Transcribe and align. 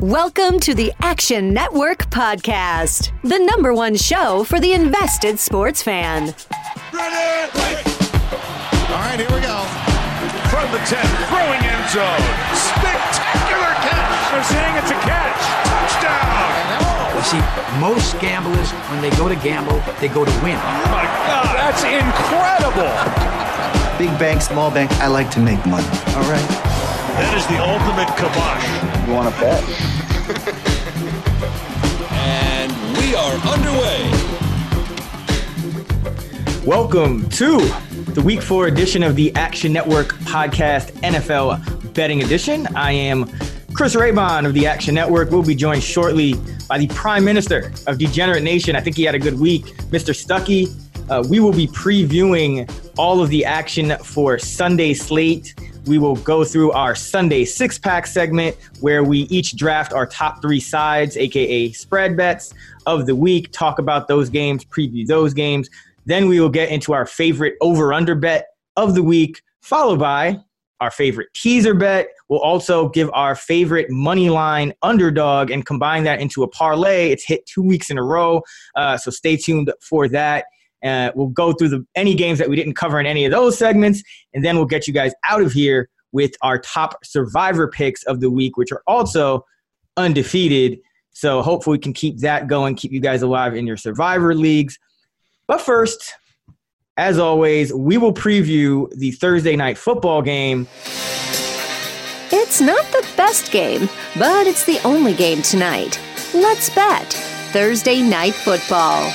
Welcome 0.00 0.60
to 0.60 0.72
the 0.72 0.94
Action 1.00 1.52
Network 1.52 2.08
Podcast, 2.08 3.12
the 3.22 3.38
number 3.38 3.74
one 3.74 3.94
show 3.96 4.44
for 4.44 4.58
the 4.58 4.72
invested 4.72 5.38
sports 5.38 5.82
fan. 5.82 6.34
Ready? 6.90 7.84
All 8.88 8.96
right, 8.96 9.20
here 9.20 9.28
we 9.28 9.44
go. 9.44 9.60
From 10.48 10.72
the 10.72 10.80
10, 10.88 11.04
throwing 11.28 11.60
end 11.60 11.84
zone. 11.92 12.24
Spectacular 12.56 13.76
catch. 13.84 14.32
They're 14.32 14.44
saying 14.48 14.76
it's 14.80 14.90
a 14.90 14.96
catch. 15.04 15.36
Touchdown. 15.68 16.48
You 17.12 17.22
see, 17.28 17.42
most 17.78 18.18
gamblers, 18.20 18.70
when 18.88 19.02
they 19.02 19.10
go 19.18 19.28
to 19.28 19.36
gamble, 19.36 19.82
they 20.00 20.08
go 20.08 20.24
to 20.24 20.32
win. 20.42 20.56
Oh 20.56 20.88
my 20.88 21.04
God, 21.28 21.52
that's 21.60 21.84
incredible. 21.84 22.88
Big 23.98 24.18
bank, 24.18 24.40
small 24.40 24.70
bank, 24.70 24.90
I 24.92 25.08
like 25.08 25.30
to 25.32 25.40
make 25.40 25.60
money. 25.66 25.86
All 26.16 26.24
right. 26.24 26.70
That 27.12 27.36
is 27.36 27.46
the 27.46 27.58
ultimate 27.58 28.08
kibosh. 28.16 28.64
You 29.06 29.14
want 29.14 29.34
to 29.34 29.40
bet? 29.40 29.62
And 32.12 32.72
we 32.98 33.14
are 33.14 33.34
underway. 33.48 34.10
Welcome 36.64 37.28
to 37.30 37.58
the 38.12 38.22
week 38.24 38.42
four 38.42 38.66
edition 38.68 39.02
of 39.02 39.16
the 39.16 39.34
Action 39.34 39.72
Network 39.72 40.14
podcast, 40.20 40.92
NFL 41.00 41.92
Betting 41.94 42.22
Edition. 42.22 42.66
I 42.76 42.92
am 42.92 43.26
Chris 43.72 43.96
Raybon 43.96 44.46
of 44.46 44.54
the 44.54 44.66
Action 44.66 44.94
Network. 44.94 45.30
We'll 45.30 45.42
be 45.42 45.54
joined 45.54 45.82
shortly 45.82 46.34
by 46.68 46.78
the 46.78 46.86
Prime 46.88 47.24
Minister 47.24 47.72
of 47.86 47.98
Degenerate 47.98 48.42
Nation. 48.44 48.76
I 48.76 48.80
think 48.80 48.96
he 48.96 49.02
had 49.04 49.14
a 49.14 49.18
good 49.18 49.38
week, 49.40 49.64
Mr. 49.90 50.14
Stuckey. 50.14 50.68
Uh, 51.10 51.24
we 51.28 51.40
will 51.40 51.52
be 51.52 51.66
previewing 51.66 52.70
all 52.96 53.20
of 53.20 53.30
the 53.30 53.44
action 53.44 53.96
for 54.04 54.38
Sunday 54.38 54.94
slate. 54.94 55.54
We 55.86 55.98
will 55.98 56.16
go 56.16 56.44
through 56.44 56.72
our 56.72 56.94
Sunday 56.94 57.44
six 57.44 57.78
pack 57.78 58.06
segment 58.06 58.56
where 58.80 59.02
we 59.02 59.20
each 59.22 59.56
draft 59.56 59.92
our 59.92 60.06
top 60.06 60.42
three 60.42 60.60
sides, 60.60 61.16
aka 61.16 61.72
spread 61.72 62.16
bets 62.16 62.52
of 62.86 63.06
the 63.06 63.16
week, 63.16 63.50
talk 63.52 63.78
about 63.78 64.06
those 64.06 64.28
games, 64.28 64.64
preview 64.64 65.06
those 65.06 65.32
games. 65.32 65.68
Then 66.06 66.28
we 66.28 66.40
will 66.40 66.50
get 66.50 66.70
into 66.70 66.92
our 66.92 67.06
favorite 67.06 67.54
over 67.60 67.92
under 67.92 68.14
bet 68.14 68.48
of 68.76 68.94
the 68.94 69.02
week, 69.02 69.42
followed 69.62 69.98
by 69.98 70.40
our 70.80 70.90
favorite 70.90 71.28
teaser 71.34 71.74
bet. 71.74 72.08
We'll 72.28 72.40
also 72.40 72.88
give 72.88 73.10
our 73.12 73.34
favorite 73.34 73.90
money 73.90 74.30
line 74.30 74.72
underdog 74.82 75.50
and 75.50 75.64
combine 75.64 76.04
that 76.04 76.20
into 76.20 76.42
a 76.42 76.48
parlay. 76.48 77.10
It's 77.10 77.24
hit 77.26 77.44
two 77.46 77.62
weeks 77.62 77.90
in 77.90 77.98
a 77.98 78.02
row, 78.02 78.42
uh, 78.76 78.96
so 78.96 79.10
stay 79.10 79.36
tuned 79.36 79.72
for 79.80 80.08
that. 80.08 80.44
Uh, 80.84 81.10
we'll 81.14 81.28
go 81.28 81.52
through 81.52 81.68
the 81.68 81.86
any 81.94 82.14
games 82.14 82.38
that 82.38 82.48
we 82.48 82.56
didn't 82.56 82.74
cover 82.74 82.98
in 82.98 83.06
any 83.06 83.24
of 83.24 83.30
those 83.30 83.58
segments, 83.58 84.02
and 84.34 84.44
then 84.44 84.56
we'll 84.56 84.66
get 84.66 84.86
you 84.86 84.94
guys 84.94 85.12
out 85.28 85.42
of 85.42 85.52
here 85.52 85.88
with 86.12 86.32
our 86.42 86.58
top 86.58 87.04
survivor 87.04 87.68
picks 87.68 88.02
of 88.04 88.20
the 88.20 88.30
week, 88.30 88.56
which 88.56 88.72
are 88.72 88.82
also 88.86 89.44
undefeated. 89.96 90.78
So 91.12 91.42
hopefully 91.42 91.76
we 91.76 91.80
can 91.80 91.92
keep 91.92 92.18
that 92.18 92.46
going, 92.46 92.74
keep 92.74 92.92
you 92.92 93.00
guys 93.00 93.22
alive 93.22 93.54
in 93.54 93.66
your 93.66 93.76
survivor 93.76 94.34
leagues. 94.34 94.78
But 95.46 95.60
first, 95.60 96.14
as 96.96 97.18
always, 97.18 97.72
we 97.72 97.98
will 97.98 98.14
preview 98.14 98.90
the 98.96 99.10
Thursday 99.12 99.56
night 99.56 99.78
football 99.78 100.22
game. 100.22 100.66
It's 102.32 102.60
not 102.60 102.84
the 102.92 103.06
best 103.16 103.50
game, 103.50 103.88
but 104.18 104.46
it's 104.46 104.64
the 104.64 104.80
only 104.84 105.14
game 105.14 105.42
tonight. 105.42 106.00
Let's 106.32 106.70
bet 106.70 107.12
Thursday 107.52 108.02
Night 108.02 108.34
Football. 108.34 109.12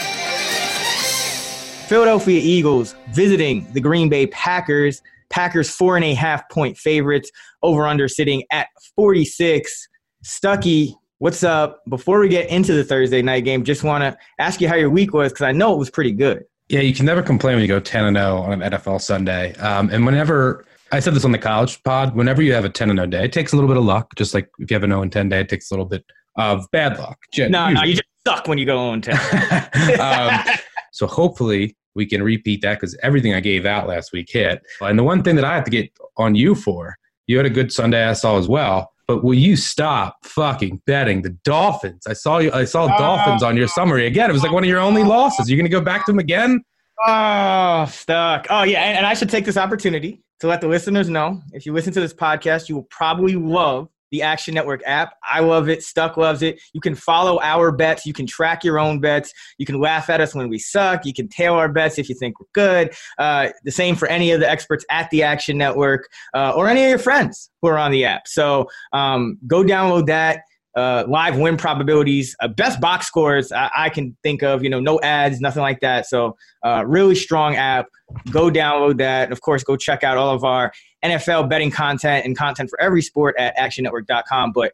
Philadelphia 1.85 2.39
Eagles 2.43 2.95
visiting 3.11 3.71
the 3.73 3.79
Green 3.79 4.09
Bay 4.09 4.27
Packers. 4.27 5.01
Packers 5.29 5.69
four 5.69 5.95
and 5.95 6.05
a 6.05 6.13
half 6.13 6.47
point 6.49 6.77
favorites, 6.77 7.31
over 7.61 7.85
under 7.87 8.07
sitting 8.07 8.43
at 8.51 8.67
46. 8.95 9.87
Stuckey, 10.23 10.93
what's 11.17 11.43
up? 11.43 11.83
Before 11.89 12.19
we 12.19 12.29
get 12.29 12.49
into 12.49 12.73
the 12.73 12.83
Thursday 12.83 13.21
night 13.21 13.43
game, 13.43 13.63
just 13.63 13.83
want 13.83 14.03
to 14.03 14.17
ask 14.39 14.61
you 14.61 14.67
how 14.67 14.75
your 14.75 14.89
week 14.89 15.13
was 15.13 15.31
because 15.31 15.43
I 15.43 15.51
know 15.51 15.73
it 15.73 15.77
was 15.77 15.89
pretty 15.89 16.11
good. 16.11 16.43
Yeah, 16.69 16.81
you 16.81 16.93
can 16.93 17.05
never 17.05 17.21
complain 17.21 17.55
when 17.55 17.61
you 17.61 17.67
go 17.67 17.79
10 17.79 18.05
and 18.05 18.17
0 18.17 18.37
on 18.37 18.61
an 18.61 18.71
NFL 18.71 19.01
Sunday. 19.01 19.53
Um, 19.55 19.89
and 19.91 20.05
whenever 20.05 20.65
I 20.91 20.99
said 20.99 21.13
this 21.13 21.25
on 21.25 21.31
the 21.31 21.37
college 21.37 21.83
pod, 21.83 22.15
whenever 22.15 22.41
you 22.41 22.53
have 22.53 22.65
a 22.65 22.69
10 22.69 22.89
and 22.89 22.97
0 22.97 23.07
day, 23.07 23.25
it 23.25 23.33
takes 23.33 23.53
a 23.53 23.55
little 23.55 23.67
bit 23.67 23.77
of 23.77 23.83
luck. 23.83 24.15
Just 24.15 24.33
like 24.33 24.49
if 24.59 24.71
you 24.71 24.75
have 24.75 24.83
a 24.83 24.87
0 24.87 25.01
and 25.01 25.11
10 25.11 25.29
day, 25.29 25.41
it 25.41 25.49
takes 25.49 25.69
a 25.69 25.73
little 25.73 25.85
bit 25.85 26.03
of 26.37 26.65
bad 26.71 26.97
luck. 26.97 27.19
No, 27.37 27.69
no, 27.69 27.83
you 27.83 27.93
just 27.93 28.03
suck 28.25 28.47
when 28.47 28.57
you 28.57 28.65
go 28.65 28.77
0 28.77 28.93
and 28.93 29.03
10. 29.03 29.99
um, 29.99 30.55
so 30.95 31.07
hopefully 31.07 31.75
we 31.93 32.05
can 32.05 32.23
repeat 32.23 32.61
that 32.61 32.79
because 32.79 32.97
everything 33.03 33.33
I 33.33 33.41
gave 33.41 33.65
out 33.65 33.87
last 33.87 34.13
week 34.13 34.29
hit. 34.29 34.61
And 34.79 34.97
the 34.97 35.03
one 35.03 35.23
thing 35.23 35.35
that 35.35 35.43
I 35.43 35.53
have 35.55 35.65
to 35.65 35.71
get 35.71 35.91
on 36.17 36.35
you 36.35 36.55
for, 36.55 36.95
you 37.27 37.35
had 37.35 37.45
a 37.45 37.49
good 37.49 37.71
Sunday 37.71 38.05
I 38.05 38.13
saw 38.13 38.37
as 38.37 38.47
well. 38.47 38.91
But 39.07 39.23
will 39.23 39.35
you 39.35 39.57
stop 39.57 40.17
fucking 40.23 40.81
betting 40.87 41.21
the 41.21 41.31
Dolphins? 41.43 42.07
I 42.07 42.13
saw 42.13 42.39
you. 42.39 42.51
I 42.53 42.63
saw 42.63 42.85
ah. 42.85 42.97
Dolphins 42.97 43.43
on 43.43 43.57
your 43.57 43.67
summary 43.67 44.07
again. 44.07 44.29
It 44.29 44.33
was 44.33 44.41
like 44.41 44.53
one 44.53 44.63
of 44.63 44.69
your 44.69 44.79
only 44.79 45.03
losses. 45.03 45.49
You're 45.49 45.57
gonna 45.57 45.69
go 45.69 45.81
back 45.81 46.05
to 46.05 46.11
them 46.11 46.19
again? 46.19 46.63
Oh, 47.05 47.85
stuck. 47.85 48.47
Oh 48.49 48.63
yeah, 48.63 48.81
and, 48.83 48.97
and 48.97 49.05
I 49.05 49.13
should 49.13 49.29
take 49.29 49.45
this 49.45 49.57
opportunity 49.57 50.23
to 50.39 50.47
let 50.47 50.61
the 50.61 50.67
listeners 50.67 51.07
know. 51.09 51.41
If 51.51 51.65
you 51.65 51.73
listen 51.73 51.93
to 51.93 52.01
this 52.01 52.13
podcast, 52.13 52.67
you 52.67 52.75
will 52.75 52.87
probably 52.89 53.35
love 53.35 53.89
the 54.11 54.21
Action 54.21 54.53
Network 54.53 54.81
app. 54.85 55.13
I 55.23 55.39
love 55.39 55.69
it. 55.69 55.83
Stuck 55.83 56.17
loves 56.17 56.41
it. 56.41 56.61
You 56.73 56.81
can 56.81 56.95
follow 56.95 57.39
our 57.41 57.71
bets. 57.71 58.05
You 58.05 58.13
can 58.13 58.25
track 58.25 58.63
your 58.63 58.79
own 58.79 58.99
bets. 58.99 59.33
You 59.57 59.65
can 59.65 59.79
laugh 59.79 60.09
at 60.09 60.21
us 60.21 60.35
when 60.35 60.49
we 60.49 60.59
suck. 60.59 61.05
You 61.05 61.13
can 61.13 61.27
tail 61.27 61.53
our 61.53 61.69
bets 61.69 61.97
if 61.97 62.09
you 62.09 62.15
think 62.15 62.39
we're 62.39 62.47
good. 62.53 62.93
Uh, 63.17 63.49
the 63.63 63.71
same 63.71 63.95
for 63.95 64.07
any 64.07 64.31
of 64.31 64.39
the 64.39 64.49
experts 64.49 64.85
at 64.89 65.09
the 65.09 65.23
Action 65.23 65.57
Network 65.57 66.07
uh, 66.33 66.53
or 66.55 66.67
any 66.67 66.83
of 66.83 66.89
your 66.89 66.99
friends 66.99 67.49
who 67.61 67.67
are 67.67 67.77
on 67.77 67.91
the 67.91 68.05
app. 68.05 68.27
So 68.27 68.67
um, 68.93 69.37
go 69.47 69.63
download 69.63 70.07
that. 70.07 70.41
Uh, 70.75 71.05
live 71.07 71.37
win 71.37 71.55
probabilities, 71.55 72.35
uh, 72.41 72.49
best 72.49 72.81
box 72.81 73.07
scores 73.07 73.51
I, 73.53 73.69
I, 73.77 73.89
can 73.89 74.15
think 74.23 74.43
of. 74.43 74.61
You 74.61 74.69
know, 74.69 74.81
no 74.81 74.99
ads, 75.01 75.39
nothing 75.39 75.61
like 75.61 75.79
that. 75.79 76.05
So, 76.05 76.35
uh, 76.65 76.83
really 76.85 77.15
strong 77.15 77.55
app. 77.55 77.87
Go 78.29 78.49
download 78.51 78.97
that. 78.97 79.31
Of 79.31 79.39
course, 79.39 79.63
go 79.63 79.77
check 79.77 80.03
out 80.03 80.17
all 80.17 80.35
of 80.35 80.43
our 80.43 80.73
NFL 81.03 81.49
betting 81.49 81.71
content 81.71 82.25
and 82.25 82.37
content 82.37 82.69
for 82.69 82.79
every 82.81 83.01
sport 83.01 83.35
at 83.39 83.55
actionnetwork.com. 83.55 84.51
But 84.51 84.73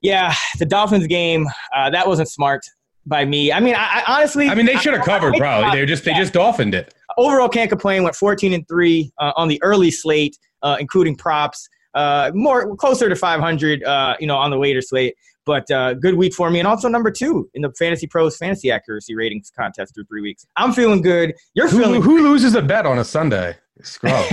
yeah, 0.00 0.34
the 0.58 0.64
Dolphins 0.64 1.06
game, 1.06 1.46
uh, 1.74 1.90
that 1.90 2.06
wasn't 2.06 2.30
smart 2.30 2.64
by 3.04 3.24
me. 3.24 3.52
I 3.52 3.60
mean, 3.60 3.74
I, 3.74 4.02
I 4.06 4.16
honestly, 4.18 4.48
I 4.48 4.54
mean, 4.54 4.66
they 4.66 4.76
should 4.76 4.94
have 4.94 5.04
covered. 5.04 5.34
I, 5.34 5.38
probably 5.38 5.80
they 5.80 5.86
just 5.86 6.04
they 6.04 6.14
just 6.14 6.32
dolphined 6.32 6.74
it. 6.74 6.94
Overall, 7.18 7.48
can't 7.48 7.70
complain. 7.70 8.02
Went 8.02 8.16
14 8.16 8.52
and 8.52 8.66
three 8.68 9.10
uh, 9.18 9.32
on 9.36 9.48
the 9.48 9.62
early 9.62 9.90
slate, 9.90 10.36
uh, 10.62 10.76
including 10.80 11.16
props 11.16 11.68
uh, 11.96 12.30
more 12.34 12.76
closer 12.76 13.08
to 13.08 13.16
500, 13.16 13.82
uh, 13.82 14.16
you 14.20 14.26
know, 14.26 14.36
on 14.36 14.50
the 14.50 14.58
later 14.58 14.80
slate. 14.80 15.14
But 15.46 15.68
uh, 15.70 15.94
good 15.94 16.14
week 16.14 16.34
for 16.34 16.50
me, 16.50 16.58
and 16.58 16.66
also 16.66 16.88
number 16.88 17.10
two 17.10 17.48
in 17.54 17.62
the 17.62 17.72
Fantasy 17.78 18.06
Pros 18.06 18.36
Fantasy 18.36 18.70
Accuracy 18.70 19.14
Ratings 19.14 19.50
contest 19.56 19.94
through 19.94 20.04
three 20.04 20.20
weeks. 20.20 20.44
I'm 20.56 20.72
feeling 20.72 21.02
good. 21.02 21.34
You're 21.54 21.68
who, 21.68 21.78
feeling. 21.78 22.02
Who 22.02 22.22
loses 22.22 22.56
a 22.56 22.62
bet 22.62 22.84
on 22.84 22.98
a 22.98 23.04
Sunday? 23.04 23.56
Scrub. 23.82 24.24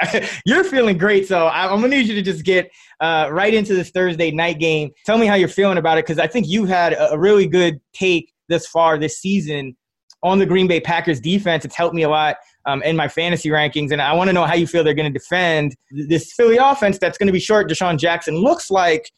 you're 0.46 0.62
feeling 0.62 0.96
great, 0.96 1.26
so 1.26 1.48
I'm 1.48 1.80
gonna 1.80 1.88
need 1.88 2.06
you 2.06 2.14
to 2.14 2.22
just 2.22 2.44
get 2.44 2.70
uh, 3.00 3.28
right 3.32 3.52
into 3.52 3.74
this 3.74 3.90
Thursday 3.90 4.30
night 4.30 4.60
game. 4.60 4.90
Tell 5.06 5.18
me 5.18 5.26
how 5.26 5.34
you're 5.34 5.48
feeling 5.48 5.78
about 5.78 5.98
it, 5.98 6.06
because 6.06 6.20
I 6.20 6.28
think 6.28 6.46
you've 6.48 6.68
had 6.68 6.96
a 6.98 7.18
really 7.18 7.48
good 7.48 7.80
take 7.92 8.32
this 8.48 8.66
far 8.66 8.96
this 8.96 9.18
season 9.18 9.76
on 10.22 10.38
the 10.38 10.46
Green 10.46 10.68
Bay 10.68 10.80
Packers 10.80 11.20
defense. 11.20 11.64
It's 11.64 11.74
helped 11.74 11.94
me 11.94 12.02
a 12.02 12.08
lot 12.08 12.36
um, 12.66 12.82
in 12.82 12.96
my 12.96 13.08
fantasy 13.08 13.48
rankings. 13.48 13.92
And 13.92 14.00
I 14.00 14.12
want 14.12 14.28
to 14.28 14.32
know 14.32 14.44
how 14.44 14.54
you 14.54 14.66
feel 14.66 14.84
they're 14.84 14.94
going 14.94 15.12
to 15.12 15.18
defend 15.18 15.76
this 15.90 16.32
Philly 16.32 16.56
offense 16.56 16.98
that's 16.98 17.18
going 17.18 17.26
to 17.28 17.32
be 17.32 17.40
short. 17.40 17.68
DeSean 17.68 17.98
Jackson 17.98 18.36
looks 18.36 18.70
like 18.70 19.10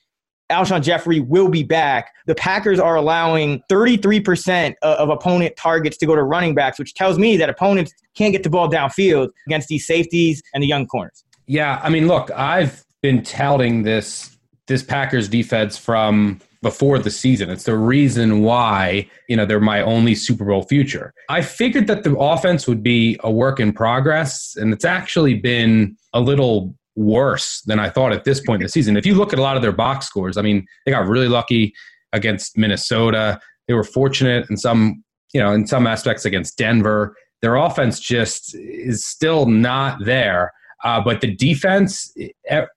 Alshon 0.50 0.82
Jeffery 0.82 1.20
will 1.20 1.48
be 1.48 1.62
back. 1.62 2.12
The 2.26 2.34
Packers 2.34 2.78
are 2.78 2.97
allowing 2.97 3.62
33% 3.70 4.75
of 4.82 5.08
opponent 5.08 5.56
targets 5.56 5.97
to 5.98 6.06
go 6.06 6.14
to 6.14 6.22
running 6.22 6.54
backs, 6.54 6.78
which 6.78 6.94
tells 6.94 7.19
me 7.19 7.36
that 7.38 7.48
opponents 7.48 7.92
can't 8.14 8.32
get 8.32 8.42
the 8.42 8.50
ball 8.50 8.70
downfield 8.70 9.30
against 9.47 9.69
these 9.69 9.86
safeties 9.86 10.42
and 10.54 10.62
the 10.62 10.66
young 10.66 10.86
corners. 10.86 11.24
Yeah, 11.47 11.80
I 11.82 11.88
mean, 11.88 12.06
look, 12.06 12.30
I've 12.30 12.84
been 13.00 13.22
touting 13.22 13.82
this 13.82 14.36
this 14.69 14.82
Packers 14.82 15.28
defense 15.28 15.76
from 15.76 16.41
before 16.62 16.98
the 16.98 17.10
season. 17.10 17.51
It's 17.51 17.65
the 17.65 17.77
reason 17.77 18.42
why, 18.42 19.10
you 19.28 19.36
know, 19.36 19.45
they're 19.45 19.60
my 19.60 19.83
only 19.83 20.15
Super 20.15 20.45
Bowl 20.45 20.63
future. 20.63 21.13
I 21.28 21.42
figured 21.42 21.89
that 21.89 22.04
the 22.04 22.16
offense 22.16 22.69
would 22.69 22.83
be 22.83 23.19
a 23.25 23.31
work 23.31 23.60
in 23.60 23.72
progress, 23.72 24.57
and 24.57 24.72
it's 24.72 24.84
actually 24.84 25.34
been 25.34 25.97
a 26.15 26.21
little 26.21 26.75
worse 26.95 27.63
than 27.63 27.81
I 27.81 27.91
thought 27.91 28.13
at 28.13 28.25
this 28.25 28.41
point 28.41 28.63
in 28.63 28.66
the 28.66 28.71
season. 28.71 28.97
If 28.97 29.04
you 29.04 29.15
look 29.15 29.33
at 29.33 29.39
a 29.39 29.42
lot 29.42 29.57
of 29.57 29.63
their 29.63 29.72
box 29.72 30.07
scores, 30.07 30.36
I 30.36 30.42
mean, 30.42 30.66
they 30.86 30.92
got 30.92 31.07
really 31.07 31.28
lucky 31.28 31.75
against 32.13 32.57
Minnesota. 32.57 33.41
They 33.66 33.75
were 33.75 33.84
fortunate 33.84 34.48
in 34.48 34.57
some, 34.57 35.03
you 35.33 35.41
know, 35.41 35.53
in 35.53 35.66
some 35.66 35.86
aspects 35.86 36.25
against 36.25 36.59
Denver. 36.59 37.16
Their 37.41 37.57
offense 37.57 37.98
just 37.98 38.54
is 38.54 39.04
still 39.04 39.47
not 39.47 40.04
there. 40.04 40.53
Uh, 40.84 41.01
but 41.01 41.21
the 41.21 41.34
defense, 41.34 42.13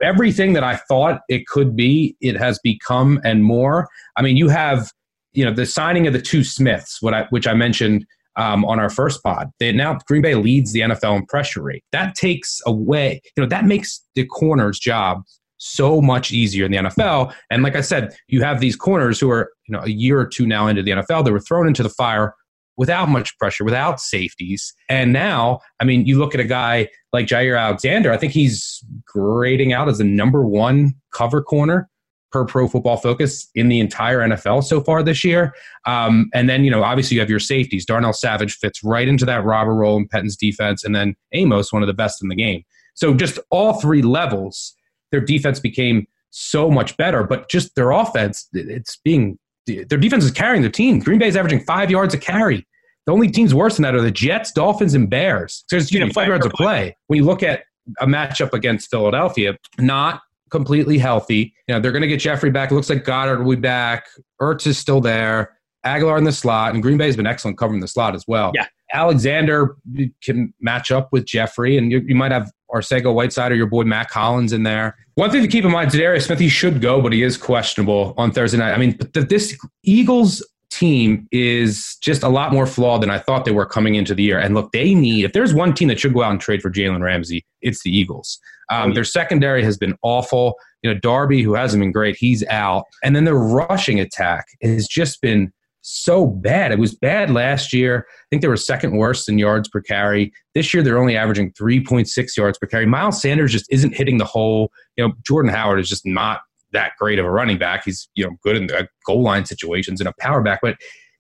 everything 0.02 0.54
that 0.54 0.64
I 0.64 0.76
thought 0.76 1.22
it 1.28 1.48
could 1.48 1.76
be, 1.76 2.16
it 2.22 2.38
has 2.38 2.60
become 2.60 3.20
and 3.24 3.44
more. 3.44 3.88
I 4.16 4.22
mean, 4.22 4.38
you 4.38 4.48
have, 4.50 4.92
you 5.34 5.44
know, 5.44 5.54
the 5.54 5.66
signing 5.66 6.08
of 6.08 6.14
the 6.14 6.22
two 6.22 6.44
Smiths, 6.44 7.02
what 7.02 7.14
I, 7.14 7.26
which 7.32 7.48
I 7.48 7.54
mentioned 7.54 8.06
um, 8.36 8.66
on 8.66 8.80
our 8.80 8.90
first 8.90 9.24
pod. 9.24 9.52
They 9.60 9.72
now 9.72 9.98
Green 10.08 10.22
Bay 10.22 10.36
leads 10.36 10.74
the 10.74 10.82
NFL 10.82 11.18
in 11.18 11.26
pressure 11.26 11.62
rate. 11.62 11.84
That 11.92 12.16
takes 12.16 12.62
away, 12.66 13.22
you 13.36 13.44
know, 13.44 13.50
that 13.50 13.66
makes 13.66 14.02
the 14.16 14.26
corner's 14.26 14.80
job 14.80 15.24
so 15.58 16.02
much 16.02 16.32
easier 16.32 16.66
in 16.66 16.72
the 16.72 16.78
NFL. 16.78 17.34
And 17.50 17.64
like 17.64 17.76
I 17.76 17.82
said, 17.82 18.16
you 18.28 18.44
have 18.44 18.60
these 18.60 18.76
corners 18.76 19.20
who 19.20 19.32
are, 19.32 19.52
you 19.68 19.74
know, 19.74 19.82
a 19.84 19.90
year 19.90 20.20
or 20.20 20.28
two 20.28 20.46
now 20.46 20.68
into 20.68 20.84
the 20.84 20.92
NFL, 20.92 21.26
they 21.26 21.32
were 21.32 21.40
thrown 21.40 21.68
into 21.68 21.82
the 21.82 21.90
fire 21.90 22.36
without 22.78 23.10
much 23.10 23.38
pressure, 23.38 23.64
without 23.64 24.00
safeties. 24.00 24.74
And 24.90 25.14
now, 25.14 25.60
I 25.80 25.86
mean, 25.86 26.06
you 26.06 26.18
look 26.18 26.34
at 26.34 26.42
a 26.42 26.46
guy 26.46 26.90
like 27.14 27.28
Jaire 27.28 27.60
Alexander, 27.60 28.12
I 28.12 28.18
think 28.18 28.34
he's 28.34 28.84
grading 29.06 29.74
out 29.74 29.88
as 29.88 30.00
the 30.00 30.04
number 30.04 30.46
one 30.46 30.94
cover 31.12 31.42
corner 31.42 31.90
per 32.32 32.44
pro 32.44 32.68
football 32.68 32.98
focus 32.98 33.50
in 33.56 33.70
the 33.70 33.80
entire 33.80 34.20
NFL 34.20 34.64
so 34.66 34.82
far 34.82 35.02
this 35.02 35.24
year. 35.24 35.54
Um, 35.86 36.30
and 36.34 36.50
then, 36.50 36.66
you 36.66 36.72
know, 36.72 36.84
obviously 36.84 37.16
you 37.16 37.22
have 37.22 37.30
your 37.30 37.40
safeties. 37.40 37.86
Darnell 37.86 38.12
Savage 38.12 38.58
fits 38.58 38.84
right 38.84 39.08
into 39.08 39.26
that 39.26 39.46
robber 39.46 39.74
role 39.74 39.96
in 39.96 40.08
Pettine's 40.08 40.36
defense. 40.36 40.84
And 40.84 40.94
then 40.94 41.16
Amos, 41.32 41.72
one 41.72 41.82
of 41.82 41.88
the 41.88 41.94
best 41.94 42.22
in 42.22 42.28
the 42.28 42.36
game. 42.36 42.64
So 42.94 43.14
just 43.14 43.40
all 43.52 43.80
three 43.80 44.02
levels, 44.02 44.76
their 45.12 45.22
defense 45.22 45.62
became 45.62 46.08
so 46.32 46.70
much 46.70 46.98
better, 46.98 47.24
but 47.24 47.50
just 47.50 47.76
their 47.76 47.92
offense, 47.92 48.50
it's 48.52 48.98
being 48.98 49.40
their 49.66 49.98
defense 49.98 50.24
is 50.24 50.32
carrying 50.32 50.62
their 50.62 50.72
team. 50.72 51.00
Green 51.00 51.20
Bay 51.20 51.28
is 51.28 51.36
averaging 51.36 51.62
five 51.62 51.92
yards 51.92 52.14
a 52.14 52.18
carry. 52.18 52.66
The 53.06 53.12
only 53.12 53.30
teams 53.30 53.54
worse 53.54 53.76
than 53.76 53.84
that 53.84 53.94
are 53.94 54.02
the 54.02 54.12
Jets, 54.12 54.52
Dolphins, 54.52 54.94
and 54.96 55.10
Bears. 55.10 55.64
So 55.68 55.76
there's 55.76 55.92
you 55.92 56.00
know, 56.00 56.10
five 56.12 56.28
yards 56.28 56.46
of 56.46 56.52
play. 56.54 56.98
When 57.08 57.18
you 57.18 57.26
look 57.26 57.44
at 57.44 57.64
a 58.00 58.08
matchup 58.08 58.54
against 58.54 58.90
Philadelphia, 58.90 59.58
not 59.78 60.22
completely 60.50 60.98
healthy. 60.98 61.54
You 61.68 61.76
know, 61.76 61.80
they're 61.80 61.92
going 61.92 62.02
to 62.02 62.08
get 62.08 62.20
Jeffery 62.20 62.50
back. 62.50 62.72
It 62.72 62.76
looks 62.76 62.90
like 62.90 63.04
Goedert 63.04 63.44
will 63.44 63.56
be 63.56 63.62
back. 63.62 64.08
Ertz 64.42 64.66
is 64.66 64.78
still 64.78 65.02
there. 65.02 65.58
Agholor 65.86 66.18
in 66.18 66.24
the 66.24 66.32
slot, 66.32 66.74
and 66.74 66.82
Green 66.82 66.98
Bay 66.98 67.06
has 67.06 67.16
been 67.16 67.28
excellent 67.28 67.60
covering 67.60 67.80
the 67.80 67.88
slot 67.88 68.16
as 68.16 68.26
well. 68.28 68.52
Yeah. 68.56 68.66
Alexander 68.92 69.76
can 70.24 70.54
match 70.60 70.92
up 70.92 71.10
with 71.12 71.26
Jeffery, 71.26 71.78
and 71.78 71.92
you, 71.92 72.00
you 72.08 72.16
might 72.16 72.32
have 72.32 72.52
Arcega 72.76 73.14
Whiteside 73.14 73.52
or 73.52 73.56
your 73.56 73.68
boy 73.68 73.84
Mack 73.84 74.12
Hollins 74.12 74.54
in 74.54 74.64
there. 74.64 74.98
One 75.16 75.32
thing 75.32 75.42
to 75.42 75.48
keep 75.48 75.64
in 75.64 75.72
mind, 75.72 75.92
Za'Darius 75.92 76.26
Smith, 76.26 76.40
he 76.40 76.50
should 76.50 76.82
go, 76.82 77.02
but 77.02 77.14
he 77.14 77.24
is 77.24 77.38
questionable 77.38 78.14
on 78.18 78.32
Thursday 78.32 78.58
night. 78.58 78.74
I 78.74 78.78
mean, 78.78 79.00
this 79.14 79.58
Eagles 79.84 80.46
team 80.70 81.28
is 81.32 81.96
just 82.02 82.22
a 82.22 82.28
lot 82.28 82.52
more 82.52 82.68
flawed 82.68 83.02
than 83.02 83.10
I 83.10 83.18
thought 83.18 83.46
they 83.46 83.52
were 83.52 83.66
coming 83.66 83.96
into 83.96 84.14
the 84.14 84.24
year. 84.24 84.40
And 84.40 84.54
look, 84.54 84.74
they 84.74 84.94
need, 84.94 85.24
if 85.24 85.32
there's 85.32 85.54
one 85.54 85.74
team 85.74 85.88
that 85.88 86.00
should 86.00 86.14
go 86.14 86.22
out 86.22 86.32
and 86.32 86.42
trade 86.42 86.62
for 86.62 86.70
Jalen 86.70 87.02
Ramsey, 87.02 87.46
it's 87.62 87.82
the 87.84 87.96
Eagles. 87.96 88.40
Um, 88.70 88.94
their 88.94 89.06
secondary 89.06 89.64
has 89.64 89.78
been 89.78 89.96
awful. 90.02 90.56
You 90.82 90.94
know, 90.94 91.00
Darby, 91.00 91.44
who 91.44 91.54
hasn't 91.54 91.82
been 91.82 91.92
great, 91.92 92.18
he's 92.18 92.46
out. 92.48 92.84
And 93.04 93.16
then 93.16 93.24
their 93.24 93.36
rushing 93.36 94.00
attack 94.00 94.48
has 94.62 94.88
just 94.88 95.22
been 95.22 95.54
so 95.86 96.26
bad. 96.26 96.72
It 96.72 96.80
was 96.80 96.96
bad 96.96 97.30
last 97.30 97.72
year. 97.72 98.08
I 98.10 98.26
think 98.30 98.42
they 98.42 98.48
were 98.48 98.58
second 98.58 98.98
worst 98.98 99.30
in 99.30 99.38
yards 99.38 99.70
per 99.70 99.82
carry. 99.82 100.34
This 100.56 100.74
year, 100.74 100.82
they're 100.82 100.98
only 100.98 101.16
averaging 101.16 101.52
3.6 101.54 102.38
yards 102.38 102.58
per 102.58 102.66
carry. 102.66 102.88
Miles 102.88 103.22
Sanders 103.22 103.52
just 103.52 103.72
isn't 103.72 103.96
hitting 103.96 104.18
the 104.18 104.26
hole. 104.26 104.72
You 104.98 105.08
know, 105.08 105.14
Jordan 105.26 105.52
Howard 105.52 105.80
is 105.80 105.88
just 105.88 106.06
not 106.06 106.42
that 106.72 106.94
great 107.00 107.20
of 107.20 107.26
a 107.26 107.32
running 107.32 107.60
back. 107.60 107.84
He's 107.86 108.10
you 108.16 108.26
know 108.26 108.32
good 108.42 108.56
in 108.56 108.68
the 108.68 108.88
goal 109.06 109.22
line 109.22 109.46
situations 109.46 110.02
and 110.02 110.10
a 110.10 110.14
power 110.20 110.42
back, 110.42 110.60
but 110.62 110.76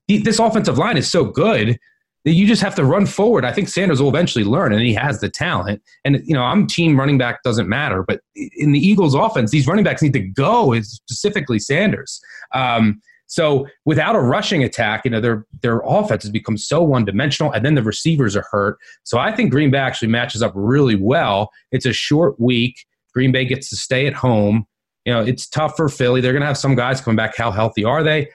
this 0.07 0.39
offensive 0.39 0.77
line 0.77 0.97
is 0.97 1.09
so 1.09 1.25
good 1.25 1.77
that 2.25 2.33
you 2.33 2.47
just 2.47 2.61
have 2.63 2.73
to 2.73 2.83
run 2.83 3.05
forward. 3.05 3.45
I 3.45 3.51
think 3.51 3.69
Sanders 3.69 4.01
will 4.01 4.09
eventually 4.09 4.43
learn, 4.43 4.73
and 4.73 4.81
he 4.81 4.95
has 4.95 5.19
the 5.19 5.29
talent. 5.29 5.81
And 6.03 6.21
you 6.25 6.33
know, 6.33 6.41
I'm 6.41 6.65
team 6.65 6.99
running 6.99 7.19
back 7.19 7.43
doesn't 7.43 7.69
matter, 7.69 8.03
but 8.03 8.21
in 8.35 8.71
the 8.71 8.79
Eagles' 8.79 9.13
offense, 9.13 9.51
these 9.51 9.67
running 9.67 9.83
backs 9.83 10.01
need 10.01 10.13
to 10.13 10.27
go. 10.27 10.79
Specifically, 10.81 11.59
Sanders. 11.59 12.19
Um, 12.51 12.99
so 13.27 13.67
without 13.85 14.15
a 14.15 14.19
rushing 14.19 14.63
attack, 14.63 15.03
you 15.05 15.11
know, 15.11 15.21
their 15.21 15.45
their 15.61 15.81
offense 15.85 16.23
has 16.23 16.31
become 16.31 16.57
so 16.57 16.83
one 16.83 17.05
dimensional, 17.05 17.51
and 17.51 17.65
then 17.65 17.75
the 17.75 17.83
receivers 17.83 18.35
are 18.35 18.45
hurt. 18.51 18.77
So 19.03 19.17
I 19.17 19.35
think 19.35 19.51
Green 19.51 19.71
Bay 19.71 19.79
actually 19.79 20.09
matches 20.09 20.41
up 20.41 20.51
really 20.55 20.95
well. 20.95 21.49
It's 21.71 21.85
a 21.85 21.93
short 21.93 22.39
week. 22.39 22.85
Green 23.13 23.31
Bay 23.31 23.45
gets 23.45 23.69
to 23.69 23.75
stay 23.75 24.07
at 24.07 24.13
home 24.13 24.67
you 25.05 25.13
know, 25.13 25.21
it's 25.21 25.47
tough 25.47 25.77
for 25.77 25.87
Philly. 25.87 26.19
They're 26.19 26.33
going 26.33 26.41
to 26.41 26.47
have 26.47 26.57
some 26.57 26.75
guys 26.75 26.99
coming 26.99 27.15
back. 27.15 27.37
How 27.37 27.51
healthy 27.51 27.83
are 27.83 28.03
they? 28.03 28.29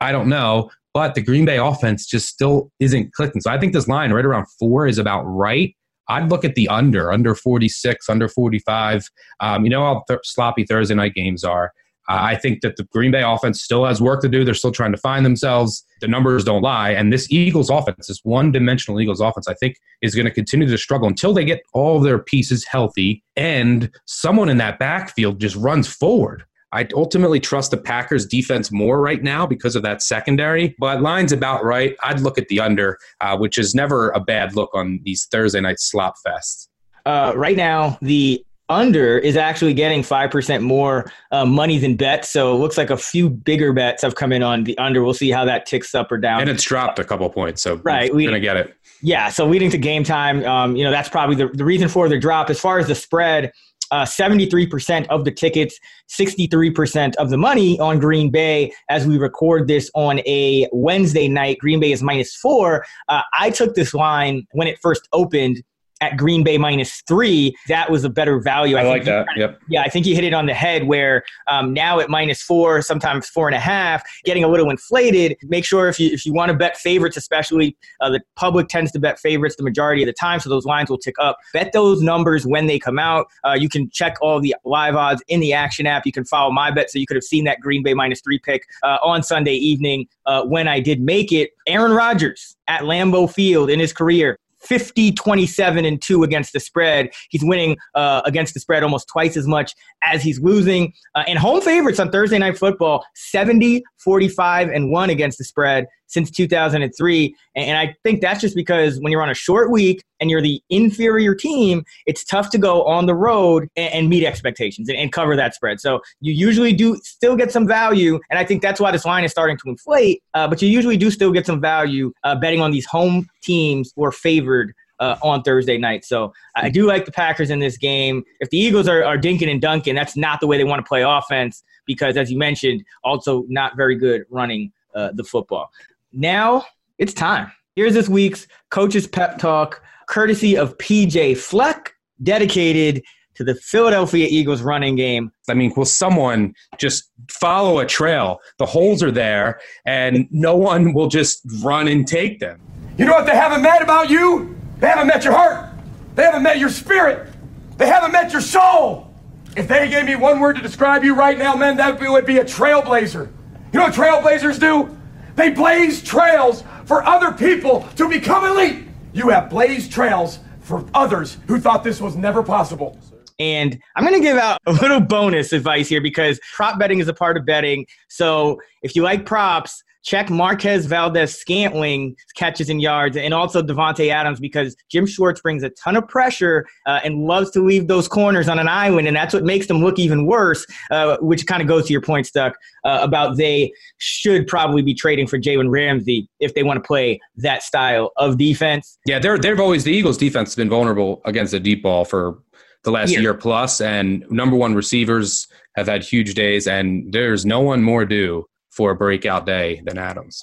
I 0.00 0.10
don't 0.10 0.28
know. 0.28 0.70
But 0.94 1.14
the 1.14 1.22
Green 1.22 1.44
Bay 1.44 1.58
offense 1.58 2.06
just 2.06 2.28
still 2.28 2.70
isn't 2.80 3.12
clicking. 3.12 3.40
So 3.40 3.50
I 3.50 3.58
think 3.58 3.72
this 3.72 3.88
line 3.88 4.12
right 4.12 4.24
around 4.24 4.46
four 4.58 4.86
is 4.86 4.98
about 4.98 5.22
right. 5.24 5.74
I'd 6.08 6.30
look 6.30 6.44
at 6.44 6.54
the 6.54 6.68
under, 6.68 7.12
under 7.12 7.34
46, 7.34 8.08
under 8.08 8.28
45. 8.28 9.08
Um, 9.40 9.64
you 9.64 9.70
know 9.70 9.82
how 9.82 10.04
th- 10.08 10.20
sloppy 10.22 10.64
Thursday 10.64 10.94
night 10.94 11.14
games 11.14 11.44
are. 11.44 11.72
I 12.08 12.36
think 12.36 12.60
that 12.60 12.76
the 12.76 12.84
Green 12.84 13.10
Bay 13.10 13.22
offense 13.22 13.62
still 13.62 13.84
has 13.86 14.00
work 14.00 14.20
to 14.22 14.28
do. 14.28 14.44
They're 14.44 14.54
still 14.54 14.72
trying 14.72 14.92
to 14.92 14.98
find 14.98 15.24
themselves. 15.24 15.84
The 16.00 16.08
numbers 16.08 16.44
don't 16.44 16.62
lie. 16.62 16.90
And 16.90 17.12
this 17.12 17.30
Eagles 17.30 17.70
offense, 17.70 18.08
this 18.08 18.20
one 18.24 18.52
dimensional 18.52 19.00
Eagles 19.00 19.20
offense, 19.20 19.48
I 19.48 19.54
think 19.54 19.76
is 20.02 20.14
going 20.14 20.26
to 20.26 20.30
continue 20.30 20.68
to 20.68 20.78
struggle 20.78 21.08
until 21.08 21.32
they 21.32 21.44
get 21.44 21.62
all 21.72 22.00
their 22.00 22.18
pieces 22.18 22.64
healthy 22.64 23.22
and 23.36 23.90
someone 24.06 24.48
in 24.48 24.58
that 24.58 24.78
backfield 24.78 25.40
just 25.40 25.56
runs 25.56 25.88
forward. 25.88 26.44
I 26.72 26.88
ultimately 26.92 27.38
trust 27.38 27.70
the 27.70 27.76
Packers 27.76 28.26
defense 28.26 28.72
more 28.72 29.00
right 29.00 29.22
now 29.22 29.46
because 29.46 29.76
of 29.76 29.84
that 29.84 30.02
secondary, 30.02 30.74
but 30.80 31.00
line's 31.00 31.30
about 31.30 31.64
right. 31.64 31.94
I'd 32.02 32.18
look 32.18 32.36
at 32.36 32.48
the 32.48 32.58
under, 32.58 32.98
uh, 33.20 33.38
which 33.38 33.58
is 33.58 33.76
never 33.76 34.10
a 34.10 34.18
bad 34.18 34.56
look 34.56 34.70
on 34.74 34.98
these 35.04 35.26
Thursday 35.30 35.60
night 35.60 35.78
slop 35.78 36.14
fests. 36.26 36.66
Uh, 37.06 37.32
right 37.36 37.56
now, 37.56 37.96
the 38.02 38.44
under 38.68 39.18
is 39.18 39.36
actually 39.36 39.74
getting 39.74 40.02
5% 40.02 40.62
more 40.62 41.10
uh, 41.30 41.44
money 41.44 41.78
than 41.78 41.96
bets. 41.96 42.30
So 42.30 42.54
it 42.54 42.58
looks 42.58 42.78
like 42.78 42.90
a 42.90 42.96
few 42.96 43.28
bigger 43.28 43.72
bets 43.72 44.02
have 44.02 44.14
come 44.14 44.32
in 44.32 44.42
on 44.42 44.64
the 44.64 44.76
under. 44.78 45.02
We'll 45.02 45.14
see 45.14 45.30
how 45.30 45.44
that 45.44 45.66
ticks 45.66 45.94
up 45.94 46.10
or 46.10 46.18
down. 46.18 46.40
And 46.40 46.50
it's 46.50 46.64
dropped 46.64 46.98
a 46.98 47.04
couple 47.04 47.28
points. 47.30 47.62
So 47.62 47.76
right, 47.84 48.12
we're 48.12 48.28
going 48.28 48.40
to 48.40 48.40
get 48.40 48.56
it. 48.56 48.74
Yeah. 49.02 49.28
So 49.28 49.46
leading 49.46 49.70
to 49.70 49.78
game 49.78 50.04
time, 50.04 50.44
um, 50.44 50.76
you 50.76 50.84
know, 50.84 50.90
that's 50.90 51.08
probably 51.08 51.36
the, 51.36 51.48
the 51.48 51.64
reason 51.64 51.88
for 51.88 52.08
the 52.08 52.18
drop. 52.18 52.48
As 52.48 52.58
far 52.58 52.78
as 52.78 52.88
the 52.88 52.94
spread, 52.94 53.52
uh, 53.90 54.04
73% 54.04 55.06
of 55.08 55.24
the 55.24 55.30
tickets, 55.30 55.78
63% 56.08 57.14
of 57.16 57.30
the 57.30 57.36
money 57.36 57.78
on 57.80 57.98
Green 57.98 58.30
Bay 58.30 58.72
as 58.88 59.06
we 59.06 59.18
record 59.18 59.68
this 59.68 59.90
on 59.94 60.20
a 60.20 60.66
Wednesday 60.72 61.28
night. 61.28 61.58
Green 61.58 61.80
Bay 61.80 61.92
is 61.92 62.02
minus 62.02 62.34
four. 62.34 62.84
Uh, 63.08 63.22
I 63.38 63.50
took 63.50 63.74
this 63.74 63.94
line 63.94 64.46
when 64.52 64.66
it 64.66 64.78
first 64.80 65.06
opened 65.12 65.62
at 66.04 66.18
Green 66.18 66.44
Bay 66.44 66.58
minus 66.58 67.02
three, 67.08 67.56
that 67.68 67.90
was 67.90 68.04
a 68.04 68.10
better 68.10 68.38
value. 68.38 68.76
I, 68.76 68.82
I 68.82 68.88
like 68.88 69.04
that. 69.04 69.26
yep. 69.36 69.60
Yeah, 69.68 69.82
I 69.82 69.88
think 69.88 70.06
you 70.06 70.14
hit 70.14 70.24
it 70.24 70.34
on 70.34 70.46
the 70.46 70.54
head 70.54 70.84
where 70.84 71.24
um, 71.48 71.72
now 71.72 71.98
at 71.98 72.10
minus 72.10 72.42
four, 72.42 72.82
sometimes 72.82 73.28
four 73.28 73.48
and 73.48 73.54
a 73.54 73.60
half, 73.60 74.02
getting 74.24 74.44
a 74.44 74.48
little 74.48 74.70
inflated. 74.70 75.36
Make 75.44 75.64
sure 75.64 75.88
if 75.88 75.98
you 75.98 76.10
if 76.10 76.26
you 76.26 76.32
want 76.32 76.50
to 76.50 76.56
bet 76.56 76.76
favorites, 76.76 77.16
especially 77.16 77.76
uh, 78.00 78.10
the 78.10 78.20
public 78.36 78.68
tends 78.68 78.92
to 78.92 78.98
bet 78.98 79.18
favorites 79.18 79.56
the 79.56 79.62
majority 79.62 80.02
of 80.02 80.06
the 80.06 80.12
time, 80.12 80.40
so 80.40 80.50
those 80.50 80.66
lines 80.66 80.90
will 80.90 80.98
tick 80.98 81.14
up. 81.18 81.38
Bet 81.52 81.72
those 81.72 82.02
numbers 82.02 82.46
when 82.46 82.66
they 82.66 82.78
come 82.78 82.98
out. 82.98 83.26
Uh, 83.44 83.56
you 83.58 83.68
can 83.68 83.88
check 83.90 84.16
all 84.20 84.40
the 84.40 84.54
live 84.64 84.94
odds 84.94 85.22
in 85.28 85.40
the 85.40 85.52
Action 85.52 85.86
app. 85.86 86.04
You 86.04 86.12
can 86.12 86.24
follow 86.24 86.52
my 86.52 86.70
bet, 86.70 86.90
so 86.90 86.98
you 86.98 87.06
could 87.06 87.16
have 87.16 87.24
seen 87.24 87.44
that 87.44 87.60
Green 87.60 87.82
Bay 87.82 87.94
minus 87.94 88.20
three 88.20 88.38
pick 88.38 88.66
uh, 88.82 88.98
on 89.02 89.22
Sunday 89.22 89.54
evening 89.54 90.06
uh, 90.26 90.44
when 90.44 90.68
I 90.68 90.80
did 90.80 91.00
make 91.00 91.32
it. 91.32 91.52
Aaron 91.66 91.92
Rodgers 91.92 92.56
at 92.68 92.82
Lambeau 92.82 93.32
Field 93.32 93.70
in 93.70 93.80
his 93.80 93.92
career 93.92 94.38
50, 94.64 95.12
27, 95.12 95.84
and 95.84 96.00
2 96.00 96.22
against 96.22 96.52
the 96.52 96.60
spread. 96.60 97.10
He's 97.30 97.44
winning 97.44 97.76
uh, 97.94 98.22
against 98.24 98.54
the 98.54 98.60
spread 98.60 98.82
almost 98.82 99.08
twice 99.08 99.36
as 99.36 99.46
much 99.46 99.74
as 100.02 100.22
he's 100.22 100.40
losing. 100.40 100.92
Uh, 101.14 101.24
and 101.26 101.38
home 101.38 101.60
favorites 101.60 102.00
on 102.00 102.10
Thursday 102.10 102.38
Night 102.38 102.58
Football 102.58 103.04
70, 103.14 103.82
45, 103.98 104.68
and 104.68 104.90
1 104.90 105.10
against 105.10 105.38
the 105.38 105.44
spread 105.44 105.86
since 106.06 106.30
2003. 106.30 107.34
And 107.56 107.78
I 107.78 107.94
think 108.02 108.20
that's 108.20 108.40
just 108.40 108.54
because 108.54 108.98
when 109.00 109.12
you're 109.12 109.22
on 109.22 109.30
a 109.30 109.34
short 109.34 109.70
week 109.70 110.02
and 110.20 110.30
you're 110.30 110.42
the 110.42 110.62
inferior 110.70 111.34
team, 111.34 111.84
it's 112.06 112.24
tough 112.24 112.50
to 112.50 112.58
go 112.58 112.84
on 112.84 113.06
the 113.06 113.14
road 113.14 113.68
and, 113.76 114.08
meet 114.08 114.24
expectations 114.24 114.88
and, 114.88 114.98
and, 114.98 115.12
cover 115.12 115.34
that 115.34 115.54
spread. 115.54 115.80
So 115.80 116.00
you 116.20 116.32
usually 116.32 116.72
do 116.72 116.96
still 117.02 117.36
get 117.36 117.50
some 117.50 117.66
value. 117.66 118.20
And 118.30 118.38
I 118.38 118.44
think 118.44 118.60
that's 118.60 118.80
why 118.80 118.90
this 118.90 119.04
line 119.04 119.24
is 119.24 119.30
starting 119.30 119.56
to 119.58 119.68
inflate. 119.68 120.22
Uh, 120.34 120.46
but 120.46 120.60
you 120.60 120.68
usually 120.68 120.96
do 120.96 121.10
still 121.10 121.32
get 121.32 121.46
some 121.46 121.60
value 121.60 122.12
uh, 122.22 122.34
betting 122.36 122.60
on 122.60 122.70
these 122.70 122.86
home 122.86 123.26
teams 123.42 123.92
who 123.96 124.04
are 124.04 124.12
favored 124.12 124.74
uh, 125.00 125.16
on 125.22 125.42
Thursday 125.42 125.78
night. 125.78 126.04
So 126.04 126.32
I 126.56 126.70
do 126.70 126.86
like 126.86 127.04
the 127.04 127.12
Packers 127.12 127.50
in 127.50 127.58
this 127.58 127.76
game. 127.76 128.24
If 128.40 128.50
the 128.50 128.58
Eagles 128.58 128.88
are, 128.88 129.04
are 129.04 129.18
dinking 129.18 129.50
and 129.50 129.60
dunking, 129.60 129.94
that's 129.94 130.16
not 130.16 130.40
the 130.40 130.46
way 130.46 130.56
they 130.56 130.64
want 130.64 130.84
to 130.84 130.88
play 130.88 131.02
offense 131.02 131.62
because, 131.86 132.16
as 132.16 132.30
you 132.30 132.38
mentioned, 132.38 132.84
also 133.02 133.44
not 133.48 133.76
very 133.76 133.96
good 133.96 134.24
running 134.30 134.72
uh, 134.94 135.10
the 135.14 135.24
football. 135.24 135.70
Now 136.16 136.64
it's 136.98 137.12
time. 137.12 137.50
Here's 137.74 137.92
this 137.92 138.08
week's 138.08 138.46
Coach's 138.70 139.08
Pep 139.08 139.36
Talk, 139.36 139.82
courtesy 140.06 140.56
of 140.56 140.78
PJ 140.78 141.36
Fleck, 141.36 141.92
dedicated 142.22 143.02
to 143.34 143.42
the 143.42 143.56
Philadelphia 143.56 144.28
Eagles 144.30 144.62
running 144.62 144.94
game. 144.94 145.32
I 145.48 145.54
mean, 145.54 145.72
will 145.76 145.84
someone 145.84 146.54
just 146.78 147.10
follow 147.28 147.80
a 147.80 147.86
trail? 147.86 148.38
The 148.58 148.66
holes 148.66 149.02
are 149.02 149.10
there, 149.10 149.58
and 149.86 150.28
no 150.30 150.54
one 150.54 150.92
will 150.92 151.08
just 151.08 151.40
run 151.64 151.88
and 151.88 152.06
take 152.06 152.38
them. 152.38 152.60
You 152.96 153.06
know 153.06 153.12
what 153.12 153.26
they 153.26 153.34
haven't 153.34 153.62
met 153.62 153.82
about 153.82 154.08
you? 154.08 154.56
They 154.78 154.86
haven't 154.86 155.08
met 155.08 155.24
your 155.24 155.32
heart. 155.32 155.68
They 156.14 156.22
haven't 156.22 156.44
met 156.44 156.60
your 156.60 156.68
spirit. 156.68 157.28
They 157.76 157.88
haven't 157.88 158.12
met 158.12 158.30
your 158.30 158.40
soul. 158.40 159.12
If 159.56 159.66
they 159.66 159.88
gave 159.88 160.04
me 160.04 160.14
one 160.14 160.38
word 160.38 160.54
to 160.54 160.62
describe 160.62 161.02
you 161.02 161.16
right 161.16 161.36
now, 161.36 161.56
man, 161.56 161.76
that 161.78 161.98
would 161.98 162.26
be 162.26 162.38
a 162.38 162.44
trailblazer. 162.44 163.32
You 163.72 163.80
know 163.80 163.86
what 163.86 163.94
trailblazers 163.94 164.60
do? 164.60 164.96
They 165.36 165.50
blaze 165.50 166.02
trails 166.02 166.62
for 166.84 167.04
other 167.04 167.32
people 167.32 167.88
to 167.96 168.08
become 168.08 168.44
elite. 168.44 168.86
You 169.12 169.30
have 169.30 169.50
blazed 169.50 169.92
trails 169.92 170.38
for 170.60 170.84
others 170.94 171.38
who 171.46 171.60
thought 171.60 171.84
this 171.84 172.00
was 172.00 172.16
never 172.16 172.42
possible. 172.42 172.98
And 173.38 173.80
I'm 173.96 174.04
going 174.04 174.14
to 174.14 174.24
give 174.24 174.36
out 174.36 174.60
a 174.66 174.72
little 174.72 175.00
bonus 175.00 175.52
advice 175.52 175.88
here 175.88 176.00
because 176.00 176.38
prop 176.54 176.78
betting 176.78 177.00
is 177.00 177.08
a 177.08 177.14
part 177.14 177.36
of 177.36 177.44
betting. 177.44 177.86
So 178.08 178.60
if 178.82 178.94
you 178.94 179.02
like 179.02 179.26
props, 179.26 179.82
check 180.04 180.30
Marquez 180.30 180.86
Valdes 180.86 181.34
Scantling 181.34 182.14
catches 182.36 182.68
and 182.68 182.80
yards, 182.80 183.16
and 183.16 183.34
also 183.34 183.62
Davante 183.62 184.10
Adams 184.10 184.38
because 184.38 184.76
Jim 184.90 185.06
Schwartz 185.06 185.40
brings 185.40 185.62
a 185.62 185.70
ton 185.70 185.96
of 185.96 186.06
pressure 186.06 186.66
uh, 186.86 187.00
and 187.02 187.24
loves 187.24 187.50
to 187.52 187.64
leave 187.64 187.88
those 187.88 188.06
corners 188.06 188.48
on 188.48 188.58
an 188.58 188.68
island, 188.68 189.08
and 189.08 189.16
that's 189.16 189.34
what 189.34 189.44
makes 189.44 189.66
them 189.66 189.82
look 189.82 189.98
even 189.98 190.26
worse. 190.26 190.64
Uh, 190.90 191.16
which 191.20 191.46
kind 191.46 191.62
of 191.62 191.68
goes 191.68 191.86
to 191.86 191.92
your 191.92 192.02
point, 192.02 192.26
Stuck, 192.26 192.54
uh, 192.84 192.98
about 193.02 193.36
they 193.36 193.72
should 193.98 194.46
probably 194.46 194.82
be 194.82 194.94
trading 194.94 195.26
for 195.26 195.38
Jalen 195.38 195.70
Ramsey 195.70 196.28
if 196.38 196.54
they 196.54 196.62
want 196.62 196.76
to 196.82 196.86
play 196.86 197.20
that 197.36 197.62
style 197.62 198.12
of 198.16 198.38
defense. 198.38 198.98
Yeah, 199.06 199.18
they're 199.18 199.38
they've 199.38 199.58
always 199.58 199.84
the 199.84 199.92
Eagles' 199.92 200.18
defense 200.18 200.50
has 200.50 200.56
been 200.56 200.68
vulnerable 200.68 201.22
against 201.24 201.52
the 201.52 201.60
deep 201.60 201.82
ball 201.82 202.04
for 202.04 202.38
the 202.84 202.90
last 202.90 203.12
yeah. 203.12 203.20
year 203.20 203.34
plus, 203.34 203.80
and 203.80 204.24
number 204.30 204.56
one 204.56 204.74
receivers 204.74 205.46
have 205.76 205.86
had 205.86 206.04
huge 206.04 206.34
days, 206.34 206.66
and 206.68 207.10
there's 207.12 207.46
no 207.46 207.60
one 207.60 207.82
more 207.82 208.04
due 208.04 208.46
for 208.74 208.90
a 208.90 208.96
breakout 208.96 209.46
day 209.46 209.82
than 209.84 209.98
Adams. 209.98 210.42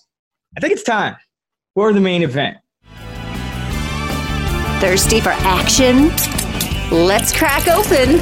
I 0.57 0.59
think 0.59 0.73
it's 0.73 0.83
time 0.83 1.15
for 1.75 1.93
the 1.93 2.00
main 2.00 2.23
event. 2.23 2.57
Thirsty 4.79 5.19
for 5.19 5.29
action? 5.29 6.07
Let's 6.91 7.35
crack 7.35 7.67
open 7.67 8.17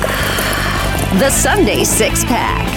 the 1.20 1.30
Sunday 1.30 1.84
six 1.84 2.24
pack. 2.26 2.68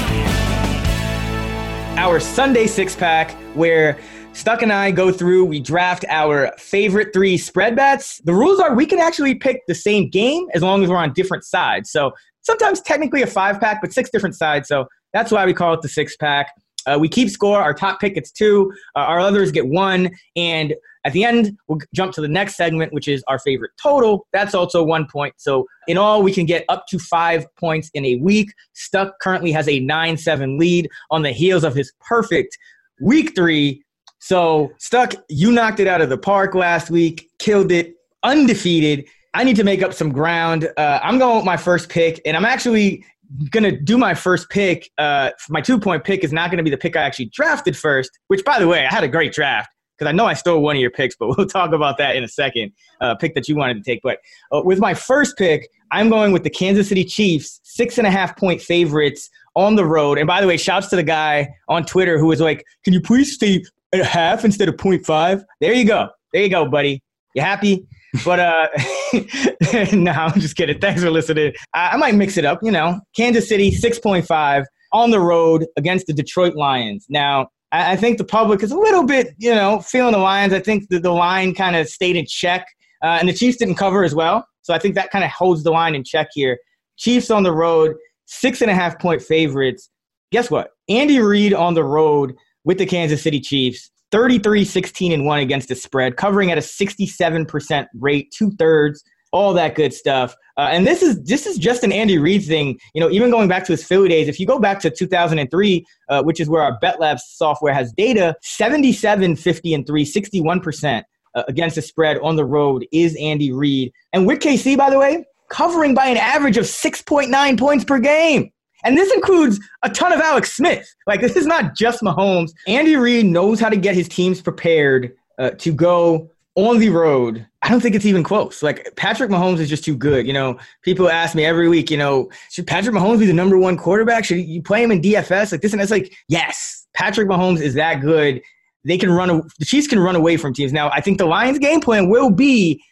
Our 1.98 2.20
Sunday 2.20 2.66
six 2.66 2.96
pack, 2.96 3.32
where 3.54 3.98
Stuck 4.34 4.62
and 4.62 4.72
I 4.72 4.90
go 4.90 5.12
through, 5.12 5.44
we 5.44 5.60
draft 5.60 6.06
our 6.08 6.52
favorite 6.56 7.12
three 7.12 7.36
spread 7.36 7.76
bets. 7.76 8.18
The 8.24 8.32
rules 8.32 8.60
are 8.60 8.74
we 8.74 8.86
can 8.86 8.98
actually 8.98 9.34
pick 9.34 9.60
the 9.68 9.74
same 9.74 10.08
game 10.08 10.46
as 10.54 10.62
long 10.62 10.82
as 10.82 10.88
we're 10.88 10.96
on 10.96 11.12
different 11.12 11.44
sides. 11.44 11.90
So 11.90 12.12
sometimes 12.40 12.80
technically 12.80 13.20
a 13.20 13.26
five 13.26 13.60
pack, 13.60 13.82
but 13.82 13.92
six 13.92 14.08
different 14.10 14.34
sides. 14.34 14.68
So 14.68 14.86
that's 15.12 15.30
why 15.30 15.44
we 15.44 15.52
call 15.52 15.74
it 15.74 15.82
the 15.82 15.88
six 15.88 16.16
pack. 16.16 16.50
Uh, 16.86 16.98
we 16.98 17.08
keep 17.08 17.28
score. 17.28 17.60
Our 17.60 17.74
top 17.74 18.00
pick 18.00 18.14
gets 18.14 18.30
two. 18.30 18.72
Uh, 18.96 19.00
our 19.00 19.20
others 19.20 19.50
get 19.52 19.66
one. 19.66 20.10
And 20.36 20.74
at 21.04 21.12
the 21.12 21.24
end, 21.24 21.56
we'll 21.68 21.80
jump 21.94 22.12
to 22.14 22.20
the 22.20 22.28
next 22.28 22.56
segment, 22.56 22.92
which 22.92 23.08
is 23.08 23.24
our 23.28 23.38
favorite 23.38 23.72
total. 23.82 24.26
That's 24.32 24.54
also 24.54 24.82
one 24.82 25.06
point. 25.06 25.34
So 25.36 25.66
in 25.88 25.98
all, 25.98 26.22
we 26.22 26.32
can 26.32 26.46
get 26.46 26.64
up 26.68 26.86
to 26.88 26.98
five 26.98 27.46
points 27.56 27.90
in 27.94 28.04
a 28.04 28.16
week. 28.16 28.52
Stuck 28.74 29.18
currently 29.20 29.52
has 29.52 29.68
a 29.68 29.80
9 29.80 30.16
7 30.16 30.58
lead 30.58 30.88
on 31.10 31.22
the 31.22 31.32
heels 31.32 31.64
of 31.64 31.74
his 31.74 31.92
perfect 32.00 32.56
week 33.00 33.34
three. 33.34 33.82
So, 34.20 34.70
Stuck, 34.78 35.14
you 35.28 35.50
knocked 35.50 35.80
it 35.80 35.88
out 35.88 36.00
of 36.00 36.08
the 36.08 36.18
park 36.18 36.54
last 36.54 36.90
week, 36.90 37.28
killed 37.40 37.72
it, 37.72 37.94
undefeated. 38.22 39.08
I 39.34 39.42
need 39.42 39.56
to 39.56 39.64
make 39.64 39.82
up 39.82 39.92
some 39.92 40.12
ground. 40.12 40.70
Uh, 40.76 41.00
I'm 41.02 41.18
going 41.18 41.36
with 41.36 41.44
my 41.44 41.56
first 41.56 41.88
pick, 41.88 42.20
and 42.24 42.36
I'm 42.36 42.44
actually 42.44 43.04
gonna 43.50 43.78
do 43.78 43.98
my 43.98 44.14
first 44.14 44.50
pick. 44.50 44.90
Uh, 44.98 45.30
my 45.48 45.60
two 45.60 45.78
point 45.78 46.04
pick 46.04 46.24
is 46.24 46.32
not 46.32 46.50
gonna 46.50 46.62
be 46.62 46.70
the 46.70 46.76
pick 46.76 46.96
I 46.96 47.02
actually 47.02 47.26
drafted 47.26 47.76
first. 47.76 48.10
Which, 48.28 48.44
by 48.44 48.58
the 48.58 48.68
way, 48.68 48.86
I 48.86 48.92
had 48.92 49.04
a 49.04 49.08
great 49.08 49.32
draft 49.32 49.74
because 49.98 50.08
I 50.08 50.12
know 50.12 50.26
I 50.26 50.34
stole 50.34 50.62
one 50.62 50.76
of 50.76 50.80
your 50.80 50.90
picks, 50.90 51.16
but 51.16 51.28
we'll 51.36 51.46
talk 51.46 51.72
about 51.72 51.98
that 51.98 52.16
in 52.16 52.24
a 52.24 52.28
second. 52.28 52.72
Uh, 53.00 53.14
pick 53.14 53.34
that 53.34 53.48
you 53.48 53.56
wanted 53.56 53.74
to 53.74 53.82
take, 53.82 54.00
but 54.02 54.18
uh, 54.52 54.62
with 54.64 54.78
my 54.78 54.94
first 54.94 55.36
pick, 55.36 55.68
I'm 55.90 56.08
going 56.08 56.32
with 56.32 56.44
the 56.44 56.50
Kansas 56.50 56.88
City 56.88 57.04
Chiefs, 57.04 57.60
six 57.62 57.98
and 57.98 58.06
a 58.06 58.10
half 58.10 58.36
point 58.36 58.60
favorites 58.60 59.28
on 59.54 59.76
the 59.76 59.84
road. 59.84 60.18
And 60.18 60.26
by 60.26 60.40
the 60.40 60.46
way, 60.46 60.56
shouts 60.56 60.88
to 60.88 60.96
the 60.96 61.02
guy 61.02 61.48
on 61.68 61.84
Twitter 61.84 62.18
who 62.18 62.26
was 62.26 62.40
like, 62.40 62.64
"Can 62.84 62.92
you 62.92 63.00
please 63.00 63.34
stay 63.34 63.62
at 63.92 64.04
half 64.04 64.44
instead 64.44 64.68
of 64.68 64.76
0.5?" 64.76 65.44
There 65.60 65.72
you 65.72 65.84
go. 65.84 66.08
There 66.32 66.42
you 66.42 66.48
go, 66.48 66.66
buddy. 66.68 67.02
You 67.34 67.42
happy? 67.42 67.86
But 68.25 68.40
uh, 68.40 68.69
no, 69.92 70.12
I'm 70.12 70.40
just 70.40 70.57
kidding. 70.57 70.78
Thanks 70.78 71.02
for 71.02 71.11
listening. 71.11 71.54
I, 71.75 71.90
I 71.90 71.97
might 71.97 72.14
mix 72.14 72.37
it 72.37 72.45
up. 72.45 72.61
You 72.62 72.71
know, 72.71 73.00
Kansas 73.16 73.49
City 73.49 73.71
6.5 73.71 74.64
on 74.92 75.11
the 75.11 75.21
road 75.21 75.66
against 75.76 76.07
the 76.07 76.12
Detroit 76.12 76.54
Lions. 76.54 77.07
Now, 77.09 77.49
I, 77.73 77.92
I 77.92 77.97
think 77.97 78.19
the 78.19 78.25
public 78.25 78.62
is 78.62 78.71
a 78.71 78.78
little 78.78 79.04
bit, 79.04 79.28
you 79.38 79.54
know, 79.54 79.81
feeling 79.81 80.12
the 80.12 80.19
Lions. 80.19 80.52
I 80.52 80.61
think 80.61 80.88
the, 80.88 81.00
the 81.00 81.11
line 81.12 81.54
kind 81.54 81.75
of 81.75 81.88
stayed 81.88 82.16
in 82.16 82.26
check, 82.26 82.66
uh, 83.02 83.19
and 83.19 83.28
the 83.28 83.33
Chiefs 83.33 83.57
didn't 83.57 83.76
cover 83.76 84.04
as 84.04 84.14
well. 84.14 84.47
So 84.62 84.73
I 84.75 84.78
think 84.78 84.95
that 84.95 85.11
kind 85.11 85.25
of 85.25 85.31
holds 85.31 85.64
the 85.64 85.71
line 85.71 85.95
in 85.95 86.04
check 86.04 86.28
here. 86.33 86.59
Chiefs 86.97 87.31
on 87.31 87.42
the 87.42 87.52
road, 87.52 87.97
six 88.26 88.62
and 88.62 88.71
a 88.71 88.75
half 88.75 88.99
point 89.00 89.23
favorites. 89.23 89.90
Guess 90.31 90.50
what? 90.50 90.71
Andy 90.88 91.19
Reid 91.21 91.52
on 91.52 91.75
the 91.75 91.85
road 91.85 92.35
with 92.64 92.78
the 92.78 92.87
Kansas 92.87 93.23
City 93.23 93.40
Chiefs. 93.40 93.90
33 94.12 94.64
16 94.64 95.12
and 95.12 95.26
1 95.26 95.38
against 95.40 95.69
the 95.69 95.75
spread, 95.75 96.16
covering 96.16 96.52
at 96.52 96.59
a 96.59 96.61
67% 96.61 97.87
rate, 97.95 98.31
two 98.31 98.50
thirds, 98.52 99.02
all 99.33 99.54
that 99.54 99.75
good 99.75 99.92
stuff. 99.92 100.37
Uh, 100.59 100.69
and 100.71 100.87
this 100.87 101.02
is 101.02 101.23
this 101.25 101.47
is 101.47 101.57
just 101.57 101.83
an 101.83 101.90
Andy 101.90 102.19
Reid 102.19 102.45
thing. 102.45 102.78
You 102.95 103.00
know, 103.00 103.11
even 103.11 103.31
going 103.31 103.49
back 103.49 103.64
to 103.64 103.73
his 103.73 103.83
Philly 103.83 104.09
days, 104.09 104.28
if 104.28 104.38
you 104.38 104.47
go 104.47 104.59
back 104.59 104.78
to 104.81 104.90
2003, 104.90 105.87
uh, 106.11 106.23
which 106.23 106.38
is 106.38 106.49
where 106.49 106.62
our 106.62 106.78
BetLabs 106.81 107.21
software 107.21 107.73
has 107.73 107.92
data, 107.92 108.37
77 108.42 109.37
50 109.37 109.75
and 109.75 109.87
3, 109.87 110.04
61% 110.04 111.02
uh, 111.35 111.42
against 111.49 111.76
the 111.76 111.83
spread 111.83 112.19
on 112.19 112.37
the 112.37 112.45
road 112.45 112.87
is 112.92 113.16
Andy 113.19 113.52
Reid. 113.52 113.92
And 114.12 114.26
with 114.26 114.40
KC, 114.40 114.76
by 114.76 114.90
the 114.90 114.99
way, 114.99 115.25
covering 115.49 115.95
by 115.95 116.07
an 116.07 116.19
average 116.19 116.59
of 116.59 116.64
6.9 116.64 117.59
points 117.59 117.85
per 117.85 117.99
game. 117.99 118.51
And 118.84 118.96
this 118.96 119.12
includes 119.12 119.60
a 119.82 119.90
ton 119.90 120.12
of 120.12 120.20
Alex 120.20 120.52
Smith. 120.52 120.94
Like, 121.06 121.20
this 121.20 121.36
is 121.36 121.46
not 121.46 121.76
just 121.76 122.02
Mahomes. 122.02 122.52
Andy 122.66 122.96
Reid 122.96 123.26
knows 123.26 123.60
how 123.60 123.68
to 123.68 123.76
get 123.76 123.94
his 123.94 124.08
teams 124.08 124.40
prepared 124.40 125.14
uh, 125.38 125.50
to 125.50 125.72
go 125.72 126.30
on 126.54 126.78
the 126.78 126.90
road. 126.90 127.46
I 127.62 127.68
don't 127.68 127.80
think 127.80 127.94
it's 127.94 128.06
even 128.06 128.24
close. 128.24 128.62
Like, 128.62 128.94
Patrick 128.96 129.30
Mahomes 129.30 129.58
is 129.58 129.68
just 129.68 129.84
too 129.84 129.96
good. 129.96 130.26
You 130.26 130.32
know, 130.32 130.58
people 130.82 131.08
ask 131.08 131.34
me 131.34 131.44
every 131.44 131.68
week, 131.68 131.90
you 131.90 131.96
know, 131.96 132.30
should 132.50 132.66
Patrick 132.66 132.94
Mahomes 132.94 133.20
be 133.20 133.26
the 133.26 133.32
number 133.32 133.56
one 133.56 133.76
quarterback? 133.76 134.24
Should 134.24 134.38
you 134.38 134.62
play 134.62 134.82
him 134.82 134.90
in 134.90 135.00
DFS? 135.00 135.52
Like, 135.52 135.60
this 135.60 135.72
and 135.72 135.80
that's 135.80 135.90
like, 135.90 136.14
yes, 136.28 136.86
Patrick 136.92 137.28
Mahomes 137.28 137.60
is 137.60 137.74
that 137.74 138.00
good. 138.00 138.42
They 138.84 138.98
can 138.98 139.12
run, 139.12 139.48
the 139.60 139.64
Chiefs 139.64 139.86
can 139.86 140.00
run 140.00 140.16
away 140.16 140.36
from 140.36 140.52
teams. 140.52 140.72
Now, 140.72 140.90
I 140.90 141.00
think 141.00 141.18
the 141.18 141.26
Lions' 141.26 141.60
game 141.60 141.80
plan 141.80 142.08
will 142.08 142.30
be 142.30 142.82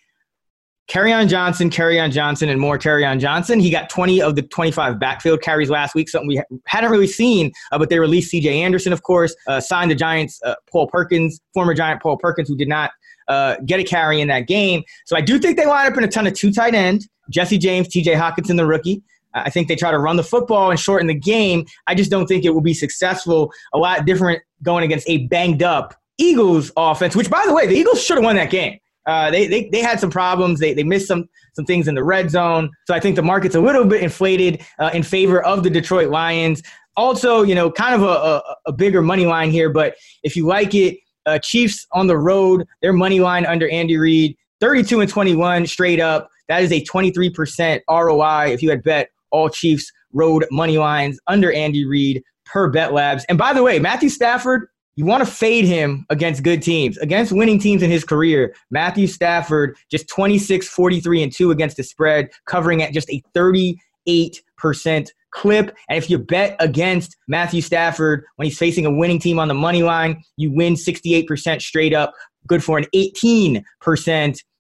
on 0.97 1.29
Johnson, 1.29 1.71
Kerryon 1.71 2.11
Johnson, 2.11 2.49
and 2.49 2.61
more 2.61 2.79
Kerryon 2.79 3.21
Johnson. 3.21 3.61
He 3.61 3.71
got 3.71 3.89
20 3.89 4.21
of 4.23 4.37
the 4.37 4.43
25 4.43 4.99
backfield 4.99 5.41
carries 5.43 5.71
last 5.71 5.95
week, 5.95 6.09
something 6.09 6.29
we 6.29 6.43
hadn't 6.67 6.91
really 6.91 7.07
seen, 7.07 7.53
uh, 7.73 7.79
but 7.79 7.91
they 7.91 7.99
released 7.99 8.33
CJ 8.33 8.47
Anderson, 8.47 8.93
of 8.93 9.03
course, 9.03 9.35
uh, 9.47 9.61
signed 9.61 9.91
the 9.91 9.95
Giants, 9.95 10.41
uh, 10.45 10.55
Paul 10.71 10.89
Perkins, 10.89 11.41
former 11.55 11.75
Giant 11.75 12.03
Paul 12.03 12.17
Perkins, 12.17 12.49
who 12.49 12.57
did 12.57 12.69
not 12.69 12.91
uh, 13.29 13.57
get 13.67 13.81
a 13.81 13.85
carry 13.85 14.21
in 14.21 14.29
that 14.29 14.47
game. 14.47 14.83
So 15.07 15.17
I 15.17 15.21
do 15.21 15.39
think 15.39 15.57
they 15.57 15.67
line 15.67 15.91
up 15.91 15.97
in 15.97 16.05
a 16.05 16.09
ton 16.09 16.27
of 16.27 16.35
two 16.35 16.53
tight 16.53 16.75
end, 16.75 17.07
Jesse 17.31 17.59
James, 17.59 17.89
TJ 17.89 18.17
Hockenson, 18.17 18.57
the 18.57 18.67
rookie. 18.67 19.03
I 19.35 19.49
think 19.49 19.69
they 19.69 19.77
try 19.77 19.93
to 19.93 19.99
run 19.99 20.17
the 20.17 20.25
football 20.25 20.71
and 20.71 20.81
shorten 20.81 21.07
the 21.07 21.15
game. 21.15 21.65
I 21.87 21.95
just 21.95 22.11
don't 22.11 22.27
think 22.27 22.45
it 22.45 22.51
will 22.51 22.61
be 22.61 22.75
successful. 22.75 23.53
A 23.73 23.79
lot 23.79 24.05
different 24.05 24.43
going 24.63 24.83
against 24.83 25.09
a 25.09 25.27
banged 25.29 25.63
up 25.63 25.95
Eagles 26.19 26.73
offense, 26.77 27.15
which, 27.15 27.31
by 27.31 27.45
the 27.47 27.55
way, 27.55 27.67
the 27.67 27.77
Eagles 27.77 28.03
should 28.03 28.17
have 28.17 28.25
won 28.25 28.35
that 28.37 28.51
game. 28.51 28.79
Uh, 29.11 29.29
they, 29.29 29.49
they, 29.49 29.69
they 29.71 29.81
had 29.81 29.99
some 29.99 30.09
problems. 30.09 30.61
They, 30.61 30.73
they 30.73 30.85
missed 30.85 31.09
some, 31.09 31.29
some 31.55 31.65
things 31.65 31.89
in 31.89 31.97
the 31.97 32.05
red 32.05 32.31
zone. 32.31 32.71
So 32.87 32.95
I 32.95 33.01
think 33.01 33.17
the 33.17 33.23
market's 33.23 33.57
a 33.57 33.61
little 33.61 33.85
bit 33.85 34.05
inflated 34.05 34.63
uh, 34.79 34.91
in 34.95 35.03
favor 35.03 35.43
of 35.43 35.65
the 35.65 35.71
Detroit 35.71 36.11
Lions. 36.11 36.63
Also, 36.97 37.43
you 37.43 37.57
know, 37.57 37.73
kind 37.73 37.97
of 37.97 38.03
a, 38.03 38.07
a, 38.07 38.43
a 38.67 38.73
bigger 38.73 39.03
money 39.03 39.27
line 39.27 39.51
here, 39.51 39.69
but 39.69 39.97
if 40.23 40.37
you 40.37 40.47
like 40.47 40.75
it, 40.77 40.99
uh, 41.27 41.41
Chiefs 41.41 41.89
on 41.91 42.07
the 42.07 42.17
road, 42.17 42.65
their 42.83 42.93
money 42.93 43.19
line 43.19 43.45
under 43.47 43.69
Andy 43.71 43.97
Reid, 43.97 44.37
32 44.61 45.01
and 45.01 45.11
21 45.11 45.67
straight 45.67 45.99
up. 45.99 46.29
That 46.49 46.63
is 46.63 46.71
a 46.71 46.85
23% 46.85 47.81
ROI 47.91 48.53
if 48.53 48.63
you 48.63 48.71
had 48.71 48.85
bet 48.85 49.11
all 49.31 49.49
Chiefs 49.49 49.91
road 50.13 50.47
money 50.53 50.79
lines 50.79 51.19
under 51.27 51.53
Andy 51.53 51.85
Reid 51.85 52.23
per 52.45 52.71
Bet 52.71 52.93
Labs. 52.93 53.25
And 53.29 53.37
by 53.37 53.53
the 53.53 53.63
way, 53.65 53.81
Matthew 53.81 54.09
Stafford 54.09 54.69
you 54.97 55.05
want 55.05 55.25
to 55.25 55.31
fade 55.31 55.65
him 55.65 56.05
against 56.11 56.43
good 56.43 56.63
teams, 56.63 56.99
against 56.99 57.33
winning 57.33 57.59
teams 57.59 57.83
in 57.83 57.91
his 57.91 58.05
career. 58.05 58.55
Matthew 58.71 59.07
Stafford, 59.07 59.77
just 59.91 60.09
26, 60.09 60.69
43, 60.69 61.23
and 61.23 61.33
2 61.33 61.51
against 61.51 61.77
the 61.77 61.83
spread, 61.83 62.29
covering 62.47 62.83
at 62.83 62.93
just 62.93 63.09
a 63.11 63.23
38% 63.35 63.77
clip. 65.31 65.77
And 65.89 65.97
if 65.97 66.11
you 66.11 66.19
bet 66.19 66.57
against 66.61 67.17
Matthew 67.29 67.63
Stafford 67.63 68.25
when 68.37 68.47
he's 68.47 68.59
facing 68.59 68.87
a 68.87 68.91
winning 68.91 69.19
team 69.19 69.39
on 69.39 69.49
the 69.49 69.55
money 69.55 69.83
line, 69.83 70.23
you 70.37 70.53
win 70.53 70.75
68% 70.75 71.63
straight 71.63 71.95
up, 71.95 72.13
good 72.47 72.63
for 72.63 72.79
an 72.79 72.87
18% 72.95 73.63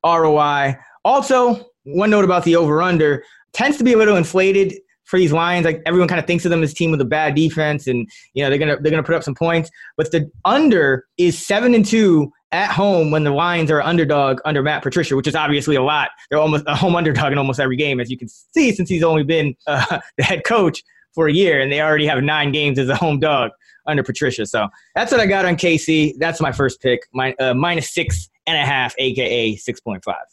ROI. 0.04 0.76
Also, 1.04 1.66
one 1.84 2.10
note 2.10 2.24
about 2.24 2.44
the 2.44 2.56
over 2.56 2.82
under 2.82 3.24
tends 3.52 3.76
to 3.78 3.84
be 3.84 3.92
a 3.92 3.96
little 3.96 4.16
inflated 4.16 4.74
for 5.10 5.18
these 5.18 5.32
Lions. 5.32 5.66
Like 5.66 5.82
everyone 5.84 6.08
kind 6.08 6.20
of 6.20 6.26
thinks 6.26 6.44
of 6.44 6.50
them 6.50 6.62
as 6.62 6.72
team 6.72 6.90
with 6.92 7.00
a 7.00 7.04
bad 7.04 7.34
defense, 7.34 7.86
and 7.86 8.08
you 8.32 8.42
know 8.42 8.48
they're 8.48 8.58
gonna 8.58 8.78
they're 8.80 8.90
gonna 8.90 9.02
put 9.02 9.16
up 9.16 9.24
some 9.24 9.34
points. 9.34 9.70
But 9.96 10.10
the 10.12 10.30
under 10.44 11.04
is 11.18 11.36
seven 11.36 11.74
and 11.74 11.84
two 11.84 12.32
at 12.52 12.70
home 12.70 13.10
when 13.10 13.24
the 13.24 13.30
Lions 13.30 13.70
are 13.70 13.82
underdog 13.82 14.40
under 14.44 14.62
Matt 14.62 14.82
Patricia, 14.82 15.16
which 15.16 15.26
is 15.26 15.34
obviously 15.34 15.76
a 15.76 15.82
lot. 15.82 16.10
They're 16.30 16.38
almost 16.38 16.64
a 16.66 16.74
home 16.74 16.96
underdog 16.96 17.32
in 17.32 17.38
almost 17.38 17.60
every 17.60 17.76
game, 17.76 18.00
as 18.00 18.10
you 18.10 18.16
can 18.16 18.28
see, 18.28 18.72
since 18.72 18.88
he's 18.88 19.02
only 19.02 19.24
been 19.24 19.54
uh, 19.66 20.00
the 20.16 20.24
head 20.24 20.44
coach 20.44 20.82
for 21.12 21.26
a 21.26 21.32
year, 21.32 21.60
and 21.60 21.70
they 21.72 21.80
already 21.80 22.06
have 22.06 22.22
nine 22.22 22.52
games 22.52 22.78
as 22.78 22.88
a 22.88 22.94
home 22.94 23.18
dog 23.18 23.50
under 23.86 24.04
Patricia. 24.04 24.46
So 24.46 24.68
that's 24.94 25.10
what 25.10 25.20
I 25.20 25.26
got 25.26 25.44
on 25.44 25.56
KC. 25.56 26.14
That's 26.18 26.40
my 26.40 26.52
first 26.52 26.80
pick, 26.80 27.00
my, 27.12 27.34
uh, 27.40 27.54
minus 27.54 27.92
six 27.92 28.28
and 28.46 28.56
a 28.56 28.64
half, 28.64 28.94
aka 28.98 29.56
six 29.56 29.80
point 29.80 30.04
five. 30.04 30.24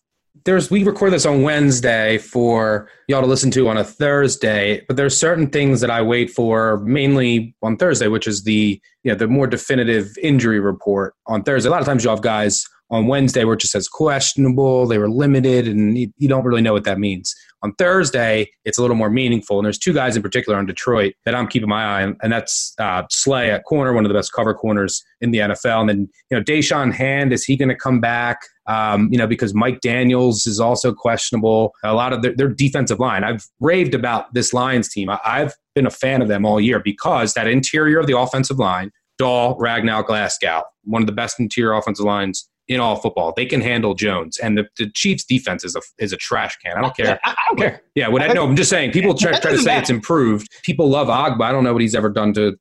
There's 0.46 0.70
we 0.70 0.84
record 0.84 1.13
this 1.13 1.25
on 1.25 1.41
Wednesday 1.41 2.17
for 2.17 2.89
y'all 3.08 3.22
to 3.22 3.27
listen 3.27 3.51
to 3.51 3.70
on 3.70 3.77
a 3.77 3.84
Thursday, 3.84 4.84
but 4.88 4.98
there's 4.98 5.17
certain 5.17 5.50
things 5.50 5.82
that 5.82 5.89
I 5.89 6.01
wait 6.01 6.29
for 6.29 6.79
mainly 6.79 7.56
on 7.62 7.77
Thursday, 7.77 8.08
which 8.08 8.27
is 8.27 8.44
the 8.44 8.82
you 9.03 9.12
know 9.12 9.15
the 9.17 9.27
more 9.27 9.48
definitive 9.48 10.17
injury 10.22 10.60
report 10.60 11.13
on 11.27 11.44
Thursday. 11.44 11.70
A 11.70 11.72
lot 11.72 11.82
of 11.82 11.86
times 11.86 12.03
you 12.03 12.10
have 12.10 12.22
guys 12.22 12.65
on 12.89 13.08
Wednesday 13.08 13.44
where 13.44 13.56
it 13.56 13.60
just 13.60 13.74
says 13.74 13.88
questionable, 13.88 14.88
they 14.88 14.98
were 14.98 15.10
limited, 15.10 15.67
and 15.67 15.98
you, 15.98 16.12
you 16.17 16.29
don't 16.29 16.46
really 16.46 16.62
know 16.62 16.74
what 16.74 16.86
that 16.86 17.00
means. 17.00 17.36
On 17.63 17.73
Thursday, 17.75 18.51
it's 18.65 18.77
a 18.77 18.81
little 18.81 18.95
more 18.95 19.09
meaningful, 19.09 19.57
and 19.57 19.65
there's 19.65 19.79
two 19.79 19.93
guys 19.93 20.15
in 20.15 20.21
particular 20.21 20.57
on 20.57 20.65
Detroit 20.65 21.15
that 21.25 21.33
I'm 21.33 21.47
keeping 21.47 21.69
my 21.69 21.83
eye 21.83 22.03
on, 22.03 22.17
and 22.21 22.31
that's 22.31 22.73
uh, 22.79 23.03
Slay 23.09 23.49
at 23.49 23.63
corner, 23.63 23.93
one 23.93 24.05
of 24.05 24.09
the 24.09 24.13
best 24.13 24.31
cover 24.31 24.53
corners 24.53 25.03
in 25.21 25.31
the 25.31 25.39
NFL, 25.39 25.81
and 25.81 25.89
then 25.89 26.09
you 26.29 26.37
know 26.37 26.43
Da'Shawn 26.43 26.93
Hand, 26.93 27.33
is 27.33 27.43
he 27.43 27.57
going 27.57 27.69
to 27.69 27.75
come 27.75 27.99
back? 27.99 28.41
Um, 28.67 29.07
you 29.11 29.17
know, 29.17 29.27
because 29.27 29.53
Mike 29.53 29.79
Daniels 29.81 30.45
is 30.45 30.59
also 30.59 30.93
questionable. 30.93 31.73
A 31.83 31.93
lot 31.93 32.11
of 32.13 32.21
their, 32.21 32.35
their 32.35 32.49
defensive 32.49 32.99
line. 32.99 33.23
I've 33.23 33.47
raved 33.61 33.95
about 33.95 34.33
this 34.33 34.53
Lions 34.53 34.89
team. 34.89 35.09
I, 35.09 35.19
I've 35.23 35.53
been 35.73 35.87
a 35.87 35.91
fan 35.91 36.21
of 36.21 36.27
them 36.27 36.45
all 36.45 36.59
year 36.59 36.79
because 36.79 37.33
that 37.33 37.47
interior 37.47 37.99
of 37.99 38.07
the 38.07 38.17
offensive 38.17 38.59
line, 38.59 38.91
Dahl, 39.17 39.57
Ragnow, 39.57 40.05
Glasgow, 40.05 40.63
one 40.83 41.01
of 41.01 41.07
the 41.07 41.13
best 41.13 41.39
interior 41.39 41.73
offensive 41.73 42.05
lines 42.05 42.49
in 42.67 42.79
all 42.79 42.97
football. 42.97 43.33
They 43.36 43.45
can 43.45 43.62
handle 43.62 43.93
Jones, 43.93 44.38
and 44.38 44.57
the, 44.57 44.67
the 44.77 44.89
Chiefs' 44.91 45.24
defense 45.24 45.63
is 45.63 45.75
a 45.75 45.81
is 46.00 46.13
a 46.13 46.17
trash 46.17 46.57
can. 46.57 46.77
I 46.77 46.81
don't 46.81 46.95
care. 46.95 47.19
I, 47.24 47.31
I 47.31 47.36
don't 47.47 47.57
care. 47.57 47.81
Yeah, 47.95 48.09
what 48.09 48.21
I, 48.21 48.27
no, 48.27 48.45
I'm 48.45 48.55
just 48.55 48.69
saying. 48.69 48.91
People 48.91 49.13
try, 49.13 49.39
try 49.39 49.51
to 49.51 49.57
say 49.57 49.77
it's 49.77 49.89
improved. 49.89 50.50
People 50.63 50.89
love 50.89 51.07
Ogbah. 51.07 51.41
I 51.41 51.51
don't 51.51 51.63
know 51.63 51.74
what 51.74 51.81
he's 51.81 51.95
ever 51.95 52.09
done 52.09 52.33
to 52.33 52.57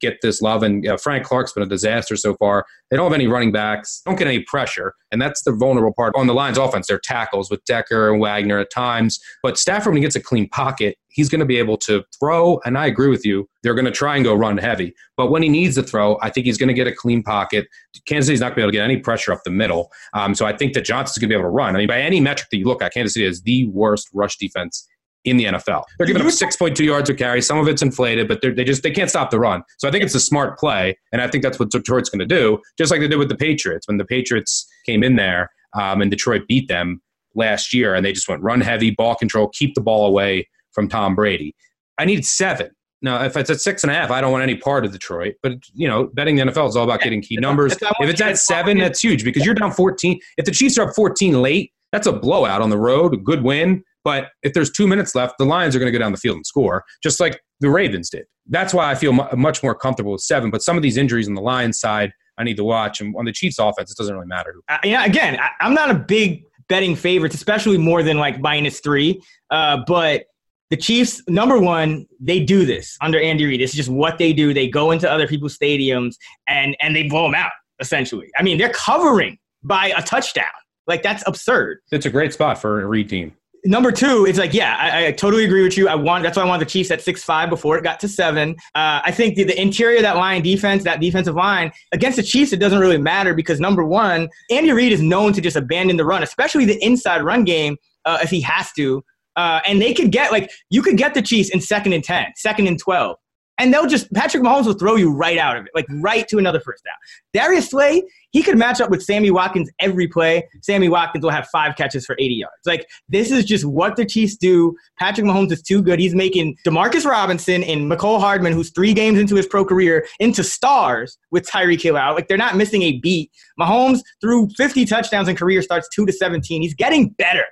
get 0.00 0.18
this 0.22 0.40
love. 0.42 0.62
And 0.62 0.86
uh, 0.86 0.96
Frank 0.96 1.24
Clark's 1.24 1.52
been 1.52 1.62
a 1.62 1.66
disaster 1.66 2.16
so 2.16 2.34
far. 2.34 2.66
They 2.90 2.96
don't 2.96 3.06
have 3.06 3.14
any 3.14 3.26
running 3.26 3.52
backs. 3.52 4.02
Don't 4.04 4.16
get 4.18 4.26
any 4.26 4.40
pressure, 4.40 4.94
and 5.12 5.20
that's 5.20 5.42
the 5.42 5.52
vulnerable 5.52 5.92
part 5.94 6.14
on 6.16 6.26
the 6.26 6.34
Lions' 6.34 6.58
offense. 6.58 6.86
Their 6.86 6.98
tackles 6.98 7.50
with 7.50 7.64
Decker 7.64 8.12
and 8.12 8.20
Wagner 8.20 8.58
at 8.58 8.70
times, 8.70 9.20
but 9.42 9.58
Stafford 9.58 9.92
when 9.92 9.98
he 9.98 10.02
gets 10.02 10.16
a 10.16 10.20
clean 10.20 10.48
pocket, 10.48 10.96
he's 11.08 11.28
going 11.28 11.40
to 11.40 11.46
be 11.46 11.58
able 11.58 11.76
to 11.78 12.04
throw. 12.18 12.60
And 12.64 12.78
I 12.78 12.86
agree 12.86 13.08
with 13.08 13.26
you. 13.26 13.48
They're 13.62 13.74
going 13.74 13.84
to 13.84 13.90
try 13.90 14.16
and 14.16 14.24
go 14.24 14.34
run 14.34 14.56
heavy, 14.56 14.94
but 15.16 15.30
when 15.30 15.42
he 15.42 15.48
needs 15.48 15.74
to 15.74 15.82
throw, 15.82 16.18
I 16.22 16.30
think 16.30 16.46
he's 16.46 16.58
going 16.58 16.68
to 16.68 16.74
get 16.74 16.86
a 16.86 16.94
clean 16.94 17.22
pocket. 17.22 17.66
Kansas 18.06 18.28
City's 18.28 18.40
not 18.40 18.48
going 18.48 18.54
to 18.54 18.56
be 18.56 18.62
able 18.62 18.70
to 18.72 18.76
get 18.78 18.84
any 18.84 18.98
pressure 18.98 19.32
up 19.32 19.40
the 19.44 19.50
middle. 19.50 19.90
Um, 20.14 20.34
so 20.34 20.46
I 20.46 20.56
think 20.56 20.74
that 20.74 20.84
Johnson's 20.84 21.18
going 21.18 21.28
to 21.28 21.34
be 21.34 21.38
able 21.38 21.50
to 21.50 21.54
run. 21.54 21.74
I 21.74 21.78
mean, 21.78 21.88
by 21.88 22.00
any 22.00 22.20
metric 22.20 22.48
that 22.50 22.56
you 22.58 22.66
look 22.66 22.82
at, 22.82 22.94
Kansas 22.94 23.14
City 23.14 23.26
is 23.26 23.42
the 23.42 23.66
worst 23.68 24.08
rush 24.14 24.36
defense 24.36 24.86
in 25.24 25.36
the 25.36 25.44
NFL. 25.44 25.84
They're 25.98 26.06
giving 26.06 26.22
up 26.22 26.28
6.2 26.28 26.78
yards 26.84 27.10
per 27.10 27.16
carry. 27.16 27.42
Some 27.42 27.58
of 27.58 27.68
it's 27.68 27.82
inflated, 27.82 28.28
but 28.28 28.40
they 28.40 28.64
just 28.64 28.82
they 28.82 28.90
can't 28.90 29.10
stop 29.10 29.30
the 29.30 29.38
run. 29.38 29.62
So 29.78 29.88
I 29.88 29.90
think 29.90 30.04
it's 30.04 30.14
a 30.14 30.20
smart 30.20 30.58
play, 30.58 30.96
and 31.12 31.20
I 31.20 31.28
think 31.28 31.42
that's 31.42 31.58
what 31.58 31.70
Detroit's 31.70 32.08
going 32.08 32.20
to 32.20 32.26
do, 32.26 32.58
just 32.76 32.90
like 32.90 33.00
they 33.00 33.08
did 33.08 33.18
with 33.18 33.28
the 33.28 33.36
Patriots 33.36 33.88
when 33.88 33.98
the 33.98 34.04
Patriots 34.04 34.66
came 34.86 35.02
in 35.02 35.16
there 35.16 35.50
um, 35.74 36.00
and 36.00 36.10
Detroit 36.10 36.42
beat 36.48 36.68
them 36.68 37.00
last 37.34 37.74
year, 37.74 37.94
and 37.94 38.04
they 38.04 38.12
just 38.12 38.28
went 38.28 38.42
run 38.42 38.60
heavy, 38.60 38.90
ball 38.90 39.14
control, 39.14 39.48
keep 39.48 39.74
the 39.74 39.80
ball 39.80 40.06
away 40.06 40.48
from 40.72 40.88
Tom 40.88 41.14
Brady. 41.14 41.54
I 41.98 42.04
need 42.04 42.24
seven. 42.24 42.70
Now, 43.00 43.22
if 43.24 43.36
it's 43.36 43.48
at 43.48 43.60
six 43.60 43.84
and 43.84 43.92
a 43.92 43.94
half, 43.94 44.10
I 44.10 44.20
don't 44.20 44.32
want 44.32 44.42
any 44.42 44.56
part 44.56 44.84
of 44.84 44.92
Detroit. 44.92 45.34
But 45.42 45.52
you 45.74 45.86
know, 45.86 46.10
betting 46.14 46.36
the 46.36 46.42
NFL 46.42 46.68
is 46.68 46.76
all 46.76 46.84
about 46.84 47.00
getting 47.00 47.22
key 47.22 47.36
numbers. 47.36 47.76
If 48.00 48.10
it's 48.10 48.20
at 48.20 48.38
seven, 48.38 48.78
that's 48.78 49.00
huge 49.00 49.24
because 49.24 49.44
you're 49.44 49.54
down 49.54 49.72
14. 49.72 50.18
If 50.36 50.44
the 50.44 50.50
Chiefs 50.50 50.78
are 50.78 50.88
up 50.88 50.96
14 50.96 51.40
late, 51.40 51.72
that's 51.92 52.06
a 52.06 52.12
blowout 52.12 52.60
on 52.60 52.70
the 52.70 52.78
road, 52.78 53.14
a 53.14 53.16
good 53.16 53.42
win. 53.42 53.84
But 54.08 54.30
if 54.42 54.54
there's 54.54 54.70
two 54.70 54.86
minutes 54.86 55.14
left, 55.14 55.34
the 55.36 55.44
Lions 55.44 55.76
are 55.76 55.78
going 55.78 55.92
to 55.92 55.92
go 55.92 56.02
down 56.02 56.12
the 56.12 56.18
field 56.18 56.36
and 56.36 56.46
score, 56.46 56.82
just 57.02 57.20
like 57.20 57.42
the 57.60 57.68
Ravens 57.68 58.08
did. 58.08 58.24
That's 58.46 58.72
why 58.72 58.90
I 58.90 58.94
feel 58.94 59.12
much 59.12 59.62
more 59.62 59.74
comfortable 59.74 60.12
with 60.12 60.22
seven. 60.22 60.50
But 60.50 60.62
some 60.62 60.78
of 60.78 60.82
these 60.82 60.96
injuries 60.96 61.28
on 61.28 61.34
the 61.34 61.42
Lions 61.42 61.78
side, 61.78 62.10
I 62.38 62.44
need 62.44 62.56
to 62.56 62.64
watch. 62.64 63.02
And 63.02 63.14
on 63.18 63.26
the 63.26 63.32
Chiefs 63.32 63.58
offense, 63.58 63.90
it 63.90 63.98
doesn't 63.98 64.14
really 64.14 64.26
matter. 64.26 64.54
Uh, 64.66 64.78
yeah, 64.82 65.04
again, 65.04 65.38
I, 65.38 65.50
I'm 65.60 65.74
not 65.74 65.90
a 65.90 65.94
big 65.94 66.42
betting 66.70 66.96
favorites, 66.96 67.34
especially 67.34 67.76
more 67.76 68.02
than 68.02 68.16
like 68.16 68.40
minus 68.40 68.80
three. 68.80 69.20
Uh, 69.50 69.82
but 69.86 70.24
the 70.70 70.78
Chiefs, 70.78 71.22
number 71.28 71.60
one, 71.60 72.06
they 72.18 72.40
do 72.42 72.64
this 72.64 72.96
under 73.02 73.20
Andy 73.20 73.44
Reid. 73.44 73.60
It's 73.60 73.74
just 73.74 73.90
what 73.90 74.16
they 74.16 74.32
do. 74.32 74.54
They 74.54 74.70
go 74.70 74.90
into 74.90 75.10
other 75.10 75.28
people's 75.28 75.58
stadiums 75.58 76.14
and 76.46 76.74
and 76.80 76.96
they 76.96 77.02
blow 77.02 77.24
them 77.24 77.34
out. 77.34 77.52
Essentially, 77.78 78.30
I 78.38 78.42
mean, 78.42 78.56
they're 78.56 78.72
covering 78.72 79.36
by 79.62 79.92
a 79.94 80.00
touchdown. 80.00 80.46
Like 80.86 81.02
that's 81.02 81.22
absurd. 81.26 81.80
It's 81.92 82.06
a 82.06 82.10
great 82.10 82.32
spot 82.32 82.56
for 82.56 82.80
a 82.80 82.86
Reid 82.86 83.10
team. 83.10 83.36
Number 83.64 83.90
two, 83.90 84.24
it's 84.26 84.38
like, 84.38 84.54
yeah, 84.54 84.76
I, 84.78 85.06
I, 85.06 85.12
totally 85.12 85.44
agree 85.44 85.62
with 85.62 85.76
you. 85.76 85.88
I 85.88 85.94
want 85.94 86.22
that's 86.22 86.36
why 86.36 86.44
I 86.44 86.46
wanted 86.46 86.66
the 86.66 86.70
Chiefs 86.70 86.90
at 86.90 87.02
six 87.02 87.24
five 87.24 87.50
before 87.50 87.76
it 87.76 87.82
got 87.82 87.98
to 88.00 88.08
seven. 88.08 88.52
Uh, 88.74 89.00
I 89.04 89.10
think 89.10 89.34
the, 89.36 89.44
the 89.44 89.60
interior 89.60 90.00
that 90.00 90.16
line 90.16 90.42
defense, 90.42 90.84
that 90.84 91.00
defensive 91.00 91.34
line 91.34 91.72
against 91.92 92.16
the 92.16 92.22
Chiefs, 92.22 92.52
it 92.52 92.58
doesn't 92.58 92.78
really 92.78 92.98
matter 92.98 93.34
because 93.34 93.58
number 93.58 93.84
one, 93.84 94.28
Andy 94.50 94.72
Reid 94.72 94.92
is 94.92 95.02
known 95.02 95.32
to 95.32 95.40
just 95.40 95.56
abandon 95.56 95.96
the 95.96 96.04
run, 96.04 96.22
especially 96.22 96.64
the 96.66 96.82
inside 96.84 97.22
run 97.22 97.44
game 97.44 97.76
uh, 98.04 98.18
if 98.22 98.30
he 98.30 98.40
has 98.42 98.72
to. 98.72 99.02
Uh, 99.36 99.60
and 99.66 99.80
they 99.80 99.94
could 99.94 100.12
get 100.12 100.32
like 100.32 100.50
you 100.70 100.82
could 100.82 100.96
get 100.96 101.14
the 101.14 101.22
Chiefs 101.22 101.50
in 101.50 101.60
second 101.60 101.92
and 101.92 102.04
10, 102.04 102.26
second 102.36 102.66
and 102.66 102.78
12. 102.78 103.16
And 103.60 103.74
they'll 103.74 103.86
just 103.86 104.12
Patrick 104.12 104.42
Mahomes 104.42 104.66
will 104.66 104.74
throw 104.74 104.94
you 104.94 105.12
right 105.12 105.36
out 105.36 105.56
of 105.56 105.64
it, 105.64 105.70
like 105.74 105.86
right 106.00 106.26
to 106.28 106.38
another 106.38 106.60
first 106.60 106.84
down. 106.84 106.94
Darius 107.34 107.70
Slay, 107.70 108.02
he 108.30 108.42
could 108.42 108.58
match 108.58 108.80
up 108.80 108.90
with 108.90 109.02
Sammy 109.02 109.30
Watkins 109.30 109.70
every 109.80 110.06
play. 110.06 110.46
Sammy 110.62 110.88
Watkins 110.88 111.24
will 111.24 111.30
have 111.30 111.48
five 111.48 111.76
catches 111.76 112.04
for 112.04 112.16
80 112.18 112.34
yards. 112.34 112.54
Like 112.66 112.86
this 113.08 113.30
is 113.30 113.44
just 113.44 113.64
what 113.64 113.96
the 113.96 114.04
Chiefs 114.04 114.36
do. 114.36 114.76
Patrick 114.98 115.26
Mahomes 115.26 115.52
is 115.52 115.62
too 115.62 115.82
good. 115.82 115.98
He's 115.98 116.14
making 116.14 116.56
Demarcus 116.66 117.04
Robinson 117.04 117.62
and 117.62 117.90
Mecole 117.90 118.20
Hardman, 118.20 118.52
who's 118.52 118.70
three 118.70 118.92
games 118.92 119.18
into 119.18 119.34
his 119.34 119.46
pro 119.46 119.64
career, 119.64 120.06
into 120.20 120.44
stars 120.44 121.18
with 121.30 121.48
Tyreek 121.48 121.82
Hill 121.82 121.96
out. 121.96 122.14
Like 122.14 122.28
they're 122.28 122.36
not 122.36 122.56
missing 122.56 122.82
a 122.82 122.98
beat. 122.98 123.30
Mahomes 123.58 124.00
threw 124.20 124.48
50 124.56 124.84
touchdowns 124.84 125.28
in 125.28 125.36
career 125.36 125.62
starts 125.62 125.88
two 125.94 126.06
to 126.06 126.12
17. 126.12 126.62
He's 126.62 126.74
getting 126.74 127.10
better 127.10 127.44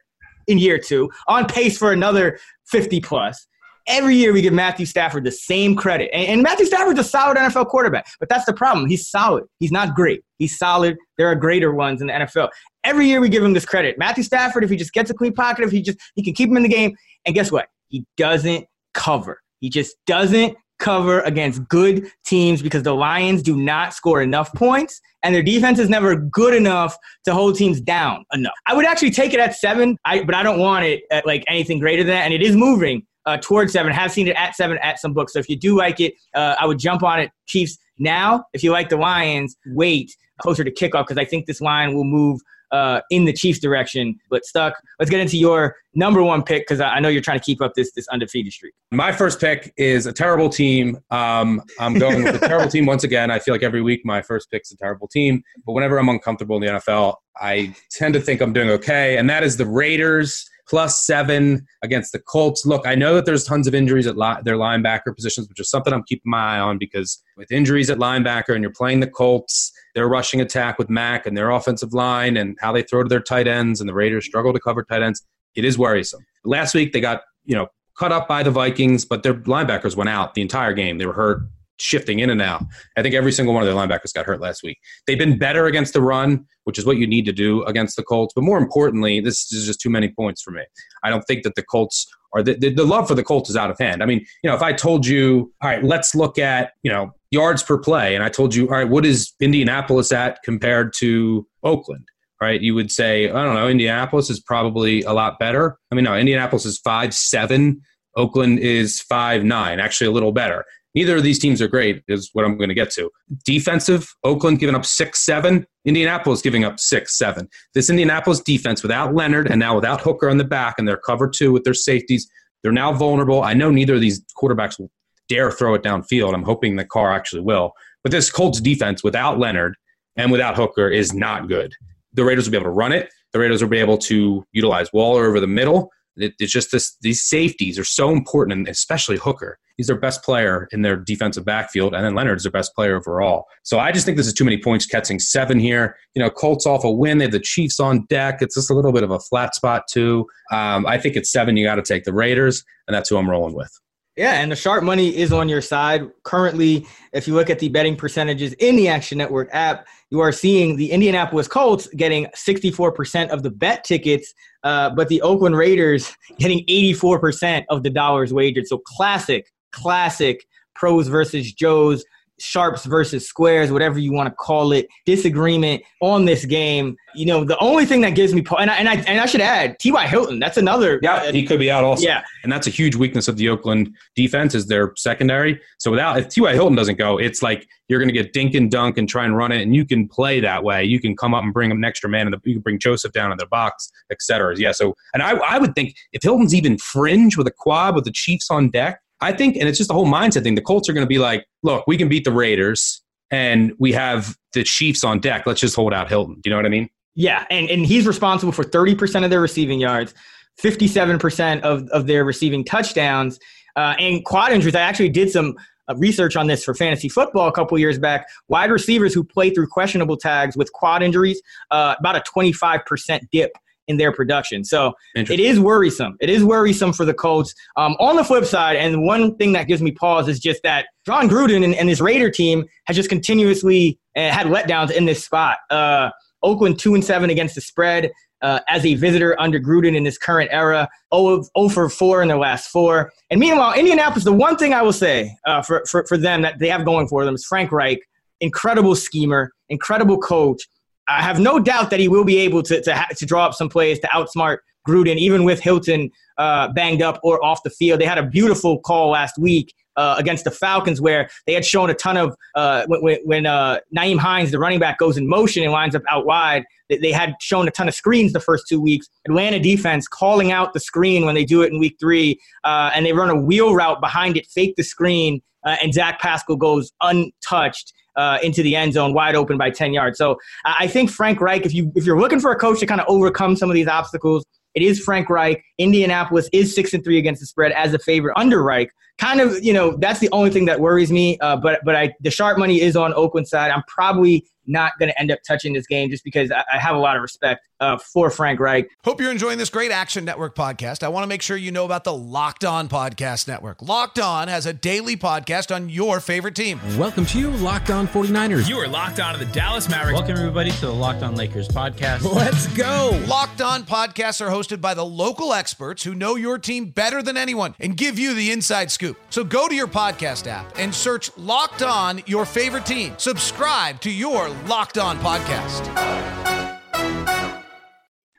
in 0.47 0.59
year 0.59 0.79
two, 0.79 1.11
on 1.27 1.47
pace 1.47 1.77
for 1.77 1.93
another 1.93 2.39
50 2.67 3.01
plus. 3.01 3.47
Every 3.89 4.17
year 4.17 4.33
we 4.33 4.43
give 4.43 4.53
Matthew 4.53 4.85
Stafford 4.85 5.25
the 5.25 5.31
same 5.31 5.77
credit. 5.77 6.11
And, 6.13 6.27
and, 6.27 6.43
Matthew 6.43 6.67
Stafford's 6.67 6.99
a 6.99 7.05
solid 7.05 7.37
NFL 7.37 7.69
quarterback, 7.69 8.07
but 8.19 8.29
that's 8.29 8.45
the 8.45 8.53
problem. 8.53 8.87
He's 8.87 9.09
solid. 9.09 9.45
He's 9.61 9.71
not 9.71 9.95
great. 9.95 10.23
He's 10.39 10.59
solid. 10.59 10.97
There 11.19 11.29
are 11.29 11.37
greater 11.37 11.73
ones 11.73 12.01
in 12.01 12.09
the 12.09 12.13
NFL. 12.13 12.49
Every 12.85 13.07
year 13.07 13.21
we 13.21 13.29
give 13.29 13.45
him 13.45 13.53
this 13.53 13.65
credit. 13.65 13.97
Matthew 13.99 14.25
Stafford, 14.25 14.65
if 14.65 14.71
he 14.71 14.77
just 14.77 14.93
gets 14.93 15.11
a 15.11 15.15
clean 15.15 15.33
pocket, 15.33 15.65
if 15.65 15.71
he 15.71 15.83
just 15.83 15.99
he 16.15 16.23
can 16.23 16.35
keep 16.35 16.51
him 16.51 16.57
in 16.57 16.63
the 16.63 16.69
game. 16.69 16.97
And 17.25 17.35
guess 17.35 17.53
what? 17.53 17.69
He 17.89 18.05
doesn't 18.17 18.67
cover. 18.95 19.41
He 19.61 19.71
just 19.71 19.97
doesn't 20.07 20.57
cover 20.79 21.21
against 21.21 21.67
good 21.69 22.09
teams 22.25 22.63
because 22.63 22.83
the 22.83 22.95
Lions 22.95 23.43
do 23.43 23.57
not 23.57 23.95
score 23.95 24.21
enough 24.21 24.53
points 24.55 25.01
and 25.23 25.35
their 25.35 25.43
defense 25.43 25.79
is 25.79 25.89
never 25.89 26.17
good 26.17 26.55
enough 26.55 26.97
to 27.25 27.33
hold 27.33 27.57
teams 27.57 27.81
down 27.81 28.25
enough. 28.33 28.53
I 28.67 28.75
would 28.75 28.87
actually 28.87 29.11
take 29.11 29.33
it 29.33 29.41
at 29.41 29.55
seven, 29.55 29.97
I, 30.05 30.23
but 30.23 30.35
I 30.35 30.43
don't 30.43 30.59
want 30.59 30.85
it 30.85 31.03
at 31.11 31.27
like 31.27 31.45
anything 31.49 31.79
greater 31.79 32.05
than 32.05 32.15
that. 32.15 32.25
And 32.25 32.35
it 32.35 32.43
is 32.43 32.55
moving 32.55 33.07
uh, 33.27 33.37
towards 33.41 33.73
seven. 33.73 33.93
Have 33.93 34.13
seen 34.13 34.29
it 34.29 34.37
at 34.37 34.55
seven 34.55 34.79
at 34.83 34.99
some 34.99 35.13
books. 35.13 35.33
So 35.33 35.39
if 35.39 35.49
you 35.49 35.57
do 35.57 35.77
like 35.77 36.01
it, 36.01 36.15
uh, 36.35 36.55
I 36.59 36.67
would 36.67 36.79
jump 36.79 37.03
on 37.03 37.21
it. 37.21 37.31
Chiefs 37.47 37.79
now. 37.99 38.45
If 38.53 38.63
you 38.63 38.73
like 38.73 38.89
the 38.89 38.97
Lions, 38.97 39.57
wait 39.67 40.17
closer 40.41 40.63
to 40.65 40.71
kickoff 40.71 41.05
because 41.05 41.19
I 41.19 41.25
think 41.25 41.47
this 41.47 41.61
line 41.61 41.95
will 41.95 42.05
move 42.05 42.41
uh, 42.73 43.01
in 43.11 43.25
the 43.25 43.33
Chiefs' 43.33 43.59
direction. 43.59 44.19
But 44.29 44.45
Stuck, 44.45 44.75
let's 44.99 45.11
get 45.11 45.21
into 45.21 45.39
your 45.39 45.77
number 45.95 46.23
one 46.23 46.43
pick 46.43 46.63
because 46.63 46.81
I 46.81 46.99
know 47.01 47.09
you're 47.09 47.23
trying 47.23 47.39
to 47.39 47.45
keep 47.45 47.63
up 47.63 47.75
this 47.75 47.93
this 47.93 48.07
undefeated 48.09 48.53
streak. 48.53 48.75
My 48.91 49.13
first 49.13 49.41
pick 49.41 49.73
is 49.77 50.07
a 50.07 50.13
terrible 50.13 50.49
team. 50.49 50.99
Um, 51.11 51.63
I'm 51.79 51.95
going 51.95 52.25
with 52.25 52.43
a 52.43 52.47
terrible 52.49 52.71
team 52.71 52.87
once 52.87 53.05
again. 53.05 53.31
I 53.31 53.39
feel 53.39 53.55
like 53.55 53.63
every 53.63 53.83
week 53.83 54.03
my 54.05 54.23
first 54.23 54.51
pick's 54.51 54.71
a 54.73 54.77
terrible 54.77 55.09
team, 55.09 55.43
but 55.65 55.73
whenever 55.73 55.99
I'm 55.99 56.09
uncomfortable 56.09 56.57
in 56.57 56.63
the 56.63 56.81
NFL, 56.81 57.17
I 57.37 57.75
tend 57.91 58.15
to 58.15 58.21
think 58.21 58.41
I'm 58.41 58.53
doing 58.53 58.71
okay, 58.71 59.17
and 59.17 59.29
that 59.31 59.43
is 59.43 59.57
the 59.57 59.67
Raiders 59.67 60.49
plus 60.69 61.07
seven 61.07 61.67
against 61.83 62.13
the 62.13 62.19
Colts. 62.19 62.67
Look, 62.67 62.87
I 62.87 62.95
know 62.95 63.15
that 63.15 63.25
there's 63.25 63.45
tons 63.45 63.67
of 63.67 63.75
injuries 63.75 64.07
at 64.07 64.17
li- 64.17 64.37
their 64.45 64.57
linebacker 64.57 65.15
positions, 65.15 65.49
which 65.49 65.61
is 65.61 65.71
something 65.71 65.93
I'm 65.93 66.03
keeping 66.03 66.31
my 66.31 66.57
eye 66.57 66.61
on 66.61 66.79
because 66.79 67.23
with 67.37 67.53
injuries 67.53 67.91
at 67.91 67.99
linebacker 67.99 68.55
and 68.55 68.63
you're 68.63 68.73
playing 68.73 69.01
the 69.01 69.07
Colts, 69.07 69.73
their 69.95 70.09
rushing 70.09 70.41
attack 70.41 70.79
with 70.79 70.91
Mack 70.91 71.27
and 71.27 71.37
their 71.37 71.51
offensive 71.51 71.93
line 71.93 72.37
and 72.37 72.57
how 72.61 72.73
they 72.73 72.83
throw 72.83 73.03
to 73.03 73.09
their 73.09 73.21
tight 73.21 73.47
ends 73.47 73.81
and 73.81 73.89
the 73.89 73.95
Raiders 73.95 74.27
struggle 74.27 74.53
to 74.53 74.61
cover 74.61 74.83
tight 74.83 75.03
ends, 75.03 75.25
it 75.55 75.65
is 75.65 75.79
worrisome. 75.79 76.25
Last 76.45 76.75
week 76.75 76.93
they 76.93 77.01
got, 77.01 77.23
you 77.45 77.55
know, 77.55 77.69
cut 77.99 78.13
up 78.13 78.29
by 78.29 78.43
the 78.43 78.51
Vikings, 78.51 79.05
but 79.05 79.23
their 79.23 79.35
linebackers 79.35 79.97
went 79.97 80.11
out 80.11 80.35
the 80.35 80.43
entire 80.43 80.73
game. 80.73 80.99
They 80.99 81.07
were 81.07 81.13
hurt 81.13 81.43
shifting 81.79 82.19
in 82.21 82.31
and 82.31 82.41
out. 82.41 82.65
I 82.97 83.03
think 83.03 83.15
every 83.15 83.33
single 83.33 83.55
one 83.55 83.63
of 83.63 83.67
their 83.67 83.77
linebackers 83.77 84.13
got 84.15 84.27
hurt 84.27 84.41
last 84.41 84.63
week. 84.63 84.79
They've 85.07 85.19
been 85.19 85.39
better 85.39 85.67
against 85.67 85.93
the 85.93 86.03
run, 86.03 86.47
which 86.65 86.79
is 86.79 86.87
what 86.87 86.97
you 86.97 87.07
need 87.07 87.25
to 87.27 87.33
do 87.33 87.63
against 87.65 87.97
the 87.97 88.03
Colts. 88.03 88.33
But 88.35 88.43
more 88.43 88.59
importantly, 88.59 89.21
this 89.21 89.53
is 89.53 89.67
just 89.67 89.81
too 89.81 89.91
many 89.91 90.09
points 90.09 90.43
for 90.43 90.51
me. 90.51 90.63
I 91.03 91.11
don't 91.11 91.23
think 91.23 91.43
that 91.45 91.55
the 91.55 91.63
Colts 91.63 92.07
are 92.33 92.43
the, 92.43 92.55
the, 92.55 92.73
the 92.73 92.85
love 92.85 93.09
for 93.09 93.15
the 93.15 93.25
Colts 93.25 93.51
is 93.51 93.57
out 93.57 93.71
of 93.71 93.79
hand. 93.79 94.03
I 94.03 94.07
mean, 94.07 94.25
you 94.43 94.51
know, 94.51 94.57
if 94.57 94.63
I 94.63 94.73
told 94.73 95.07
you, 95.07 95.53
all 95.63 95.71
right, 95.71 95.83
let's 95.85 96.15
look 96.15 96.39
at, 96.39 96.73
you 96.83 96.91
know, 96.91 97.13
yards 97.31 97.63
per 97.63 97.79
play, 97.79 98.15
and 98.15 98.25
I 98.25 98.29
told 98.29 98.55
you, 98.55 98.69
all 98.69 98.75
right, 98.75 98.89
what 98.89 99.05
is 99.05 99.33
Indianapolis 99.41 100.13
at 100.13 100.43
compared 100.43 100.93
to 100.99 101.47
Oakland? 101.63 102.07
Right, 102.39 102.61
you 102.61 102.75
would 102.75 102.93
say, 102.93 103.31
I 103.31 103.45
don't 103.45 103.55
know, 103.55 103.67
Indianapolis 103.67 104.29
is 104.29 104.41
probably 104.41 105.01
a 105.05 105.15
lot 105.15 105.39
better. 105.39 105.79
I 105.91 105.95
mean, 105.95 106.05
no, 106.05 106.15
Indianapolis 106.15 106.67
is 106.67 106.79
five 106.79 107.15
seven. 107.15 107.81
Oakland 108.15 108.59
is 108.59 109.01
five 109.01 109.43
nine, 109.43 109.81
actually 109.81 110.09
a 110.09 110.11
little 110.11 110.33
better. 110.33 110.67
Neither 110.97 111.17
of 111.17 111.23
these 111.23 111.39
teams 111.39 111.63
are 111.63 111.69
great, 111.69 112.03
is 112.09 112.31
what 112.33 112.45
I'm 112.45 112.57
going 112.57 112.71
to 112.71 112.75
get 112.75 112.91
to. 112.93 113.11
Defensive, 113.45 114.09
Oakland 114.25 114.59
giving 114.59 114.75
up 114.75 114.85
6 114.85 115.25
7, 115.25 115.65
Indianapolis 115.85 116.43
giving 116.43 116.65
up 116.65 116.81
6 116.81 117.17
7. 117.17 117.49
This 117.75 117.89
Indianapolis 117.89 118.41
defense 118.41 118.83
without 118.83 119.15
Leonard 119.15 119.49
and 119.49 119.61
now 119.61 119.77
without 119.77 120.01
Hooker 120.01 120.29
on 120.29 120.39
the 120.39 120.45
back 120.45 120.77
and 120.79 120.89
their 120.89 120.97
cover 120.97 121.29
two 121.29 121.53
with 121.53 121.63
their 121.63 121.75
safeties, 121.75 122.29
they're 122.63 122.73
now 122.73 122.93
vulnerable. 122.93 123.43
I 123.45 123.55
know 123.55 123.71
neither 123.71 123.95
of 123.95 124.01
these 124.01 124.25
quarterbacks 124.37 124.79
will 124.79 124.91
dare 125.29 125.53
throw 125.53 125.75
it 125.75 125.83
downfield. 125.83 126.35
I'm 126.35 126.43
hoping 126.43 126.75
the 126.75 126.85
Carr 126.85 127.13
actually 127.13 127.43
will. 127.43 127.73
But 128.03 128.11
this 128.13 128.31
Colts 128.31 128.61
defense 128.61 129.05
without 129.05 129.39
Leonard 129.39 129.77
and 130.17 130.33
without 130.33 130.57
Hooker 130.57 130.89
is 130.89 131.13
not 131.13 131.49
good. 131.49 131.73
The 132.15 132.25
Raiders 132.25 132.47
will 132.47 132.53
be 132.53 132.57
able 132.57 132.67
to 132.67 132.71
run 132.71 132.93
it. 132.93 133.11
The 133.33 133.39
Raiders 133.39 133.63
will 133.63 133.69
be 133.69 133.79
able 133.79 133.99
to 133.99 134.45
utilize 134.53 134.93
Waller 134.93 135.27
over 135.27 135.41
the 135.41 135.47
middle. 135.47 135.91
It, 136.17 136.35
it's 136.39 136.53
just 136.53 136.73
this, 136.73 136.97
these 137.01 137.23
safeties 137.23 137.79
are 137.79 137.85
so 137.85 138.11
important, 138.11 138.59
and 138.59 138.69
especially 138.69 139.17
Hooker. 139.17 139.59
He's 139.77 139.89
their 139.89 139.99
best 139.99 140.23
player 140.23 140.69
in 140.73 140.81
their 140.83 140.97
defensive 140.97 141.45
backfield, 141.45 141.95
and 141.95 142.05
then 142.05 142.15
Leonard's 142.15 142.45
their 142.45 142.53
best 142.53 142.75
player 142.75 142.97
overall. 142.97 143.45
So 143.63 143.79
I 143.79 143.93
just 143.93 144.07
think 144.07 144.17
this 144.17 144.27
is 144.27 144.33
too 144.33 144.45
many 144.45 144.57
points. 144.57 144.87
Catching 144.87 145.19
seven 145.19 145.59
here. 145.59 145.97
You 146.15 146.23
know, 146.23 146.31
Colts 146.31 146.67
off 146.67 146.85
a 146.85 146.91
win. 146.91 147.19
They 147.19 147.25
have 147.25 147.33
the 147.33 147.41
Chiefs 147.41 147.79
on 147.79 148.07
deck. 148.09 148.39
It's 148.41 148.55
just 148.55 148.71
a 148.71 148.75
little 148.75 148.93
bit 148.93 149.03
of 149.03 149.11
a 149.11 149.21
flat 149.21 149.55
spot 149.55 149.83
too. 149.91 150.27
Um, 150.51 150.87
I 150.87 150.99
think 150.99 151.15
it's 151.15 151.31
seven. 151.31 151.57
You 151.59 151.67
got 151.67 151.75
to 151.75 151.83
take 151.83 152.05
the 152.05 152.15
Raiders, 152.15 152.65
and 152.89 152.95
that's 152.95 153.11
who 153.11 153.19
I'm 153.19 153.29
rolling 153.29 153.55
with. 153.55 153.71
Yeah, 154.17 154.41
and 154.41 154.51
the 154.51 154.57
sharp 154.57 154.83
money 154.83 155.15
is 155.15 155.31
on 155.31 155.47
your 155.47 155.61
side. 155.61 156.11
Currently, 156.23 156.87
if 157.13 157.29
you 157.29 157.35
look 157.35 157.51
at 157.51 157.59
the 157.59 157.69
betting 157.69 157.97
percentages 157.97 158.55
in 158.55 158.75
the 158.77 158.89
Action 158.89 159.19
Network 159.19 159.51
app, 159.53 159.87
you 160.09 160.21
are 160.21 160.33
seeing 160.33 160.77
the 160.77 160.91
Indianapolis 160.91 161.47
Colts 161.47 161.87
getting 161.89 162.25
64% 162.35 163.29
of 163.29 163.43
the 163.43 163.51
bet 163.51 163.85
tickets, 163.85 164.33
uh, 164.65 164.89
but 164.89 165.09
the 165.09 165.21
Oakland 165.21 165.55
Raiders 165.55 166.17
getting 166.39 166.65
84% 166.65 167.67
of 167.69 167.83
the 167.83 167.91
dollars 167.91 168.33
wagered. 168.33 168.67
So 168.67 168.79
classic, 168.79 169.53
classic 169.73 170.47
pros 170.75 171.09
versus 171.09 171.53
Joes 171.53 172.03
sharps 172.39 172.85
versus 172.85 173.27
squares, 173.27 173.73
whatever 173.73 173.99
you 173.99 174.13
want 174.13 174.29
to 174.29 174.35
call 174.35 174.73
it, 174.73 174.87
disagreement 175.05 175.83
on 176.01 176.25
this 176.25 176.45
game. 176.45 176.97
You 177.15 177.27
know, 177.27 177.45
the 177.45 177.59
only 177.59 177.87
thing 177.87 178.03
that 178.03 178.11
gives 178.11 178.35
me 178.35 178.45
and 178.59 178.71
I 178.71 178.75
and 178.77 178.89
I, 178.89 178.97
and 179.07 179.21
I 179.21 179.27
should 179.27 179.41
add 179.41 179.79
T.Y. 179.79 180.07
Hilton. 180.07 180.39
That's 180.39 180.57
another. 180.57 180.99
Yeah, 181.03 181.15
uh, 181.15 181.33
he 181.33 181.45
could 181.45 181.59
be 181.59 181.71
out 181.71 181.85
also. 181.85 182.05
Yeah, 182.05 182.23
and 182.43 182.53
that's 182.53 182.67
a 182.67 182.71
huge 182.71 182.95
weakness 182.95 183.29
of 183.29 183.37
the 183.37 183.49
Oakland 183.49 183.95
defense 184.15 184.55
is 184.55 184.67
their 184.67 184.93
secondary. 184.97 185.61
So 185.79 185.91
without 185.91 186.19
if 186.19 186.29
T.Y. 186.29 186.53
Hilton 186.53 186.77
doesn't 186.77 186.99
go, 186.99 187.19
it's 187.19 187.43
like 187.43 187.67
you're 187.89 188.01
going 188.01 188.09
to 188.09 188.15
get 188.15 188.33
dink 188.33 188.55
and 188.55 188.71
dunk 188.71 188.99
and 188.99 189.09
try 189.09 189.25
and 189.25 189.37
run 189.37 189.53
it, 189.53 189.63
and 189.63 189.75
you 189.75 189.87
can 189.87 190.09
play 190.09 190.41
that 190.41 190.63
way. 190.63 190.85
You 190.85 191.01
can 191.01 191.17
come 191.17 191.33
up 191.33 191.43
and 191.43 191.55
bring 191.55 191.71
an 191.71 191.85
extra 191.85 192.11
man, 192.11 192.27
and 192.27 192.37
you 192.45 192.55
can 192.55 192.63
bring 192.63 192.79
Joseph 192.79 193.13
down 193.13 193.33
in 193.33 193.39
the 193.39 193.47
box, 193.47 193.91
etc. 194.11 194.57
Yeah. 194.59 194.73
So 194.73 194.95
and 195.15 195.23
I 195.23 195.37
I 195.37 195.59
would 195.59 195.75
think 195.75 195.95
if 196.13 196.23
Hilton's 196.23 196.55
even 196.55 196.77
fringe 196.79 197.37
with 197.37 197.47
a 197.47 197.53
quad 197.53 197.95
with 197.95 198.05
the 198.05 198.13
Chiefs 198.13 198.51
on 198.51 198.71
deck 198.71 199.01
I 199.21 199.33
think, 199.33 199.57
and 199.57 199.69
it's 199.69 199.79
just 199.79 199.89
the 199.89 199.95
whole 199.95 200.07
mindset 200.07 200.43
thing. 200.43 200.55
The 200.55 200.63
Colts 200.63 200.89
are 200.89 200.93
going 200.93 201.05
to 201.05 201.09
be 201.09 201.19
like, 201.19 201.47
look, 201.63 201.85
we 201.87 201.97
can 201.97 202.09
beat 202.09 202.25
the 202.25 202.33
Raiders 202.33 203.03
and 203.31 203.73
we 203.79 203.93
have 203.93 204.37
the 204.53 204.63
Chiefs 204.63 205.05
on 205.05 205.21
deck. 205.21 205.47
Let's 205.47 205.61
just 205.61 205.75
hold 205.75 205.93
out 205.93 206.09
Hilton. 206.09 206.35
Do 206.35 206.41
you 206.45 206.51
know 206.51 206.57
what 206.57 206.67
I 206.67 206.71
mean? 206.71 206.89
Yeah. 207.15 207.45
And, 207.51 207.69
and 207.71 207.87
he's 207.87 208.07
responsible 208.07 208.53
for 208.53 208.63
30% 208.63 209.25
of 209.25 209.31
their 209.31 209.41
receiving 209.41 209.81
yards, 209.81 210.15
57% 210.63 211.63
of, 211.63 211.89
of 211.89 212.07
their 212.07 212.25
receiving 212.25 212.65
touchdowns, 212.65 213.39
uh, 213.75 213.95
and 213.99 214.25
quad 214.25 214.53
injuries. 214.53 214.75
I 214.75 214.81
actually 214.81 215.09
did 215.09 215.31
some 215.31 215.57
uh, 215.89 215.95
research 215.97 216.37
on 216.37 216.47
this 216.47 216.65
for 216.65 216.75
fantasy 216.75 217.09
football 217.09 217.49
a 217.49 217.53
couple 217.53 217.79
years 217.79 217.99
back. 217.99 218.27
Wide 218.49 218.71
receivers 218.71 219.15
who 219.15 219.25
play 219.25 219.51
through 219.51 219.69
questionable 219.69 220.17
tags 220.17 220.57
with 220.57 220.73
quad 220.73 221.03
injuries, 221.03 221.41
uh, 221.71 221.95
about 221.99 222.17
a 222.17 222.23
25% 222.37 223.21
dip 223.31 223.53
in 223.89 223.97
their 223.97 224.13
production. 224.13 224.65
So 224.65 224.95
it 225.15 225.41
is 225.41 225.61
worrisome. 225.61 226.17
It 226.21 226.31
is 226.31 226.45
worrisome 226.45 226.93
for 226.93 227.05
the 227.05 227.15
Colts. 227.15 227.55
Um, 227.77 227.97
on 227.99 228.17
the 228.17 228.25
flip 228.25 228.45
side, 228.45 228.77
and 228.77 229.07
one 229.07 229.37
thing 229.37 229.53
that 229.53 229.67
gives 229.67 229.83
me 229.83 229.93
pause 229.93 230.29
is 230.29 230.41
just 230.41 230.63
that 230.63 230.87
Jon 231.05 231.29
Gruden 231.29 231.65
and, 231.65 231.75
and 231.75 231.89
this 231.89 232.01
Raider 232.01 232.31
team 232.31 232.65
has 232.87 232.97
just 232.97 233.09
continuously 233.09 233.99
uh, 234.17 234.31
had 234.31 234.47
letdowns 234.47 234.91
in 234.91 235.05
this 235.05 235.25
spot. 235.25 235.59
Uh, 235.71 236.11
Oakland 236.43 236.79
two 236.79 236.95
and 236.95 237.05
seven 237.05 237.31
against 237.31 237.55
the 237.55 237.61
spread. 237.61 238.11
Uh, 238.43 238.61
as 238.69 238.85
a 238.85 238.95
visitor 238.97 239.35
under 239.41 239.59
Gruden 239.59 239.97
in 239.97 240.05
this 240.05 240.19
current 240.19 240.51
era, 240.53 240.87
0, 241.13 241.43
0 241.59 241.69
for 241.71 241.89
4 241.89 242.21
in 242.21 242.29
their 242.29 242.37
last 242.37 242.69
four. 242.69 243.11
And 243.31 243.41
meanwhile, 243.41 243.73
Indianapolis, 243.73 244.25
the 244.25 244.33
one 244.33 244.59
thing 244.59 244.75
I 244.75 244.83
will 244.83 244.93
say 244.93 245.35
uh, 245.47 245.63
for, 245.63 245.83
for, 245.91 246.05
for 246.07 246.19
them 246.19 246.43
that 246.43 246.59
they 246.59 246.69
have 246.69 246.85
going 246.85 247.09
for 247.09 247.25
them 247.25 247.35
is 247.35 247.47
Frank 247.47 247.73
Reich, 247.73 247.99
incredible 248.41 248.95
schemer, 248.95 249.53
incredible 249.71 250.19
coach, 250.19 250.63
I 251.09 251.23
have 251.23 251.39
no 251.39 251.59
doubt 251.59 251.91
that 251.91 252.01
he 252.01 252.09
will 252.09 252.25
be 252.25 252.39
able 252.39 252.63
to 252.65 252.81
to, 252.83 252.95
ha- 252.95 253.09
to 253.17 253.27
draw 253.27 253.47
up 253.47 253.55
some 253.55 253.69
plays 253.69 253.99
to 254.01 254.09
outsmart 254.09 254.59
Gruden, 254.87 255.17
even 255.17 255.45
with 255.45 255.61
Hilton 255.61 256.11
uh, 256.39 256.73
banged 256.73 257.03
up 257.03 257.21
or 257.23 257.45
off 257.45 257.63
the 257.63 257.71
field. 257.71 258.01
They 258.01 258.05
had 258.05 258.19
a 258.19 258.23
beautiful 258.23 258.79
call 258.81 259.11
last 259.11 259.39
week 259.39 259.75
uh, 259.97 260.15
against 260.19 260.45
the 260.45 260.51
Falcons 260.51 261.01
where 261.01 261.29
they 261.47 261.55
had 261.55 261.65
shown 261.65 261.91
a 261.91 261.95
ton 261.95 262.17
of 262.17 262.37
uh, 262.55 262.85
when, 262.87 263.19
when 263.25 263.47
uh, 263.47 263.81
Nyheim 263.97 264.19
Hines, 264.19 264.51
the 264.51 264.59
running 264.59 264.79
back, 264.79 264.99
goes 264.99 265.17
in 265.17 265.27
motion 265.27 265.63
and 265.63 265.73
lines 265.73 265.95
up 265.95 266.03
out 266.11 266.27
wide. 266.27 266.65
They, 266.89 266.99
they 266.99 267.13
had 267.13 267.35
shown 267.41 267.67
a 267.67 267.71
ton 267.71 267.89
of 267.89 267.95
screens 267.95 268.33
the 268.33 268.41
first 268.41 268.67
two 268.69 268.81
weeks. 268.81 269.09
Atlanta 269.27 269.59
defense 269.59 270.07
calling 270.07 270.53
out 270.53 270.73
the 270.73 270.81
screen 270.81 271.25
when 271.25 271.35
they 271.35 271.45
do 271.45 271.63
it 271.63 271.73
in 271.73 271.79
week 271.79 271.97
three, 271.99 272.39
uh, 272.65 272.91
and 272.95 273.05
they 273.05 273.13
run 273.13 273.31
a 273.31 273.41
wheel 273.41 273.75
route 273.75 274.01
behind 274.01 274.37
it, 274.37 274.47
fake 274.47 274.75
the 274.77 274.85
screen, 274.85 275.41
uh, 275.65 275.77
and 275.83 275.93
Zach 275.93 276.21
Pascal 276.21 276.57
goes 276.57 276.93
untouched 277.01 277.93
uh, 278.17 278.39
into 278.43 278.63
the 278.63 278.75
end 278.75 278.93
zone, 278.93 279.13
wide 279.13 279.35
open 279.35 279.59
by 279.59 279.71
10 279.71 279.93
yards. 279.93 280.19
So 280.19 280.39
I 280.65 280.87
think 280.87 281.11
Frank 281.11 281.41
Reich, 281.41 281.67
if 281.67 281.75
you 281.75 281.93
if 281.95 282.05
you're 282.05 282.21
looking 282.21 282.41
for 282.41 282.51
a 282.51 282.57
coach 282.57 282.81
to 282.81 282.87
kind 282.87 283.01
of 283.01 283.07
overcome 283.09 283.57
some 283.57 283.71
of 283.71 283.75
these 283.75 283.89
obstacles, 283.89 284.45
it 284.75 284.83
is 284.83 285.01
Frank 285.01 285.31
Reich. 285.31 285.65
Indianapolis 285.79 286.49
is 286.53 286.75
six 286.75 286.93
and 286.93 287.03
three 287.03 287.19
against 287.19 287.41
the 287.41 287.47
spread 287.47 287.73
as 287.73 287.95
a 287.95 287.99
favorite 287.99 288.35
under 288.37 288.63
Reich. 288.63 288.91
Kind 289.19 289.41
of, 289.41 289.65
you 289.65 289.73
know, 289.73 289.97
that's 289.97 290.21
the 290.21 290.29
only 290.33 290.51
thing 290.51 290.67
that 290.67 290.81
worries 290.81 291.11
me. 291.11 291.39
Uh, 291.39 291.57
but 291.57 291.81
but 291.85 291.97
I 291.97 292.13
the 292.21 292.31
sharp 292.31 292.59
money 292.59 292.83
is 292.83 292.97
on 292.97 293.15
Oakland 293.15 293.49
side. 293.49 293.71
I'm 293.71 293.83
probably 293.89 294.45
not 294.67 294.99
going 294.99 295.11
to 295.11 295.19
end 295.21 295.31
up 295.31 295.41
touching 295.47 295.73
this 295.73 295.87
game 295.87 296.11
just 296.11 296.25
because 296.25 296.51
I, 296.51 296.65
I 296.73 296.79
have 296.79 296.97
a 296.97 296.99
lot 296.99 297.17
of 297.17 297.23
respect 297.23 297.67
uh, 297.81 297.99
for 297.99 298.31
Frank 298.31 298.61
Reich. 298.61 298.89
Hope 299.05 299.21
you're 299.21 299.31
enjoying 299.31 299.59
this 299.59 299.71
great 299.71 299.91
Action 299.91 300.25
Network 300.25 300.55
podcast. 300.55 301.03
I 301.03 301.09
want 301.09 301.25
to 301.25 301.29
make 301.29 301.43
sure 301.43 301.57
you 301.57 301.71
know 301.71 301.85
about 301.85 302.05
the 302.05 302.15
Locked 302.15 302.65
On 302.65 302.89
Podcast 302.89 303.47
Network. 303.49 303.83
Locked 303.83 304.19
On 304.19 304.49
has 304.49 304.67
a 304.67 304.73
daily 304.73 305.17
podcast 305.17 305.75
on 305.75 305.89
your 305.89 306.21
favorite 306.21 306.55
team. 306.55 306.81
Welcome 306.97 307.27
to 307.27 307.39
you, 307.39 307.51
Locked 307.51 307.91
On 307.91 308.09
49ers. 308.09 308.69
You 308.69 308.79
are 308.79 308.89
locked 308.89 309.21
on 309.21 309.35
to 309.35 309.45
the 309.45 309.51
Dallas 309.53 309.89
Mavericks. 309.89 310.19
Welcome, 310.19 310.39
everybody, 310.39 310.71
to 310.71 310.87
the 310.87 310.93
Locked 310.93 311.23
On 311.23 311.35
Lakers 311.35 311.69
podcast. 311.69 312.23
Let's 312.35 312.67
go. 312.69 313.23
Locked 313.27 313.61
On 313.61 313.83
podcasts 313.85 314.41
are 314.41 314.51
hosted 314.51 314.81
by 314.81 314.95
the 314.95 315.05
local 315.05 315.53
experts 315.53 316.03
who 316.03 316.15
know 316.15 316.37
your 316.37 316.59
team 316.59 316.87
better 316.87 317.23
than 317.23 317.37
anyone 317.37 317.75
and 317.79 317.97
give 317.97 318.19
you 318.19 318.35
the 318.35 318.51
inside 318.51 318.91
scoop. 318.91 319.19
So 319.31 319.45
go 319.45 319.69
to 319.69 319.75
your 319.75 319.87
podcast 319.87 320.47
app 320.47 320.73
and 320.79 320.95
search 320.95 321.37
Locked 321.37 321.83
On, 321.83 322.23
your 322.27 322.45
favorite 322.47 322.87
team. 322.87 323.15
Subscribe 323.19 324.01
to 324.01 324.11
your 324.11 324.49
Locked 324.67 324.99
On 324.99 325.19
podcast 325.19 326.07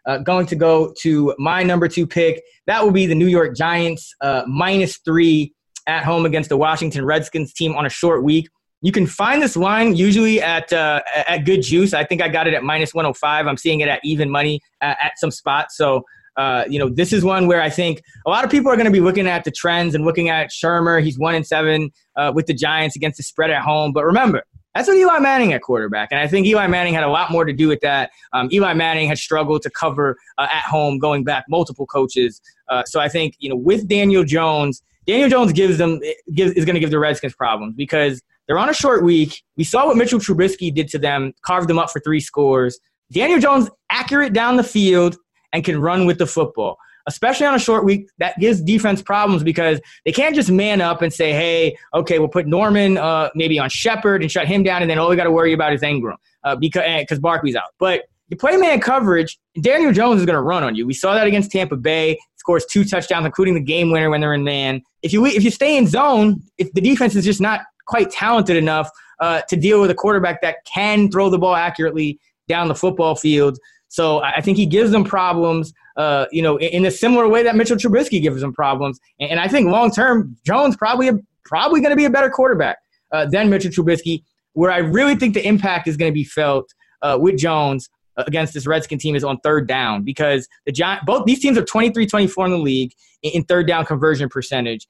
uh, 0.07 0.17
going 0.19 0.45
to 0.47 0.55
go 0.55 0.93
to 0.99 1.35
my 1.37 1.61
number 1.61 1.87
two 1.87 2.07
pick. 2.07 2.41
That 2.65 2.83
will 2.83 2.91
be 2.91 3.05
the 3.05 3.15
New 3.15 3.27
York 3.27 3.55
Giants, 3.55 4.15
uh, 4.21 4.43
minus 4.47 4.97
three 4.97 5.53
at 5.85 6.03
home 6.03 6.25
against 6.25 6.49
the 6.49 6.57
Washington 6.57 7.05
Redskins 7.05 7.53
team 7.53 7.75
on 7.75 7.85
a 7.85 7.89
short 7.89 8.23
week. 8.23 8.49
You 8.81 8.91
can 8.91 9.05
find 9.05 9.41
this 9.41 9.57
line 9.57 9.95
usually 9.95 10.41
at 10.41 10.71
uh, 10.71 11.01
at 11.27 11.39
Good 11.39 11.61
Juice. 11.61 11.93
I 11.93 12.03
think 12.03 12.21
I 12.21 12.29
got 12.29 12.47
it 12.47 12.53
at 12.53 12.63
minus 12.63 12.93
105. 12.93 13.47
I'm 13.47 13.57
seeing 13.57 13.81
it 13.81 13.89
at 13.89 13.99
even 14.03 14.29
money 14.29 14.61
at, 14.81 14.97
at 15.01 15.11
some 15.17 15.31
spots. 15.31 15.75
So, 15.75 16.03
uh, 16.37 16.65
you 16.69 16.77
know, 16.77 16.87
this 16.87 17.11
is 17.11 17.23
one 17.23 17.47
where 17.47 17.61
I 17.61 17.69
think 17.69 18.01
a 18.25 18.29
lot 18.29 18.45
of 18.45 18.51
people 18.51 18.71
are 18.71 18.75
going 18.75 18.85
to 18.85 18.91
be 18.91 18.99
looking 18.99 19.27
at 19.27 19.43
the 19.43 19.51
trends 19.51 19.95
and 19.95 20.05
looking 20.05 20.29
at 20.29 20.51
Shurmur. 20.51 21.03
He's 21.03 21.17
one 21.17 21.33
in 21.33 21.43
seven 21.43 21.89
uh, 22.15 22.31
with 22.33 22.45
the 22.45 22.53
Giants 22.53 22.95
against 22.95 23.17
the 23.17 23.23
spread 23.23 23.49
at 23.49 23.63
home. 23.63 23.93
But 23.93 24.05
remember, 24.05 24.43
that's 24.77 24.87
what 24.87 24.95
Eli 24.95 25.17
Manning 25.17 25.53
at 25.53 25.63
quarterback. 25.63 26.09
And 26.11 26.19
I 26.19 26.27
think 26.27 26.45
Eli 26.45 26.67
Manning 26.67 26.93
had 26.93 27.03
a 27.03 27.09
lot 27.09 27.31
more 27.31 27.45
to 27.45 27.53
do 27.53 27.67
with 27.67 27.79
that. 27.81 28.11
Um, 28.33 28.47
Eli 28.51 28.73
Manning 28.73 29.07
had 29.07 29.17
struggled 29.17 29.63
to 29.63 29.71
cover 29.71 30.17
uh, 30.37 30.47
at 30.51 30.63
home 30.63 30.99
going 30.99 31.23
back 31.23 31.45
multiple 31.49 31.87
coaches. 31.87 32.39
Uh, 32.69 32.83
so 32.85 32.99
I 32.99 33.09
think, 33.09 33.35
you 33.39 33.49
know, 33.49 33.55
with 33.55 33.87
Daniel 33.87 34.23
Jones, 34.23 34.83
Daniel 35.07 35.29
Jones 35.29 35.51
gives 35.51 35.79
them 35.79 35.99
gives, 36.33 36.51
is 36.51 36.63
going 36.63 36.75
to 36.75 36.79
give 36.79 36.91
the 36.91 36.99
Redskins 36.99 37.33
problems 37.33 37.73
because 37.75 38.21
they're 38.45 38.59
on 38.59 38.69
a 38.69 38.73
short 38.73 39.03
week. 39.03 39.41
We 39.55 39.63
saw 39.63 39.87
what 39.87 39.97
Mitchell 39.97 40.19
Trubisky 40.19 40.71
did 40.71 40.89
to 40.89 40.99
them, 40.99 41.33
carved 41.41 41.69
them 41.69 41.79
up 41.79 41.89
for 41.89 41.99
three 41.99 42.19
scores. 42.19 42.79
Daniel 43.11 43.39
Jones 43.39 43.69
accurate 43.89 44.33
down 44.33 44.57
the 44.57 44.63
field 44.63 45.17
and 45.53 45.63
can 45.63 45.81
run 45.81 46.05
with 46.05 46.19
the 46.19 46.27
football 46.27 46.77
especially 47.07 47.45
on 47.45 47.55
a 47.55 47.59
short 47.59 47.85
week, 47.85 48.09
that 48.19 48.37
gives 48.39 48.61
defense 48.61 49.01
problems 49.01 49.43
because 49.43 49.79
they 50.05 50.11
can't 50.11 50.35
just 50.35 50.51
man 50.51 50.81
up 50.81 51.01
and 51.01 51.11
say, 51.11 51.31
hey, 51.31 51.75
okay, 51.93 52.19
we'll 52.19 52.27
put 52.27 52.45
Norman 52.45 52.97
uh, 52.97 53.29
maybe 53.33 53.57
on 53.57 53.69
Shepard 53.69 54.21
and 54.21 54.31
shut 54.31 54.47
him 54.47 54.63
down, 54.63 54.81
and 54.81 54.91
then 54.91 54.99
all 54.99 55.09
we 55.09 55.15
got 55.15 55.23
to 55.23 55.31
worry 55.31 55.53
about 55.53 55.73
is 55.73 55.81
Engram 55.81 56.17
uh, 56.43 56.55
because 56.55 56.83
because 56.99 57.19
Barkley's 57.19 57.55
out. 57.55 57.69
But 57.79 58.03
you 58.29 58.37
play 58.37 58.57
man 58.57 58.81
coverage, 58.81 59.39
Daniel 59.61 59.93
Jones 59.93 60.19
is 60.19 60.25
going 60.25 60.35
to 60.35 60.41
run 60.41 60.63
on 60.63 60.75
you. 60.75 60.85
We 60.85 60.93
saw 60.93 61.13
that 61.15 61.27
against 61.27 61.51
Tampa 61.51 61.77
Bay. 61.77 62.17
Scores 62.35 62.65
two 62.65 62.83
touchdowns, 62.83 63.25
including 63.25 63.55
the 63.55 63.61
game 63.61 63.91
winner 63.91 64.09
when 64.09 64.21
they're 64.21 64.33
in 64.33 64.43
man. 64.43 64.81
If 65.01 65.13
you 65.13 65.25
if 65.25 65.43
you 65.43 65.51
stay 65.51 65.77
in 65.77 65.87
zone, 65.87 66.41
if 66.57 66.71
the 66.73 66.81
defense 66.81 67.15
is 67.15 67.25
just 67.25 67.41
not 67.41 67.61
quite 67.87 68.09
talented 68.09 68.57
enough 68.57 68.89
uh, 69.21 69.41
to 69.49 69.55
deal 69.55 69.79
with 69.81 69.89
a 69.89 69.95
quarterback 69.95 70.41
that 70.41 70.57
can 70.65 71.09
throw 71.09 71.29
the 71.29 71.37
ball 71.37 71.55
accurately 71.55 72.19
down 72.47 72.67
the 72.67 72.75
football 72.75 73.15
field, 73.15 73.57
so 73.89 74.21
I 74.21 74.41
think 74.41 74.57
he 74.57 74.65
gives 74.65 74.91
them 74.91 75.03
problems, 75.03 75.73
uh, 75.97 76.27
you 76.31 76.41
know, 76.41 76.57
in 76.59 76.85
a 76.85 76.91
similar 76.91 77.27
way 77.27 77.43
that 77.43 77.55
Mitchell 77.55 77.77
Trubisky 77.77 78.21
gives 78.21 78.41
them 78.41 78.53
problems. 78.53 78.99
And 79.19 79.39
I 79.39 79.47
think 79.47 79.69
long 79.69 79.91
term, 79.91 80.37
Jones 80.45 80.77
probably 80.77 81.11
probably 81.43 81.81
going 81.81 81.91
to 81.91 81.95
be 81.95 82.05
a 82.05 82.09
better 82.09 82.29
quarterback 82.29 82.77
uh, 83.11 83.25
than 83.25 83.49
Mitchell 83.49 83.71
Trubisky. 83.71 84.23
Where 84.53 84.71
I 84.71 84.77
really 84.77 85.15
think 85.15 85.33
the 85.33 85.45
impact 85.45 85.87
is 85.87 85.97
going 85.97 86.11
to 86.11 86.13
be 86.13 86.23
felt 86.23 86.73
uh, 87.01 87.17
with 87.19 87.37
Jones 87.37 87.89
against 88.17 88.53
this 88.53 88.65
Redskin 88.65 88.97
team 88.97 89.15
is 89.15 89.23
on 89.23 89.37
third 89.41 89.67
down 89.67 90.03
because 90.03 90.47
the 90.65 90.71
Giant, 90.71 91.05
both 91.05 91.25
these 91.25 91.39
teams 91.39 91.57
are 91.57 91.63
23-24 91.63 92.45
in 92.45 92.51
the 92.51 92.57
league 92.57 92.91
in, 93.21 93.31
in 93.31 93.43
third 93.43 93.67
down 93.67 93.85
conversion 93.85 94.29
percentage, 94.29 94.87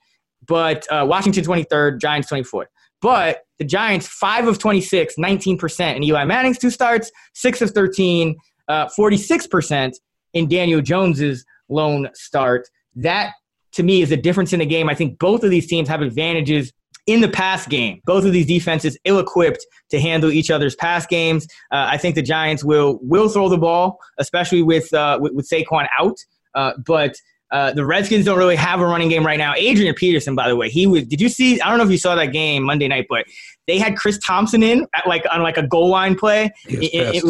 but 0.48 0.90
uh, 0.92 1.06
Washington 1.08 1.44
23rd, 1.44 2.00
Giants 2.00 2.32
24th. 2.32 2.68
But 3.02 3.42
the 3.60 3.66
Giants, 3.66 4.08
5 4.08 4.48
of 4.48 4.60
26, 4.60 5.16
19% 5.18 5.80
And 5.80 6.04
Eli 6.04 6.24
Manning's 6.26 6.58
two 6.58 6.72
starts, 6.72 7.12
6 7.34 7.62
of 7.62 7.72
13, 7.72 8.36
uh, 8.68 8.88
46% 8.98 9.94
in 10.34 10.48
Daniel 10.48 10.82
Jones's 10.82 11.46
lone 11.70 12.10
start. 12.14 12.70
That, 12.96 13.34
to 13.74 13.84
me, 13.84 14.02
is 14.02 14.12
a 14.12 14.18
difference 14.18 14.54
in 14.54 14.60
the 14.60 14.66
game. 14.66 14.90
I 14.90 14.96
think 14.96 15.20
both 15.20 15.44
of 15.44 15.50
these 15.50 15.68
teams 15.68 15.88
have 15.90 16.02
advantages 16.02 16.74
in 17.06 17.22
the 17.22 17.30
pass 17.30 17.66
game. 17.66 18.02
Both 18.06 18.26
of 18.26 18.34
these 18.34 18.46
defenses 18.46 18.98
ill-equipped 19.06 19.66
to 19.92 20.00
handle 20.00 20.30
each 20.30 20.52
other's 20.52 20.76
pass 20.76 21.06
games. 21.06 21.46
Uh, 21.72 21.88
I 21.90 21.98
think 21.98 22.16
the 22.16 22.22
Giants 22.22 22.64
will 22.64 23.00
will 23.02 23.30
throw 23.30 23.50
the 23.50 23.58
ball, 23.58 24.00
especially 24.18 24.62
with 24.62 24.94
uh, 24.94 25.18
with, 25.22 25.34
with 25.34 25.50
Saquon 25.50 25.88
out. 25.98 26.18
Uh, 26.54 26.74
but 26.86 27.16
uh, 27.52 27.72
the 27.72 27.86
Redskins 27.86 28.26
don't 28.26 28.38
really 28.38 28.58
have 28.58 28.82
a 28.82 28.86
running 28.86 29.08
game 29.08 29.26
right 29.26 29.38
now. 29.38 29.54
Adrian 29.56 29.96
Peterson, 29.96 30.36
by 30.36 30.50
the 30.50 30.56
way, 30.56 30.70
he 30.70 30.86
was. 30.86 31.06
Did 31.06 31.22
you 31.22 31.30
see? 31.30 31.62
I 31.62 31.70
don't 31.70 31.78
know 31.78 31.86
if 31.86 31.92
you 31.92 31.98
saw 31.98 32.16
that 32.16 32.34
game 32.34 32.64
Monday 32.64 32.90
night, 32.90 33.06
but 33.08 33.26
they 33.68 33.78
had 33.78 33.96
Chris 33.96 34.18
Thompson 34.18 34.62
in 34.62 34.86
at 34.94 35.08
like 35.08 35.24
on 35.32 35.42
like 35.44 35.58
a 35.58 35.66
goal 35.66 35.90
line 35.90 36.16
play. 36.16 36.52
It, 36.66 36.94
it, 36.94 37.24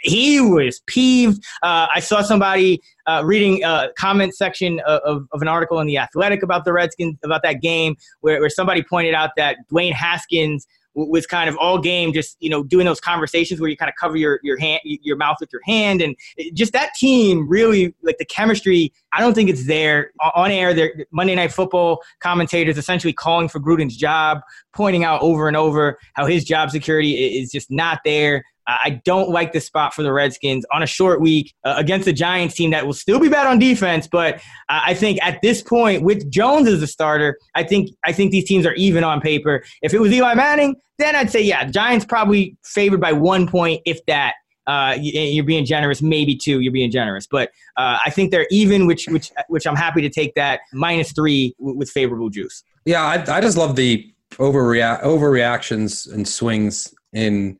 he 0.00 0.40
was 0.40 0.80
peeved. 0.86 1.42
Uh, 1.62 1.86
I 1.94 2.00
saw 2.00 2.22
somebody 2.22 2.80
uh, 3.06 3.22
reading 3.24 3.62
a 3.64 3.88
comment 3.98 4.34
section 4.34 4.80
of, 4.86 5.26
of, 5.32 5.42
an 5.42 5.48
article 5.48 5.80
in 5.80 5.86
the 5.86 5.98
Athletic 5.98 6.42
about 6.42 6.64
the 6.64 6.72
Redskins 6.72 7.18
about 7.24 7.42
that 7.42 7.60
game, 7.60 7.96
where, 8.20 8.40
where 8.40 8.50
somebody 8.50 8.82
pointed 8.82 9.14
out 9.14 9.30
that 9.36 9.56
Dwayne 9.70 9.92
Haskins 9.92 10.66
was 10.94 11.26
kind 11.26 11.48
of 11.48 11.56
all 11.58 11.78
game 11.78 12.12
just 12.12 12.36
you 12.40 12.50
know 12.50 12.62
doing 12.62 12.84
those 12.84 13.00
conversations 13.00 13.60
where 13.60 13.70
you 13.70 13.76
kind 13.76 13.88
of 13.88 13.94
cover 13.94 14.16
your 14.16 14.40
your 14.42 14.58
hand 14.58 14.80
your 14.84 15.16
mouth 15.16 15.36
with 15.40 15.50
your 15.52 15.62
hand. 15.64 16.02
And 16.02 16.16
just 16.52 16.72
that 16.72 16.94
team 16.94 17.48
really 17.48 17.94
like 18.02 18.18
the 18.18 18.24
chemistry 18.24 18.92
i 19.12 19.20
don't 19.20 19.34
think 19.34 19.48
it's 19.48 19.66
there. 19.66 20.10
On 20.34 20.50
air 20.50 20.74
there 20.74 21.06
monday 21.12 21.34
night 21.34 21.52
football 21.52 22.02
commentators 22.20 22.76
essentially 22.76 23.12
calling 23.12 23.48
for 23.48 23.60
gruden's 23.60 23.96
job 23.96 24.40
pointing 24.72 25.04
out 25.04 25.22
over 25.22 25.46
and 25.48 25.56
over 25.56 25.98
how 26.14 26.26
his 26.26 26.44
job 26.44 26.70
security 26.70 27.38
is 27.38 27.50
just 27.50 27.70
not 27.70 28.00
there 28.04 28.44
I 28.84 29.00
don't 29.04 29.30
like 29.30 29.52
the 29.52 29.60
spot 29.60 29.94
for 29.94 30.02
the 30.02 30.12
Redskins 30.12 30.64
on 30.72 30.82
a 30.82 30.86
short 30.86 31.20
week 31.20 31.54
uh, 31.64 31.74
against 31.76 32.04
the 32.04 32.12
Giants 32.12 32.54
team 32.54 32.70
that 32.70 32.86
will 32.86 32.94
still 32.94 33.18
be 33.18 33.28
bad 33.28 33.46
on 33.46 33.58
defense. 33.58 34.06
But 34.06 34.40
I 34.68 34.94
think 34.94 35.18
at 35.22 35.40
this 35.42 35.62
point, 35.62 36.02
with 36.02 36.30
Jones 36.30 36.68
as 36.68 36.80
the 36.80 36.86
starter, 36.86 37.38
I 37.54 37.64
think 37.64 37.90
I 38.04 38.12
think 38.12 38.30
these 38.30 38.44
teams 38.44 38.66
are 38.66 38.74
even 38.74 39.04
on 39.04 39.20
paper. 39.20 39.62
If 39.82 39.94
it 39.94 40.00
was 40.00 40.12
Eli 40.12 40.34
Manning, 40.34 40.76
then 40.98 41.16
I'd 41.16 41.30
say 41.30 41.42
yeah, 41.42 41.64
Giants 41.64 42.04
probably 42.04 42.56
favored 42.64 43.00
by 43.00 43.12
one 43.12 43.46
point, 43.46 43.82
if 43.84 44.04
that. 44.06 44.34
Uh, 44.66 44.96
you're 45.00 45.42
being 45.42 45.64
generous, 45.64 46.00
maybe 46.00 46.36
two. 46.36 46.60
You're 46.60 46.72
being 46.72 46.92
generous, 46.92 47.26
but 47.26 47.48
uh, 47.76 47.98
I 48.06 48.10
think 48.10 48.30
they're 48.30 48.46
even, 48.52 48.86
which 48.86 49.08
which 49.08 49.32
which 49.48 49.66
I'm 49.66 49.74
happy 49.74 50.00
to 50.02 50.08
take 50.08 50.34
that 50.36 50.60
minus 50.72 51.10
three 51.10 51.56
with 51.58 51.90
favorable 51.90 52.28
juice. 52.28 52.62
Yeah, 52.84 53.02
I, 53.02 53.38
I 53.38 53.40
just 53.40 53.56
love 53.56 53.74
the 53.74 54.06
overreact 54.34 55.02
overreactions 55.02 56.12
and 56.12 56.28
swings 56.28 56.94
in 57.12 57.58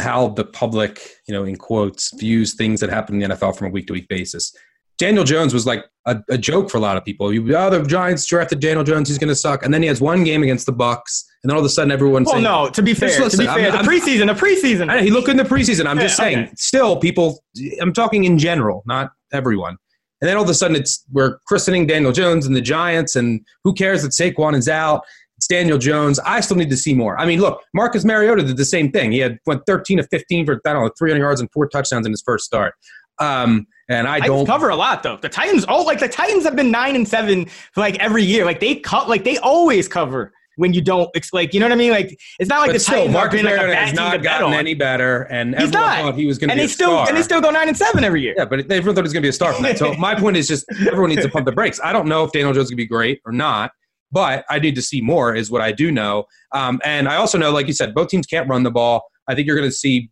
how 0.00 0.28
the 0.28 0.44
public, 0.44 1.00
you 1.28 1.34
know, 1.34 1.44
in 1.44 1.56
quotes, 1.56 2.12
views 2.18 2.54
things 2.54 2.80
that 2.80 2.90
happen 2.90 3.20
in 3.20 3.30
the 3.30 3.36
NFL 3.36 3.56
from 3.56 3.68
a 3.68 3.70
week 3.70 3.86
to 3.86 3.92
week 3.92 4.08
basis. 4.08 4.54
Daniel 4.98 5.24
Jones 5.24 5.54
was 5.54 5.64
like 5.64 5.86
a, 6.06 6.20
a, 6.28 6.36
joke 6.36 6.70
for 6.70 6.76
a 6.76 6.80
lot 6.80 6.98
of 6.98 7.04
people. 7.06 7.32
You, 7.32 7.56
oh, 7.56 7.70
the 7.70 7.82
Giants 7.82 8.26
drafted 8.26 8.60
Daniel 8.60 8.84
Jones; 8.84 9.08
he's 9.08 9.16
going 9.16 9.28
to 9.28 9.34
suck. 9.34 9.64
And 9.64 9.72
then 9.72 9.82
he 9.82 9.88
has 9.88 9.98
one 9.98 10.24
game 10.24 10.42
against 10.42 10.66
the 10.66 10.72
Bucks, 10.72 11.24
and 11.42 11.48
then 11.48 11.56
all 11.56 11.60
of 11.60 11.66
a 11.66 11.70
sudden, 11.70 11.90
everyone's 11.90 12.26
well, 12.26 12.34
saying, 12.34 12.44
no. 12.44 12.68
To 12.68 12.82
be 12.82 12.92
fair, 12.92 13.08
listen, 13.08 13.30
to 13.30 13.38
be 13.38 13.46
fair, 13.46 13.72
I'm, 13.72 13.82
the 13.82 13.90
preseason, 13.90 14.26
the 14.26 14.34
preseason. 14.34 14.90
I 14.90 15.00
he 15.00 15.10
looked 15.10 15.30
in 15.30 15.38
the 15.38 15.44
preseason. 15.44 15.86
I'm 15.86 15.96
yeah, 15.96 16.02
just 16.02 16.16
saying. 16.18 16.38
Okay. 16.38 16.52
Still, 16.56 16.98
people. 16.98 17.42
I'm 17.80 17.94
talking 17.94 18.24
in 18.24 18.38
general, 18.38 18.82
not 18.84 19.12
everyone. 19.32 19.78
And 20.20 20.28
then 20.28 20.36
all 20.36 20.42
of 20.42 20.50
a 20.50 20.54
sudden, 20.54 20.76
it's 20.76 21.02
we're 21.10 21.38
christening 21.46 21.86
Daniel 21.86 22.12
Jones 22.12 22.46
and 22.46 22.54
the 22.54 22.60
Giants, 22.60 23.16
and 23.16 23.40
who 23.64 23.72
cares 23.72 24.02
that 24.02 24.10
Saquon 24.10 24.54
is 24.54 24.68
out? 24.68 25.02
It's 25.40 25.46
Daniel 25.46 25.78
Jones. 25.78 26.18
I 26.18 26.40
still 26.40 26.58
need 26.58 26.68
to 26.68 26.76
see 26.76 26.92
more. 26.92 27.18
I 27.18 27.24
mean, 27.24 27.40
look, 27.40 27.62
Marcus 27.72 28.04
Mariota 28.04 28.42
did 28.42 28.58
the 28.58 28.64
same 28.66 28.92
thing. 28.92 29.10
He 29.10 29.20
had 29.20 29.38
went 29.46 29.62
13 29.64 29.96
to 29.96 30.02
15 30.02 30.44
for 30.44 30.60
I 30.66 30.74
don't 30.74 30.84
know 30.84 30.90
300 30.98 31.18
yards 31.18 31.40
and 31.40 31.50
four 31.50 31.66
touchdowns 31.66 32.04
in 32.04 32.12
his 32.12 32.20
first 32.20 32.44
start. 32.44 32.74
Um, 33.20 33.66
and 33.88 34.06
I 34.06 34.20
don't 34.20 34.44
cover 34.44 34.68
a 34.68 34.76
lot 34.76 35.02
though. 35.02 35.16
The 35.16 35.30
Titans, 35.30 35.64
oh, 35.66 35.80
like 35.84 35.98
the 35.98 36.08
Titans 36.10 36.44
have 36.44 36.56
been 36.56 36.70
nine 36.70 36.94
and 36.94 37.08
seven 37.08 37.46
for 37.72 37.80
like 37.80 37.98
every 38.00 38.22
year. 38.22 38.44
Like 38.44 38.60
they 38.60 38.74
cut, 38.74 39.08
like 39.08 39.24
they 39.24 39.38
always 39.38 39.88
cover 39.88 40.30
when 40.56 40.74
you 40.74 40.82
don't 40.82 41.08
like 41.32 41.54
you 41.54 41.60
know 41.60 41.64
what 41.64 41.72
I 41.72 41.76
mean? 41.76 41.90
Like 41.92 42.20
it's 42.38 42.50
not 42.50 42.58
like 42.58 42.68
but 42.68 42.72
the 42.74 42.80
still, 42.80 42.96
Titans 42.96 43.14
Marcus 43.14 43.42
like 43.42 43.54
Mariota 43.54 43.76
has 43.76 43.94
not 43.94 44.22
gotten 44.22 44.52
any 44.52 44.74
better, 44.74 45.22
and 45.30 45.54
He's 45.54 45.68
everyone 45.68 45.80
not. 45.88 45.98
thought 46.00 46.14
he 46.16 46.26
was 46.26 46.36
going 46.36 46.48
to 46.48 46.52
and 46.52 46.58
be 46.58 46.66
they 46.66 46.70
a 46.70 46.74
still 46.74 46.90
star. 46.90 47.08
and 47.08 47.16
they 47.16 47.22
still 47.22 47.40
go 47.40 47.48
nine 47.50 47.68
and 47.68 47.76
seven 47.78 48.04
every 48.04 48.20
year. 48.20 48.34
Yeah, 48.36 48.44
but 48.44 48.60
everyone 48.70 48.94
thought 48.94 48.96
he 48.96 49.02
was 49.04 49.14
going 49.14 49.22
to 49.22 49.26
be 49.26 49.30
a 49.30 49.32
star 49.32 49.54
from 49.54 49.62
that. 49.62 49.78
So 49.78 49.94
my 49.98 50.14
point 50.14 50.36
is 50.36 50.46
just 50.46 50.66
everyone 50.86 51.08
needs 51.08 51.22
to 51.22 51.30
pump 51.30 51.46
the 51.46 51.52
brakes. 51.52 51.80
I 51.82 51.94
don't 51.94 52.08
know 52.08 52.24
if 52.24 52.32
Daniel 52.32 52.52
Jones 52.52 52.64
is 52.64 52.70
going 52.70 52.76
to 52.76 52.82
be 52.82 52.86
great 52.86 53.22
or 53.24 53.32
not. 53.32 53.72
But 54.12 54.44
I 54.50 54.58
need 54.58 54.74
to 54.74 54.82
see 54.82 55.00
more, 55.00 55.34
is 55.34 55.50
what 55.50 55.60
I 55.60 55.72
do 55.72 55.90
know. 55.90 56.24
Um, 56.52 56.80
and 56.84 57.08
I 57.08 57.16
also 57.16 57.38
know, 57.38 57.52
like 57.52 57.66
you 57.66 57.72
said, 57.72 57.94
both 57.94 58.08
teams 58.08 58.26
can't 58.26 58.48
run 58.48 58.62
the 58.64 58.70
ball. 58.70 59.02
I 59.28 59.34
think 59.34 59.46
you're 59.46 59.56
going 59.56 59.68
to 59.68 59.74
see 59.74 60.10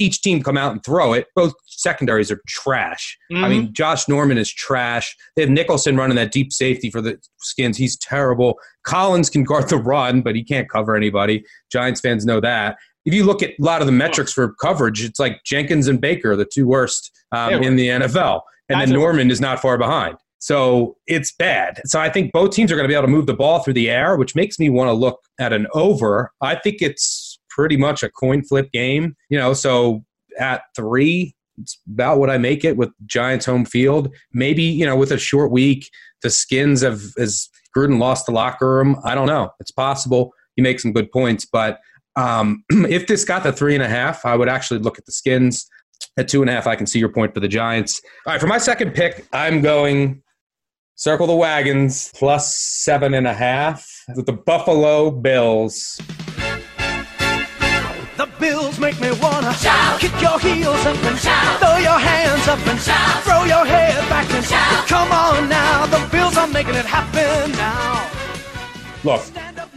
each 0.00 0.22
team 0.22 0.42
come 0.42 0.56
out 0.56 0.72
and 0.72 0.82
throw 0.82 1.12
it. 1.12 1.26
Both 1.36 1.52
secondaries 1.66 2.30
are 2.30 2.40
trash. 2.48 3.16
Mm-hmm. 3.30 3.44
I 3.44 3.48
mean, 3.48 3.72
Josh 3.72 4.08
Norman 4.08 4.38
is 4.38 4.50
trash. 4.50 5.14
They 5.36 5.42
have 5.42 5.50
Nicholson 5.50 5.96
running 5.96 6.16
that 6.16 6.32
deep 6.32 6.52
safety 6.52 6.90
for 6.90 7.00
the 7.00 7.18
Skins. 7.40 7.76
He's 7.76 7.96
terrible. 7.98 8.58
Collins 8.84 9.28
can 9.28 9.44
guard 9.44 9.68
the 9.68 9.76
run, 9.76 10.22
but 10.22 10.34
he 10.34 10.42
can't 10.42 10.68
cover 10.68 10.96
anybody. 10.96 11.44
Giants 11.70 12.00
fans 12.00 12.24
know 12.24 12.40
that. 12.40 12.76
If 13.04 13.14
you 13.14 13.24
look 13.24 13.42
at 13.42 13.50
a 13.50 13.62
lot 13.62 13.80
of 13.80 13.86
the 13.86 13.92
metrics 13.92 14.32
for 14.32 14.54
coverage, 14.54 15.04
it's 15.04 15.20
like 15.20 15.40
Jenkins 15.44 15.86
and 15.88 16.00
Baker, 16.00 16.34
the 16.34 16.46
two 16.46 16.66
worst 16.66 17.10
um, 17.32 17.54
in 17.62 17.76
the 17.76 17.88
NFL. 17.88 18.40
And 18.68 18.80
then 18.80 18.90
Norman 18.90 19.30
is 19.30 19.40
not 19.40 19.60
far 19.60 19.76
behind. 19.78 20.16
So 20.40 20.96
it's 21.06 21.32
bad. 21.32 21.80
So 21.84 22.00
I 22.00 22.08
think 22.08 22.32
both 22.32 22.52
teams 22.52 22.72
are 22.72 22.74
going 22.74 22.84
to 22.84 22.88
be 22.88 22.94
able 22.94 23.06
to 23.06 23.12
move 23.12 23.26
the 23.26 23.34
ball 23.34 23.60
through 23.60 23.74
the 23.74 23.90
air, 23.90 24.16
which 24.16 24.34
makes 24.34 24.58
me 24.58 24.70
want 24.70 24.88
to 24.88 24.92
look 24.92 25.20
at 25.38 25.52
an 25.52 25.66
over. 25.74 26.32
I 26.40 26.56
think 26.56 26.80
it's 26.80 27.38
pretty 27.50 27.76
much 27.76 28.02
a 28.02 28.08
coin 28.08 28.42
flip 28.42 28.72
game, 28.72 29.16
you 29.28 29.38
know, 29.38 29.52
so 29.52 30.02
at 30.38 30.62
three, 30.74 31.34
it's 31.60 31.78
about 31.92 32.18
what 32.18 32.30
I 32.30 32.38
make 32.38 32.64
it 32.64 32.76
with 32.78 32.90
Giants 33.06 33.44
home 33.44 33.66
field. 33.66 34.14
Maybe, 34.32 34.62
you 34.62 34.86
know, 34.86 34.96
with 34.96 35.12
a 35.12 35.18
short 35.18 35.50
week, 35.50 35.90
the 36.22 36.30
skins 36.30 36.80
have 36.80 37.02
as 37.18 37.48
Gruden 37.76 37.98
lost 37.98 38.26
the 38.26 38.32
locker 38.32 38.76
room. 38.76 38.96
I 39.04 39.14
don't 39.14 39.26
know. 39.26 39.50
It's 39.60 39.70
possible. 39.70 40.32
You 40.56 40.62
make 40.62 40.80
some 40.80 40.92
good 40.92 41.12
points, 41.12 41.44
but 41.44 41.80
um, 42.16 42.64
if 42.70 43.06
this 43.06 43.24
got 43.24 43.42
the 43.42 43.52
three 43.52 43.74
and 43.74 43.82
a 43.82 43.88
half, 43.88 44.24
I 44.24 44.36
would 44.36 44.48
actually 44.48 44.80
look 44.80 44.98
at 44.98 45.06
the 45.06 45.12
skins. 45.12 45.68
At 46.16 46.28
two 46.28 46.40
and 46.40 46.50
a 46.50 46.52
half, 46.52 46.66
I 46.66 46.76
can 46.76 46.86
see 46.86 46.98
your 46.98 47.10
point 47.10 47.34
for 47.34 47.40
the 47.40 47.48
Giants. 47.48 48.00
All 48.26 48.32
right, 48.32 48.40
for 48.40 48.46
my 48.46 48.58
second 48.58 48.94
pick, 48.94 49.26
I'm 49.32 49.60
going 49.60 50.22
Circle 51.00 51.28
the 51.28 51.34
wagons 51.34 52.10
plus 52.14 52.54
seven 52.54 53.14
and 53.14 53.26
a 53.26 53.32
half 53.32 54.04
with 54.14 54.26
the 54.26 54.34
Buffalo 54.34 55.10
Bills. 55.10 55.98
The 58.18 58.28
Bills 58.38 58.78
make 58.78 59.00
me 59.00 59.10
wanna 59.12 59.54
shout, 59.54 59.98
kick 59.98 60.12
your 60.20 60.38
heels 60.38 60.84
up 60.84 61.02
and 61.04 61.18
shout, 61.18 61.58
throw 61.58 61.78
your 61.78 61.98
hands 61.98 62.46
up 62.48 62.66
and 62.66 62.78
shout, 62.78 63.22
throw 63.22 63.44
your 63.44 63.64
head 63.64 64.06
back 64.10 64.30
and 64.30 64.44
shout. 64.44 64.86
Come 64.88 65.10
on 65.10 65.48
now, 65.48 65.86
the 65.86 66.06
Bills 66.12 66.36
are 66.36 66.46
making 66.46 66.74
it 66.74 66.84
happen 66.84 67.52
now. 67.52 68.06
Look, 69.02 69.22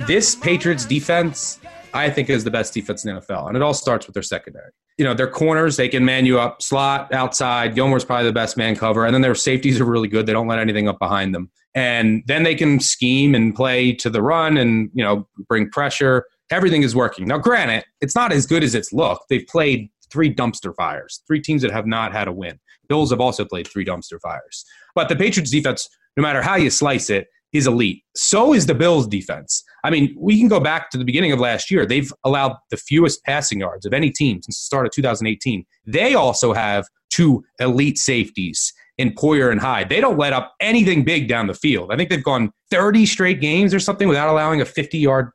this 0.06 0.36
Patriots 0.36 0.84
defense, 0.84 1.60
I 1.94 2.10
think, 2.10 2.30
is 2.30 2.44
the 2.44 2.52
best 2.52 2.74
defense 2.74 3.06
in 3.06 3.16
the 3.16 3.22
NFL, 3.22 3.48
and 3.48 3.56
it 3.56 3.64
all 3.64 3.74
starts 3.74 4.08
with 4.08 4.14
their 4.14 4.24
secondary 4.24 4.72
you 4.98 5.06
know, 5.06 5.14
their 5.14 5.28
corners, 5.28 5.78
they 5.78 5.90
can 5.90 6.06
man 6.06 6.26
you 6.26 6.40
up, 6.40 6.62
slot, 6.62 7.14
outside. 7.14 7.76
Gilmore's 7.76 8.06
probably 8.06 8.26
the 8.26 8.34
best 8.34 8.58
man 8.58 8.76
cover. 8.76 9.06
And 9.06 9.14
then 9.14 9.22
their 9.22 9.36
safeties 9.36 9.82
are 9.82 9.86
really 9.86 10.08
good. 10.08 10.26
They 10.26 10.34
don't 10.34 10.48
let 10.48 10.60
anything 10.60 10.88
up 10.88 11.00
behind 11.00 11.34
them. 11.34 11.50
And 11.76 12.24
then 12.28 12.44
they 12.44 12.54
can 12.54 12.80
scheme 12.80 13.34
and 13.34 13.56
play 13.56 13.94
to 13.94 14.10
the 14.10 14.22
run 14.22 14.58
and, 14.58 14.92
you 14.94 15.04
know, 15.04 15.28
bring 15.48 15.70
pressure. 15.70 16.26
Everything 16.52 16.84
is 16.84 16.96
working. 16.96 17.28
Now, 17.28 17.40
granted, 17.40 17.84
it's 18.02 18.16
not 18.16 18.32
as 18.32 18.46
good 18.46 18.64
as 18.64 18.76
it's 18.76 18.94
looked. 18.94 19.30
They've 19.30 19.48
played 19.48 19.90
three 20.12 20.34
dumpster 20.34 20.76
fires, 20.76 21.24
three 21.26 21.42
teams 21.42 21.64
that 21.64 21.72
have 21.72 21.88
not 21.88 22.14
had 22.14 22.28
a 22.28 22.32
win. 22.32 22.60
Bills 22.88 23.10
have 23.10 23.20
also 23.20 23.44
played 23.46 23.68
three 23.68 23.84
dumpster 23.84 24.20
fires. 24.22 24.64
But 24.94 25.10
the 25.10 25.16
Patriots 25.16 25.50
defense, 25.50 25.90
no 26.16 26.22
matter 26.22 26.44
how 26.44 26.56
you 26.56 26.70
slice 26.70 27.10
it, 27.10 27.28
is 27.54 27.68
elite. 27.68 28.04
So 28.16 28.54
is 28.54 28.66
the 28.66 28.74
Bills 28.74 29.08
defense. 29.08 29.64
I 29.84 29.90
mean, 29.90 30.16
we 30.18 30.40
can 30.40 30.48
go 30.48 30.60
back 30.60 30.90
to 30.92 30.98
the 30.98 31.06
beginning 31.06 31.32
of 31.32 31.40
last 31.40 31.70
year. 31.70 31.86
They've 31.86 32.12
allowed 32.24 32.56
the 32.72 32.78
fewest 32.78 33.24
passing 33.24 33.60
yards 33.60 33.86
of 33.86 33.94
any 33.94 34.10
team 34.10 34.42
since 34.42 34.58
the 34.58 34.66
start 34.66 34.86
of 34.86 34.92
2018. 34.92 35.66
They 35.86 36.16
also 36.16 36.54
have 36.54 36.86
two 37.10 37.44
elite 37.60 37.98
safeties 37.98 38.74
in 38.98 39.12
Poyer 39.12 39.52
and 39.52 39.62
Hyde. 39.62 39.90
They 39.90 40.02
don't 40.02 40.18
let 40.18 40.34
up 40.34 40.54
anything 40.60 41.04
big 41.04 41.28
down 41.28 41.48
the 41.48 41.54
field. 41.54 41.92
I 41.92 41.96
think 41.96 42.10
they've 42.10 42.24
gone 42.24 42.52
30 42.72 43.06
straight 43.06 43.40
games 43.40 43.74
or 43.74 43.80
something 43.80 44.08
without 44.08 44.30
allowing 44.30 44.62
a 44.62 44.66
50 44.66 44.98
yard 44.98 45.30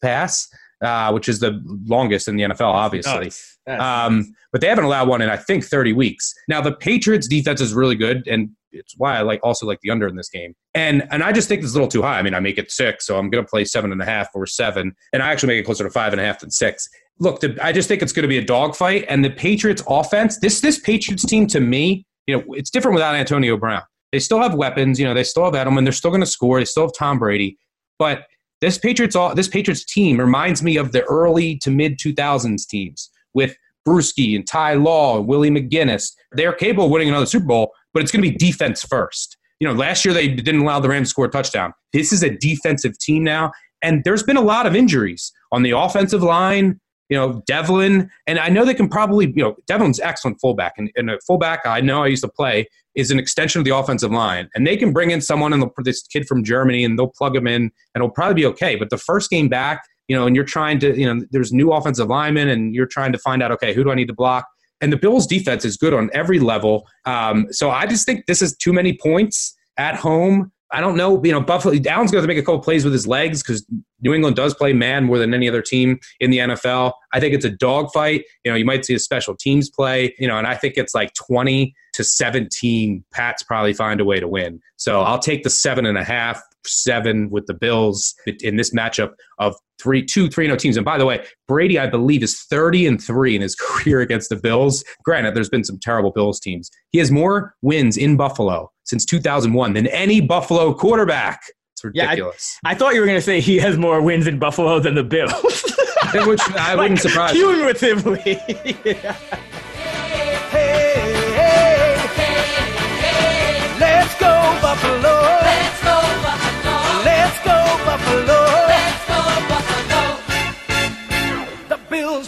pass. 0.00 0.48
Uh, 0.82 1.10
which 1.10 1.30
is 1.30 1.40
the 1.40 1.62
longest 1.86 2.28
in 2.28 2.36
the 2.36 2.42
NFL, 2.42 2.66
obviously. 2.66 3.28
Um, 3.66 4.34
but 4.52 4.60
they 4.60 4.66
haven't 4.66 4.84
allowed 4.84 5.08
one 5.08 5.22
in, 5.22 5.30
I 5.30 5.36
think, 5.36 5.64
30 5.64 5.94
weeks. 5.94 6.34
Now, 6.46 6.60
the 6.60 6.72
Patriots' 6.72 7.26
defense 7.26 7.62
is 7.62 7.72
really 7.72 7.94
good, 7.94 8.26
and 8.26 8.50
it's 8.74 8.94
why 8.96 9.16
I 9.18 9.22
like 9.22 9.40
also 9.42 9.66
like 9.66 9.80
the 9.82 9.90
under 9.90 10.06
in 10.06 10.16
this 10.16 10.28
game. 10.28 10.54
And 10.74 11.06
and 11.10 11.22
I 11.22 11.32
just 11.32 11.48
think 11.48 11.62
it's 11.62 11.72
a 11.72 11.74
little 11.74 11.88
too 11.88 12.02
high. 12.02 12.18
I 12.18 12.22
mean, 12.22 12.34
I 12.34 12.40
make 12.40 12.58
it 12.58 12.70
six, 12.70 13.06
so 13.06 13.18
I'm 13.18 13.30
going 13.30 13.44
to 13.44 13.48
play 13.48 13.64
seven 13.64 13.92
and 13.92 14.02
a 14.02 14.04
half 14.04 14.28
or 14.34 14.46
seven, 14.46 14.94
and 15.12 15.22
I 15.22 15.30
actually 15.30 15.48
make 15.48 15.60
it 15.60 15.64
closer 15.64 15.84
to 15.84 15.90
five 15.90 16.12
and 16.12 16.20
a 16.20 16.24
half 16.24 16.40
than 16.40 16.50
six. 16.50 16.88
Look, 17.20 17.40
the, 17.40 17.56
I 17.62 17.72
just 17.72 17.88
think 17.88 18.02
it's 18.02 18.12
going 18.12 18.22
to 18.22 18.28
be 18.28 18.38
a 18.38 18.44
dogfight, 18.44 19.04
and 19.08 19.24
the 19.24 19.30
Patriots 19.30 19.82
offense. 19.88 20.38
This 20.38 20.60
this 20.60 20.78
Patriots 20.78 21.24
team 21.24 21.46
to 21.48 21.60
me, 21.60 22.06
you 22.26 22.36
know, 22.36 22.44
it's 22.50 22.70
different 22.70 22.94
without 22.94 23.14
Antonio 23.14 23.56
Brown. 23.56 23.82
They 24.12 24.18
still 24.18 24.40
have 24.40 24.54
weapons, 24.54 25.00
you 25.00 25.06
know, 25.06 25.14
they 25.14 25.24
still 25.24 25.44
have 25.44 25.54
Edelman, 25.54 25.84
they're 25.84 25.92
still 25.92 26.10
going 26.10 26.20
to 26.20 26.26
score, 26.26 26.60
they 26.60 26.64
still 26.64 26.84
have 26.84 26.92
Tom 26.96 27.18
Brady, 27.18 27.58
but 27.98 28.26
this 28.60 28.78
Patriots 28.78 29.14
all 29.14 29.34
this 29.34 29.48
Patriots 29.48 29.84
team 29.84 30.18
reminds 30.18 30.62
me 30.62 30.76
of 30.76 30.92
the 30.92 31.02
early 31.04 31.56
to 31.58 31.70
mid 31.70 31.98
2000s 31.98 32.66
teams 32.66 33.10
with 33.34 33.56
Bruschi 33.86 34.34
and 34.36 34.46
Ty 34.46 34.74
Law 34.74 35.18
and 35.18 35.26
Willie 35.26 35.50
McGinest. 35.50 36.12
They're 36.32 36.52
capable 36.52 36.86
of 36.86 36.90
winning 36.90 37.08
another 37.08 37.26
Super 37.26 37.46
Bowl, 37.46 37.72
but 37.94 38.02
it's 38.02 38.12
going 38.12 38.22
to 38.22 38.30
be 38.30 38.36
defense 38.36 38.82
first. 38.82 39.38
You 39.60 39.68
know, 39.68 39.74
last 39.74 40.04
year 40.04 40.12
they 40.12 40.28
didn't 40.28 40.60
allow 40.60 40.80
the 40.80 40.88
Rams 40.88 41.08
to 41.08 41.10
score 41.10 41.26
a 41.26 41.30
touchdown. 41.30 41.72
This 41.92 42.12
is 42.12 42.22
a 42.22 42.28
defensive 42.28 42.98
team 42.98 43.24
now, 43.24 43.52
and 43.80 44.02
there's 44.04 44.22
been 44.22 44.36
a 44.36 44.42
lot 44.42 44.66
of 44.66 44.74
injuries 44.74 45.32
on 45.52 45.62
the 45.62 45.70
offensive 45.70 46.22
line. 46.22 46.80
You 47.08 47.18
know, 47.18 47.42
Develin, 47.46 48.10
and 48.26 48.38
I 48.38 48.48
know 48.48 48.64
they 48.64 48.74
can 48.74 48.88
probably, 48.88 49.26
you 49.26 49.42
know, 49.42 49.56
Develin's 49.66 50.00
excellent 50.00 50.40
fullback, 50.40 50.74
and, 50.76 50.90
and 50.96 51.10
a 51.10 51.18
fullback 51.26 51.60
I 51.66 51.80
know 51.80 52.02
I 52.02 52.08
used 52.08 52.24
to 52.24 52.28
play 52.28 52.66
is 52.94 53.10
an 53.10 53.18
extension 53.18 53.58
of 53.58 53.64
the 53.64 53.76
offensive 53.76 54.10
line, 54.10 54.48
and 54.54 54.66
they 54.66 54.76
can 54.76 54.92
bring 54.92 55.10
in 55.10 55.20
someone 55.20 55.52
and 55.52 55.70
this 55.78 56.02
kid 56.02 56.26
from 56.26 56.42
Germany, 56.42 56.84
and 56.84 56.98
they'll 56.98 57.08
plug 57.08 57.36
him 57.36 57.46
in, 57.46 57.62
and 57.62 57.72
it'll 57.96 58.10
probably 58.10 58.34
be 58.34 58.46
okay. 58.46 58.76
But 58.76 58.90
the 58.90 58.98
first 58.98 59.30
game 59.30 59.48
back, 59.48 59.84
you 60.08 60.16
know, 60.16 60.26
and 60.26 60.34
you're 60.34 60.44
trying 60.44 60.78
to, 60.80 60.98
you 60.98 61.12
know, 61.12 61.24
there's 61.30 61.52
new 61.52 61.72
offensive 61.72 62.08
linemen, 62.08 62.48
and 62.48 62.74
you're 62.74 62.86
trying 62.86 63.12
to 63.12 63.18
find 63.18 63.42
out, 63.42 63.50
okay, 63.52 63.74
who 63.74 63.84
do 63.84 63.90
I 63.90 63.94
need 63.94 64.08
to 64.08 64.14
block? 64.14 64.46
And 64.84 64.92
the 64.92 64.98
Bills' 64.98 65.26
defense 65.26 65.64
is 65.64 65.78
good 65.78 65.94
on 65.94 66.10
every 66.12 66.38
level. 66.38 66.86
Um, 67.06 67.46
so 67.50 67.70
I 67.70 67.86
just 67.86 68.04
think 68.04 68.26
this 68.26 68.42
is 68.42 68.54
too 68.54 68.70
many 68.70 68.98
points 68.98 69.56
at 69.78 69.96
home. 69.96 70.52
I 70.72 70.82
don't 70.82 70.94
know. 70.94 71.24
You 71.24 71.32
know, 71.32 71.40
Buffalo. 71.40 71.74
Allen's 71.88 72.10
going 72.10 72.22
to 72.22 72.28
make 72.28 72.36
a 72.36 72.42
couple 72.42 72.60
plays 72.60 72.84
with 72.84 72.92
his 72.92 73.06
legs 73.06 73.42
because 73.42 73.64
New 74.02 74.12
England 74.12 74.36
does 74.36 74.52
play 74.52 74.74
man 74.74 75.04
more 75.04 75.18
than 75.18 75.32
any 75.32 75.48
other 75.48 75.62
team 75.62 75.98
in 76.20 76.30
the 76.30 76.36
NFL. 76.36 76.92
I 77.14 77.20
think 77.20 77.32
it's 77.32 77.46
a 77.46 77.50
dogfight. 77.50 78.24
You 78.44 78.50
know, 78.50 78.58
you 78.58 78.66
might 78.66 78.84
see 78.84 78.92
a 78.92 78.98
special 78.98 79.34
teams 79.34 79.70
play. 79.70 80.14
You 80.18 80.28
know, 80.28 80.36
and 80.36 80.46
I 80.46 80.54
think 80.54 80.74
it's 80.76 80.94
like 80.94 81.14
twenty 81.14 81.74
to 81.94 82.04
seventeen. 82.04 83.04
Pats 83.10 83.42
probably 83.42 83.72
find 83.72 84.02
a 84.02 84.04
way 84.04 84.20
to 84.20 84.28
win. 84.28 84.60
So 84.76 85.00
I'll 85.00 85.18
take 85.18 85.44
the 85.44 85.50
seven 85.50 85.86
and 85.86 85.96
a 85.96 86.04
half 86.04 86.42
seven 86.66 87.30
with 87.30 87.46
the 87.46 87.54
Bills 87.54 88.14
in 88.40 88.56
this 88.56 88.72
matchup 88.74 89.12
of 89.38 89.54
three, 89.80 90.04
two, 90.04 90.28
three, 90.28 90.46
no 90.46 90.54
oh 90.54 90.56
teams. 90.56 90.76
And 90.76 90.84
by 90.84 90.98
the 90.98 91.06
way, 91.06 91.24
Brady, 91.48 91.78
I 91.78 91.86
believe, 91.86 92.22
is 92.22 92.42
30 92.42 92.86
and 92.86 93.02
three 93.02 93.34
in 93.34 93.42
his 93.42 93.54
career 93.60 94.00
against 94.00 94.28
the 94.30 94.36
Bills. 94.36 94.84
Granted, 95.04 95.34
there's 95.34 95.48
been 95.48 95.64
some 95.64 95.78
terrible 95.80 96.10
Bills 96.10 96.40
teams. 96.40 96.70
He 96.90 96.98
has 96.98 97.10
more 97.10 97.54
wins 97.62 97.96
in 97.96 98.16
Buffalo 98.16 98.70
since 98.84 99.04
2001 99.04 99.72
than 99.72 99.86
any 99.88 100.20
Buffalo 100.20 100.74
quarterback. 100.74 101.40
It's 101.74 101.84
ridiculous. 101.84 102.58
Yeah, 102.62 102.70
I, 102.70 102.72
I 102.72 102.74
thought 102.76 102.94
you 102.94 103.00
were 103.00 103.06
going 103.06 103.18
to 103.18 103.22
say 103.22 103.40
he 103.40 103.58
has 103.58 103.76
more 103.76 104.00
wins 104.00 104.26
in 104.26 104.38
Buffalo 104.38 104.78
than 104.80 104.94
the 104.94 105.04
Bills. 105.04 105.32
Which 106.14 106.40
I 106.50 106.76
wouldn't 106.76 107.00
surprise. 107.00 107.32
Cumulatively. 107.32 108.38
yeah. 108.84 109.16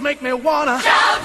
Make 0.06 0.22
me 0.22 0.32
wanna 0.32 0.80
shout. 0.80 1.20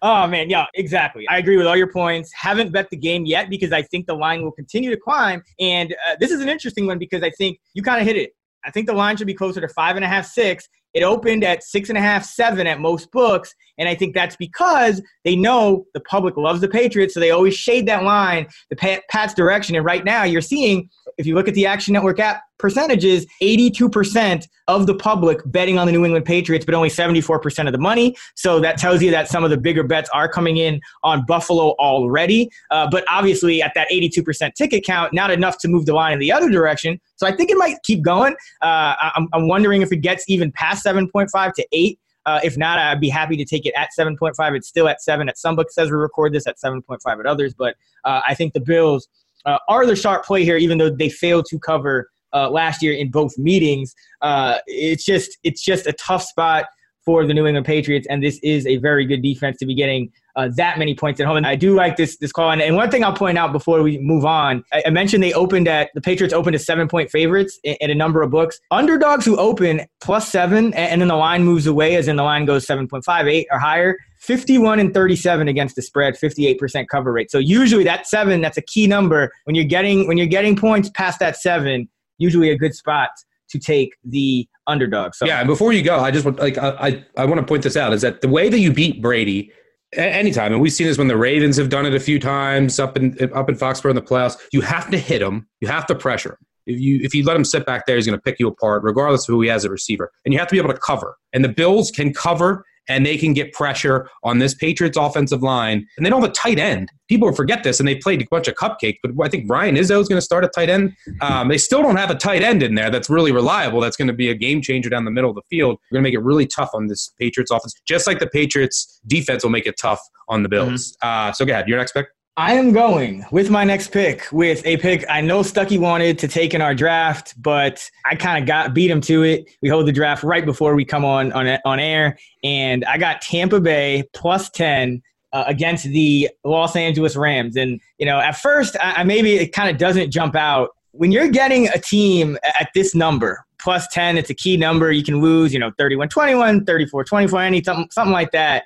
Oh 0.00 0.26
man, 0.26 0.48
yeah, 0.48 0.64
exactly. 0.74 1.28
I 1.28 1.36
agree 1.36 1.58
with 1.58 1.66
all 1.66 1.76
your 1.76 1.92
points. 1.92 2.32
Haven't 2.32 2.72
bet 2.72 2.88
the 2.88 2.96
game 2.96 3.26
yet 3.26 3.50
because 3.50 3.70
I 3.70 3.82
think 3.82 4.06
the 4.06 4.14
line 4.14 4.42
will 4.42 4.50
continue 4.52 4.88
to 4.88 4.96
climb. 4.96 5.42
And 5.60 5.92
uh, 5.92 6.16
this 6.18 6.30
is 6.30 6.40
an 6.40 6.48
interesting 6.48 6.86
one 6.86 6.98
because 6.98 7.22
I 7.22 7.28
think 7.28 7.58
you 7.74 7.82
kind 7.82 8.00
of 8.00 8.06
hit 8.06 8.16
it. 8.16 8.30
I 8.64 8.70
think 8.70 8.86
the 8.86 8.94
line 8.94 9.18
should 9.18 9.26
be 9.26 9.34
closer 9.34 9.60
to 9.60 9.68
five 9.68 9.96
and 9.96 10.04
a 10.06 10.08
half, 10.08 10.24
six. 10.24 10.66
It 10.94 11.02
opened 11.02 11.44
at 11.44 11.62
six 11.62 11.90
and 11.90 11.98
a 11.98 12.00
half, 12.00 12.24
seven 12.24 12.66
at 12.66 12.80
most 12.80 13.10
books. 13.12 13.54
And 13.80 13.88
I 13.88 13.94
think 13.94 14.14
that's 14.14 14.36
because 14.36 15.02
they 15.24 15.34
know 15.34 15.86
the 15.94 16.00
public 16.00 16.36
loves 16.36 16.60
the 16.60 16.68
Patriots. 16.68 17.14
So 17.14 17.18
they 17.18 17.30
always 17.30 17.54
shade 17.54 17.86
that 17.86 18.04
line, 18.04 18.46
the 18.68 18.76
Pat's 18.76 19.34
direction. 19.34 19.74
And 19.74 19.84
right 19.84 20.04
now 20.04 20.22
you're 20.22 20.42
seeing, 20.42 20.88
if 21.16 21.26
you 21.26 21.34
look 21.34 21.48
at 21.48 21.54
the 21.54 21.64
Action 21.64 21.94
Network 21.94 22.20
app 22.20 22.42
percentages, 22.58 23.26
82% 23.42 24.46
of 24.68 24.86
the 24.86 24.94
public 24.94 25.40
betting 25.46 25.78
on 25.78 25.86
the 25.86 25.92
New 25.92 26.04
England 26.04 26.26
Patriots, 26.26 26.66
but 26.66 26.74
only 26.74 26.90
74% 26.90 27.66
of 27.66 27.72
the 27.72 27.78
money. 27.78 28.14
So 28.36 28.60
that 28.60 28.76
tells 28.76 29.02
you 29.02 29.10
that 29.12 29.28
some 29.28 29.44
of 29.44 29.50
the 29.50 29.56
bigger 29.56 29.82
bets 29.82 30.10
are 30.10 30.28
coming 30.28 30.58
in 30.58 30.78
on 31.02 31.24
Buffalo 31.26 31.70
already. 31.78 32.50
Uh, 32.70 32.86
but 32.90 33.04
obviously 33.08 33.62
at 33.62 33.72
that 33.74 33.88
82% 33.90 34.52
ticket 34.54 34.84
count, 34.84 35.14
not 35.14 35.30
enough 35.30 35.56
to 35.60 35.68
move 35.68 35.86
the 35.86 35.94
line 35.94 36.12
in 36.12 36.18
the 36.18 36.30
other 36.30 36.50
direction. 36.50 37.00
So 37.16 37.26
I 37.26 37.34
think 37.34 37.50
it 37.50 37.56
might 37.56 37.76
keep 37.82 38.02
going. 38.02 38.34
Uh, 38.60 38.94
I'm, 39.16 39.26
I'm 39.32 39.48
wondering 39.48 39.80
if 39.80 39.90
it 39.90 40.02
gets 40.02 40.24
even 40.28 40.52
past 40.52 40.84
7.5 40.84 41.54
to 41.54 41.66
8. 41.72 41.98
Uh, 42.26 42.40
if 42.44 42.56
not, 42.56 42.78
I'd 42.78 43.00
be 43.00 43.08
happy 43.08 43.36
to 43.36 43.44
take 43.44 43.66
it 43.66 43.74
at 43.76 43.88
7.5. 43.98 44.34
It's 44.56 44.68
still 44.68 44.88
at 44.88 45.02
7 45.02 45.28
at 45.28 45.38
some 45.38 45.56
books 45.56 45.74
says 45.74 45.90
we 45.90 45.96
record 45.96 46.32
this 46.32 46.46
at 46.46 46.56
7.5 46.58 46.98
at 47.06 47.26
others. 47.26 47.54
But 47.54 47.76
uh, 48.04 48.20
I 48.26 48.34
think 48.34 48.52
the 48.52 48.60
Bills 48.60 49.08
uh, 49.46 49.58
are 49.68 49.86
the 49.86 49.96
sharp 49.96 50.24
play 50.24 50.44
here, 50.44 50.56
even 50.56 50.78
though 50.78 50.90
they 50.90 51.08
failed 51.08 51.46
to 51.46 51.58
cover 51.58 52.10
uh, 52.32 52.50
last 52.50 52.82
year 52.82 52.92
in 52.92 53.10
both 53.10 53.36
meetings. 53.38 53.94
Uh, 54.20 54.58
it's 54.66 55.04
just 55.04 55.38
it's 55.42 55.64
just 55.64 55.86
a 55.86 55.92
tough 55.94 56.22
spot 56.22 56.66
for 57.10 57.26
the 57.26 57.34
New 57.34 57.44
England 57.44 57.66
Patriots, 57.66 58.06
and 58.08 58.22
this 58.22 58.38
is 58.40 58.64
a 58.68 58.76
very 58.76 59.04
good 59.04 59.20
defense 59.20 59.56
to 59.56 59.66
be 59.66 59.74
getting 59.74 60.12
uh, 60.36 60.48
that 60.54 60.78
many 60.78 60.94
points 60.94 61.18
at 61.20 61.26
home. 61.26 61.38
And 61.38 61.44
I 61.44 61.56
do 61.56 61.74
like 61.74 61.96
this 61.96 62.18
this 62.18 62.30
call. 62.30 62.52
And, 62.52 62.62
and 62.62 62.76
one 62.76 62.88
thing 62.88 63.02
I'll 63.02 63.12
point 63.12 63.36
out 63.36 63.50
before 63.50 63.82
we 63.82 63.98
move 63.98 64.24
on, 64.24 64.62
I, 64.72 64.84
I 64.86 64.90
mentioned 64.90 65.20
they 65.20 65.32
opened 65.32 65.66
at 65.66 65.90
the 65.92 66.00
Patriots 66.00 66.32
opened 66.32 66.54
as 66.54 66.64
seven 66.64 66.86
point 66.86 67.10
favorites 67.10 67.58
in, 67.64 67.76
in, 67.80 67.90
a 67.90 67.96
number 67.96 68.22
of 68.22 68.30
books. 68.30 68.60
Underdogs 68.70 69.24
who 69.24 69.36
open 69.38 69.80
plus 70.00 70.28
seven, 70.28 70.66
and, 70.66 70.74
and 70.74 71.00
then 71.00 71.08
the 71.08 71.16
line 71.16 71.42
moves 71.42 71.66
away, 71.66 71.96
as 71.96 72.06
in 72.06 72.14
the 72.14 72.22
line 72.22 72.44
goes 72.44 72.64
seven 72.64 72.86
point 72.86 73.04
five 73.04 73.26
eight 73.26 73.48
or 73.50 73.58
higher. 73.58 73.96
51 74.20 74.78
and 74.78 74.92
37 74.92 75.48
against 75.48 75.76
the 75.76 75.80
spread 75.80 76.12
58% 76.14 76.88
cover 76.88 77.10
rate 77.10 77.30
so 77.30 77.38
usually 77.38 77.84
that 77.84 78.06
seven 78.06 78.42
that's 78.42 78.58
a 78.58 78.62
key 78.62 78.86
number 78.86 79.32
when 79.44 79.56
you're 79.56 79.64
getting 79.64 80.06
when 80.06 80.18
you're 80.18 80.26
getting 80.26 80.54
points 80.54 80.90
past 80.90 81.20
that 81.20 81.38
seven 81.38 81.88
usually 82.18 82.50
a 82.50 82.58
good 82.58 82.74
spot 82.74 83.08
to 83.48 83.58
take 83.58 83.94
the 84.04 84.46
underdog. 84.66 85.14
So 85.14 85.26
yeah, 85.26 85.44
before 85.44 85.72
you 85.72 85.82
go, 85.82 85.98
I 85.98 86.10
just 86.10 86.24
want 86.24 86.38
like 86.38 86.58
I 86.58 86.70
I, 86.70 87.04
I 87.16 87.24
want 87.24 87.40
to 87.40 87.46
point 87.46 87.62
this 87.62 87.76
out 87.76 87.92
is 87.92 88.02
that 88.02 88.20
the 88.20 88.28
way 88.28 88.48
that 88.48 88.58
you 88.58 88.72
beat 88.72 89.02
Brady 89.02 89.52
anytime, 89.94 90.52
and 90.52 90.60
we've 90.60 90.72
seen 90.72 90.86
this 90.86 90.98
when 90.98 91.08
the 91.08 91.16
Ravens 91.16 91.56
have 91.56 91.68
done 91.68 91.86
it 91.86 91.94
a 91.94 92.00
few 92.00 92.18
times 92.18 92.78
up 92.78 92.96
in 92.96 93.16
up 93.34 93.48
in 93.48 93.56
Foxborough 93.56 93.90
in 93.90 93.96
the 93.96 94.02
playoffs. 94.02 94.36
You 94.52 94.60
have 94.60 94.90
to 94.90 94.98
hit 94.98 95.22
him. 95.22 95.48
You 95.60 95.68
have 95.68 95.86
to 95.86 95.94
pressure 95.94 96.30
him. 96.30 96.46
If 96.66 96.80
you 96.80 97.00
if 97.02 97.14
you 97.14 97.24
let 97.24 97.36
him 97.36 97.44
sit 97.44 97.66
back 97.66 97.86
there, 97.86 97.96
he's 97.96 98.06
going 98.06 98.18
to 98.18 98.22
pick 98.22 98.38
you 98.38 98.48
apart, 98.48 98.82
regardless 98.82 99.28
of 99.28 99.32
who 99.32 99.40
he 99.40 99.48
has 99.48 99.64
at 99.64 99.70
receiver. 99.70 100.10
And 100.24 100.32
you 100.32 100.38
have 100.38 100.48
to 100.48 100.52
be 100.52 100.58
able 100.58 100.72
to 100.72 100.78
cover. 100.78 101.16
And 101.32 101.44
the 101.44 101.48
Bills 101.48 101.90
can 101.90 102.12
cover 102.12 102.64
and 102.90 103.06
they 103.06 103.16
can 103.16 103.32
get 103.32 103.52
pressure 103.52 104.10
on 104.24 104.40
this 104.40 104.52
Patriots 104.52 104.98
offensive 104.98 105.42
line. 105.42 105.86
And 105.96 106.04
they 106.04 106.10
don't 106.10 106.20
have 106.20 106.30
a 106.30 106.34
tight 106.34 106.58
end. 106.58 106.90
People 107.08 107.32
forget 107.32 107.62
this, 107.62 107.78
and 107.78 107.88
they 107.88 107.94
played 107.94 108.20
a 108.20 108.26
bunch 108.30 108.48
of 108.48 108.56
cupcakes. 108.56 108.98
But 109.02 109.12
I 109.22 109.28
think 109.28 109.48
Ryan 109.48 109.76
Izzo 109.76 110.00
is 110.00 110.08
going 110.08 110.18
to 110.18 110.22
start 110.22 110.44
a 110.44 110.48
tight 110.48 110.68
end. 110.68 110.94
Um, 111.20 111.48
they 111.48 111.58
still 111.58 111.82
don't 111.82 111.96
have 111.96 112.10
a 112.10 112.16
tight 112.16 112.42
end 112.42 112.62
in 112.62 112.74
there 112.74 112.90
that's 112.90 113.08
really 113.08 113.30
reliable. 113.30 113.80
That's 113.80 113.96
going 113.96 114.08
to 114.08 114.14
be 114.14 114.30
a 114.30 114.34
game 114.34 114.60
changer 114.60 114.90
down 114.90 115.04
the 115.04 115.10
middle 115.10 115.30
of 115.30 115.36
the 115.36 115.42
field. 115.48 115.78
We're 115.90 115.96
going 115.96 116.04
to 116.04 116.08
make 116.08 116.14
it 116.14 116.22
really 116.22 116.46
tough 116.46 116.70
on 116.74 116.88
this 116.88 117.12
Patriots 117.18 117.52
offense, 117.52 117.74
just 117.86 118.06
like 118.06 118.18
the 118.18 118.26
Patriots 118.26 119.00
defense 119.06 119.44
will 119.44 119.50
make 119.50 119.66
it 119.66 119.76
tough 119.80 120.00
on 120.28 120.42
the 120.42 120.48
Bills. 120.48 120.96
Mm-hmm. 121.02 121.28
Uh, 121.28 121.32
so 121.32 121.44
go 121.44 121.52
ahead. 121.52 121.68
Your 121.68 121.78
next 121.78 121.92
pick. 121.92 122.06
I 122.36 122.54
am 122.54 122.72
going 122.72 123.24
with 123.32 123.50
my 123.50 123.64
next 123.64 123.88
pick 123.88 124.26
with 124.32 124.64
a 124.64 124.76
pick 124.78 125.04
I 125.10 125.20
know 125.20 125.40
Stuckey 125.40 125.78
wanted 125.78 126.18
to 126.20 126.28
take 126.28 126.54
in 126.54 126.62
our 126.62 126.74
draft, 126.74 127.34
but 127.42 127.88
I 128.06 128.14
kind 128.14 128.42
of 128.42 128.46
got 128.46 128.72
beat 128.72 128.90
him 128.90 129.00
to 129.02 129.24
it. 129.24 129.50
We 129.60 129.68
hold 129.68 129.86
the 129.86 129.92
draft 129.92 130.22
right 130.22 130.46
before 130.46 130.74
we 130.74 130.84
come 130.84 131.04
on 131.04 131.32
on, 131.32 131.58
on 131.64 131.80
air, 131.80 132.16
and 132.42 132.84
I 132.84 132.98
got 132.98 133.20
Tampa 133.20 133.60
Bay 133.60 134.04
plus 134.14 134.48
ten 134.48 135.02
uh, 135.32 135.44
against 135.48 135.84
the 135.84 136.30
Los 136.44 136.76
Angeles 136.76 137.16
Rams. 137.16 137.56
And 137.56 137.80
you 137.98 138.06
know, 138.06 138.20
at 138.20 138.36
first, 138.36 138.76
I, 138.80 138.94
I 138.98 139.04
maybe 139.04 139.34
it 139.34 139.52
kind 139.52 139.68
of 139.68 139.76
doesn't 139.76 140.10
jump 140.10 140.34
out 140.34 140.70
when 140.92 141.12
you're 141.12 141.28
getting 141.28 141.68
a 141.68 141.78
team 141.78 142.38
at 142.58 142.70
this 142.74 142.94
number 142.94 143.44
plus 143.58 143.86
10 143.88 144.16
it's 144.16 144.30
a 144.30 144.34
key 144.34 144.56
number 144.56 144.90
you 144.90 145.04
can 145.04 145.20
lose 145.20 145.52
you 145.52 145.58
know 145.58 145.70
31 145.78 146.08
21 146.08 146.64
34 146.64 147.04
24 147.04 147.40
any 147.42 147.62
something, 147.62 147.86
something 147.90 148.12
like 148.12 148.32
that 148.32 148.64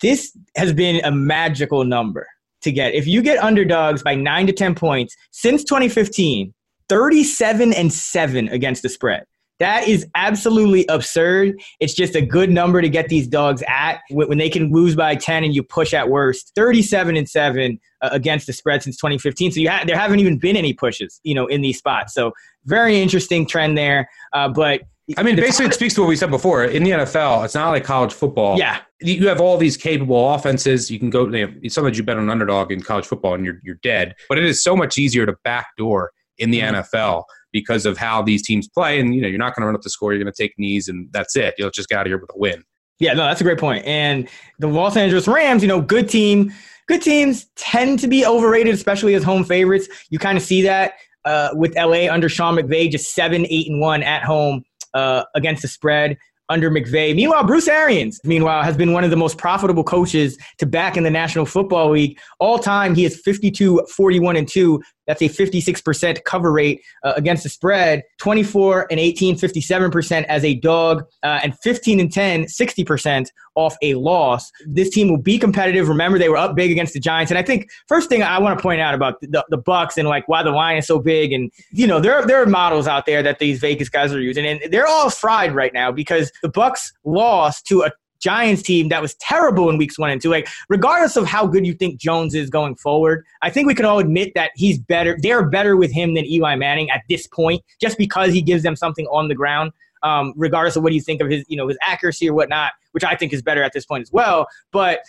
this 0.00 0.36
has 0.56 0.72
been 0.72 1.04
a 1.04 1.10
magical 1.10 1.84
number 1.84 2.26
to 2.62 2.72
get. 2.72 2.94
If 2.94 3.06
you 3.06 3.22
get 3.22 3.42
underdogs 3.42 4.02
by 4.02 4.14
nine 4.14 4.46
to 4.46 4.52
10 4.52 4.74
points 4.74 5.16
since 5.30 5.64
2015, 5.64 6.52
37 6.88 7.72
and 7.72 7.92
7 7.92 8.48
against 8.48 8.82
the 8.82 8.88
spread. 8.88 9.24
That 9.60 9.86
is 9.86 10.06
absolutely 10.14 10.86
absurd. 10.88 11.60
It's 11.80 11.92
just 11.92 12.16
a 12.16 12.22
good 12.22 12.50
number 12.50 12.80
to 12.80 12.88
get 12.88 13.08
these 13.08 13.28
dogs 13.28 13.62
at 13.68 14.00
when 14.10 14.38
they 14.38 14.48
can 14.48 14.72
lose 14.72 14.96
by 14.96 15.14
10 15.14 15.44
and 15.44 15.54
you 15.54 15.62
push 15.62 15.92
at 15.92 16.08
worst. 16.08 16.52
37 16.56 17.14
and 17.14 17.28
7 17.28 17.78
uh, 18.00 18.08
against 18.10 18.46
the 18.46 18.54
spread 18.54 18.82
since 18.82 18.96
2015. 18.96 19.52
So 19.52 19.60
you 19.60 19.68
ha- 19.68 19.84
there 19.86 19.98
haven't 19.98 20.18
even 20.18 20.38
been 20.38 20.56
any 20.56 20.72
pushes, 20.72 21.20
you 21.24 21.34
know, 21.34 21.46
in 21.46 21.60
these 21.60 21.76
spots. 21.76 22.14
So 22.14 22.32
very 22.64 23.00
interesting 23.00 23.46
trend 23.46 23.76
there. 23.76 24.08
Uh, 24.32 24.48
but 24.48 24.80
I 25.16 25.22
mean, 25.22 25.36
basically, 25.36 25.66
it 25.66 25.74
speaks 25.74 25.94
to 25.94 26.02
what 26.02 26.08
we 26.08 26.16
said 26.16 26.30
before. 26.30 26.64
In 26.64 26.82
the 26.84 26.90
NFL, 26.90 27.44
it's 27.44 27.54
not 27.54 27.70
like 27.70 27.84
college 27.84 28.12
football. 28.12 28.58
Yeah. 28.58 28.80
You 29.00 29.28
have 29.28 29.40
all 29.40 29.56
these 29.56 29.76
capable 29.76 30.34
offenses. 30.34 30.90
You 30.90 30.98
can 30.98 31.10
go, 31.10 31.26
you 31.28 31.46
know, 31.46 31.52
sometimes 31.68 31.96
you 31.96 32.04
bet 32.04 32.18
on 32.18 32.28
underdog 32.28 32.70
in 32.70 32.82
college 32.82 33.06
football 33.06 33.34
and 33.34 33.44
you're, 33.44 33.58
you're 33.62 33.78
dead. 33.82 34.14
But 34.28 34.38
it 34.38 34.44
is 34.44 34.62
so 34.62 34.76
much 34.76 34.98
easier 34.98 35.24
to 35.26 35.34
backdoor 35.44 36.12
in 36.38 36.50
the 36.50 36.60
Mhm. 36.60 36.84
NFL 36.84 37.24
because 37.52 37.86
of 37.86 37.96
how 37.98 38.22
these 38.22 38.42
teams 38.42 38.68
play. 38.68 39.00
And, 39.00 39.14
you 39.14 39.22
know, 39.22 39.28
you're 39.28 39.38
not 39.38 39.54
going 39.54 39.62
to 39.62 39.66
run 39.66 39.74
up 39.74 39.82
the 39.82 39.90
score. 39.90 40.12
You're 40.12 40.22
going 40.22 40.32
to 40.32 40.42
take 40.42 40.52
knees 40.58 40.88
and 40.88 41.08
that's 41.12 41.34
it. 41.36 41.54
You'll 41.58 41.70
just 41.70 41.88
get 41.88 41.98
out 41.98 42.06
of 42.06 42.10
here 42.10 42.18
with 42.18 42.30
a 42.34 42.38
win. 42.38 42.62
Yeah, 42.98 43.14
no, 43.14 43.24
that's 43.24 43.40
a 43.40 43.44
great 43.44 43.58
point. 43.58 43.84
And 43.86 44.28
the 44.58 44.66
Los 44.68 44.96
Angeles 44.96 45.26
Rams, 45.26 45.62
you 45.62 45.68
know, 45.68 45.80
good 45.80 46.08
team. 46.08 46.52
Good 46.86 47.00
teams 47.02 47.46
tend 47.56 47.98
to 48.00 48.08
be 48.08 48.26
overrated, 48.26 48.74
especially 48.74 49.14
as 49.14 49.22
home 49.22 49.44
favorites. 49.44 49.88
You 50.10 50.18
kind 50.18 50.36
of 50.36 50.44
see 50.44 50.60
that 50.62 50.94
uh, 51.24 51.50
with 51.54 51.74
LA 51.76 52.12
under 52.12 52.28
Sean 52.28 52.56
McVay, 52.56 52.90
just 52.90 53.14
seven, 53.14 53.46
eight, 53.48 53.68
and 53.68 53.80
one 53.80 54.02
at 54.02 54.22
home 54.22 54.64
uh, 54.94 55.24
against 55.34 55.62
the 55.62 55.68
spread 55.68 56.16
under 56.50 56.68
McVay. 56.70 57.14
Meanwhile, 57.14 57.44
Bruce 57.44 57.68
Arians, 57.68 58.20
meanwhile, 58.24 58.62
has 58.62 58.76
been 58.76 58.92
one 58.92 59.04
of 59.04 59.10
the 59.10 59.16
most 59.16 59.38
profitable 59.38 59.84
coaches 59.84 60.36
to 60.58 60.66
back 60.66 60.96
in 60.96 61.04
the 61.04 61.10
National 61.10 61.46
Football 61.46 61.90
League. 61.90 62.18
All 62.40 62.58
time, 62.58 62.94
he 62.94 63.04
is 63.04 63.20
52, 63.20 63.86
41, 63.88 64.36
and 64.36 64.48
2. 64.48 64.82
That's 65.10 65.22
a 65.22 65.28
56% 65.28 66.22
cover 66.22 66.52
rate 66.52 66.82
uh, 67.02 67.14
against 67.16 67.42
the 67.42 67.48
spread, 67.48 68.04
24 68.18 68.86
and 68.92 69.00
18, 69.00 69.34
57% 69.34 70.24
as 70.26 70.44
a 70.44 70.54
dog, 70.54 71.02
uh, 71.24 71.40
and 71.42 71.58
15 71.58 71.98
and 71.98 72.12
10, 72.12 72.44
60% 72.44 73.26
off 73.56 73.76
a 73.82 73.94
loss. 73.94 74.52
This 74.68 74.88
team 74.88 75.10
will 75.10 75.20
be 75.20 75.36
competitive. 75.36 75.88
Remember, 75.88 76.16
they 76.16 76.28
were 76.28 76.36
up 76.36 76.54
big 76.54 76.70
against 76.70 76.92
the 76.92 77.00
Giants. 77.00 77.32
And 77.32 77.38
I 77.38 77.42
think 77.42 77.68
first 77.88 78.08
thing 78.08 78.22
I 78.22 78.38
want 78.38 78.56
to 78.56 78.62
point 78.62 78.80
out 78.80 78.94
about 78.94 79.20
the, 79.20 79.44
the 79.48 79.58
Bucks 79.58 79.98
and 79.98 80.06
like 80.06 80.28
why 80.28 80.44
the 80.44 80.52
line 80.52 80.76
is 80.76 80.86
so 80.86 81.00
big, 81.00 81.32
and 81.32 81.50
you 81.72 81.88
know, 81.88 81.98
there, 81.98 82.24
there 82.24 82.40
are 82.40 82.46
models 82.46 82.86
out 82.86 83.04
there 83.04 83.20
that 83.20 83.40
these 83.40 83.58
Vegas 83.58 83.88
guys 83.88 84.12
are 84.12 84.20
using, 84.20 84.46
and 84.46 84.60
they're 84.70 84.86
all 84.86 85.10
fried 85.10 85.56
right 85.56 85.74
now 85.74 85.90
because 85.90 86.30
the 86.40 86.48
Bucks 86.48 86.92
lost 87.04 87.66
to 87.66 87.82
a 87.82 87.90
Giants 88.20 88.62
team 88.62 88.88
that 88.90 89.02
was 89.02 89.14
terrible 89.14 89.68
in 89.70 89.78
weeks 89.78 89.98
one 89.98 90.10
and 90.10 90.20
two. 90.20 90.30
Like, 90.30 90.48
regardless 90.68 91.16
of 91.16 91.26
how 91.26 91.46
good 91.46 91.66
you 91.66 91.74
think 91.74 91.98
Jones 91.98 92.34
is 92.34 92.50
going 92.50 92.76
forward, 92.76 93.24
I 93.42 93.50
think 93.50 93.66
we 93.66 93.74
can 93.74 93.84
all 93.84 93.98
admit 93.98 94.32
that 94.34 94.50
he's 94.54 94.78
better. 94.78 95.16
They're 95.20 95.48
better 95.48 95.76
with 95.76 95.92
him 95.92 96.14
than 96.14 96.24
Eli 96.26 96.54
Manning 96.54 96.90
at 96.90 97.02
this 97.08 97.26
point, 97.26 97.62
just 97.80 97.98
because 97.98 98.32
he 98.32 98.42
gives 98.42 98.62
them 98.62 98.76
something 98.76 99.06
on 99.06 99.28
the 99.28 99.34
ground. 99.34 99.72
Um, 100.02 100.32
regardless 100.34 100.76
of 100.76 100.82
what 100.82 100.94
you 100.94 101.00
think 101.02 101.20
of 101.20 101.28
his, 101.28 101.44
you 101.48 101.58
know, 101.58 101.68
his 101.68 101.76
accuracy 101.82 102.26
or 102.26 102.32
whatnot, 102.32 102.72
which 102.92 103.04
I 103.04 103.14
think 103.14 103.34
is 103.34 103.42
better 103.42 103.62
at 103.62 103.74
this 103.74 103.84
point 103.84 104.00
as 104.00 104.10
well. 104.10 104.46
But 104.72 105.00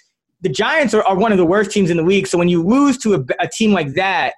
the 0.42 0.50
Giants 0.50 0.94
are, 0.94 1.04
are 1.04 1.16
one 1.16 1.32
of 1.32 1.38
the 1.38 1.46
worst 1.46 1.72
teams 1.72 1.90
in 1.90 1.96
the 1.96 2.04
league. 2.04 2.28
So 2.28 2.38
when 2.38 2.50
you 2.50 2.62
lose 2.62 2.98
to 2.98 3.14
a, 3.14 3.24
a 3.40 3.48
team 3.48 3.72
like 3.72 3.94
that, 3.94 4.34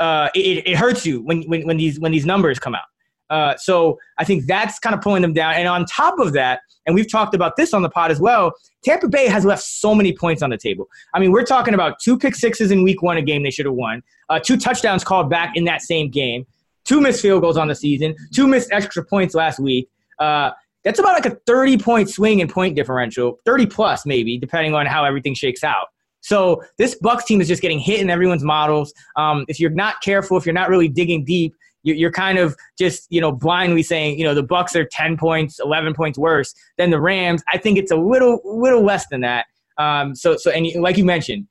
uh, 0.00 0.28
it, 0.34 0.66
it 0.66 0.76
hurts 0.76 1.06
you 1.06 1.22
when, 1.22 1.44
when, 1.44 1.66
when 1.66 1.78
these 1.78 1.98
when 2.00 2.12
these 2.12 2.26
numbers 2.26 2.58
come 2.58 2.74
out. 2.74 2.84
Uh, 3.30 3.54
so 3.56 3.98
I 4.18 4.24
think 4.24 4.46
that's 4.46 4.78
kind 4.78 4.94
of 4.94 5.00
pulling 5.00 5.22
them 5.22 5.32
down. 5.32 5.54
And 5.54 5.66
on 5.66 5.86
top 5.86 6.18
of 6.18 6.32
that, 6.34 6.60
and 6.86 6.94
we've 6.94 7.10
talked 7.10 7.34
about 7.34 7.56
this 7.56 7.72
on 7.72 7.82
the 7.82 7.88
pod 7.88 8.10
as 8.10 8.20
well, 8.20 8.52
Tampa 8.84 9.08
Bay 9.08 9.28
has 9.28 9.44
left 9.44 9.62
so 9.62 9.94
many 9.94 10.14
points 10.14 10.42
on 10.42 10.50
the 10.50 10.58
table. 10.58 10.86
I 11.14 11.20
mean, 11.20 11.32
we're 11.32 11.44
talking 11.44 11.74
about 11.74 11.98
two 12.02 12.18
pick 12.18 12.34
sixes 12.34 12.70
in 12.70 12.82
week 12.82 13.02
one, 13.02 13.16
a 13.16 13.22
game 13.22 13.42
they 13.42 13.50
should 13.50 13.66
have 13.66 13.74
won, 13.74 14.02
uh, 14.28 14.38
two 14.38 14.56
touchdowns 14.56 15.04
called 15.04 15.30
back 15.30 15.56
in 15.56 15.64
that 15.64 15.80
same 15.80 16.10
game, 16.10 16.46
two 16.84 17.00
missed 17.00 17.22
field 17.22 17.42
goals 17.42 17.56
on 17.56 17.68
the 17.68 17.74
season, 17.74 18.14
two 18.34 18.46
missed 18.46 18.70
extra 18.72 19.04
points 19.04 19.34
last 19.34 19.58
week. 19.58 19.88
Uh, 20.18 20.50
that's 20.84 20.98
about 20.98 21.14
like 21.14 21.26
a 21.26 21.36
30 21.46 21.78
point 21.78 22.10
swing 22.10 22.40
in 22.40 22.48
point 22.48 22.76
differential, 22.76 23.40
30 23.46 23.66
plus 23.66 24.04
maybe, 24.04 24.38
depending 24.38 24.74
on 24.74 24.84
how 24.84 25.04
everything 25.04 25.34
shakes 25.34 25.64
out. 25.64 25.86
So 26.20 26.62
this 26.78 26.94
Bucks 26.94 27.24
team 27.24 27.40
is 27.40 27.48
just 27.48 27.60
getting 27.60 27.78
hit 27.78 28.00
in 28.00 28.08
everyone's 28.08 28.44
models. 28.44 28.94
Um, 29.16 29.44
if 29.48 29.60
you're 29.60 29.70
not 29.70 30.00
careful, 30.02 30.38
if 30.38 30.46
you're 30.46 30.54
not 30.54 30.70
really 30.70 30.88
digging 30.88 31.24
deep, 31.24 31.54
you're, 31.84 32.10
kind 32.10 32.38
of 32.38 32.56
just 32.78 33.06
you 33.10 33.20
know 33.20 33.30
blindly 33.30 33.82
saying 33.82 34.18
you 34.18 34.24
know 34.24 34.34
the 34.34 34.42
Bucks 34.42 34.74
are 34.74 34.84
10 34.84 35.16
points, 35.16 35.60
11 35.60 35.94
points 35.94 36.18
worse 36.18 36.54
than 36.78 36.90
the 36.90 37.00
Rams. 37.00 37.42
I 37.52 37.58
think 37.58 37.78
it's 37.78 37.92
a 37.92 37.96
little 37.96 38.40
little 38.44 38.82
less 38.82 39.06
than 39.08 39.20
that. 39.20 39.46
Um, 39.78 40.14
so 40.14 40.36
so 40.36 40.50
and 40.50 40.66
like 40.76 40.96
you 40.96 41.04
mentioned, 41.04 41.46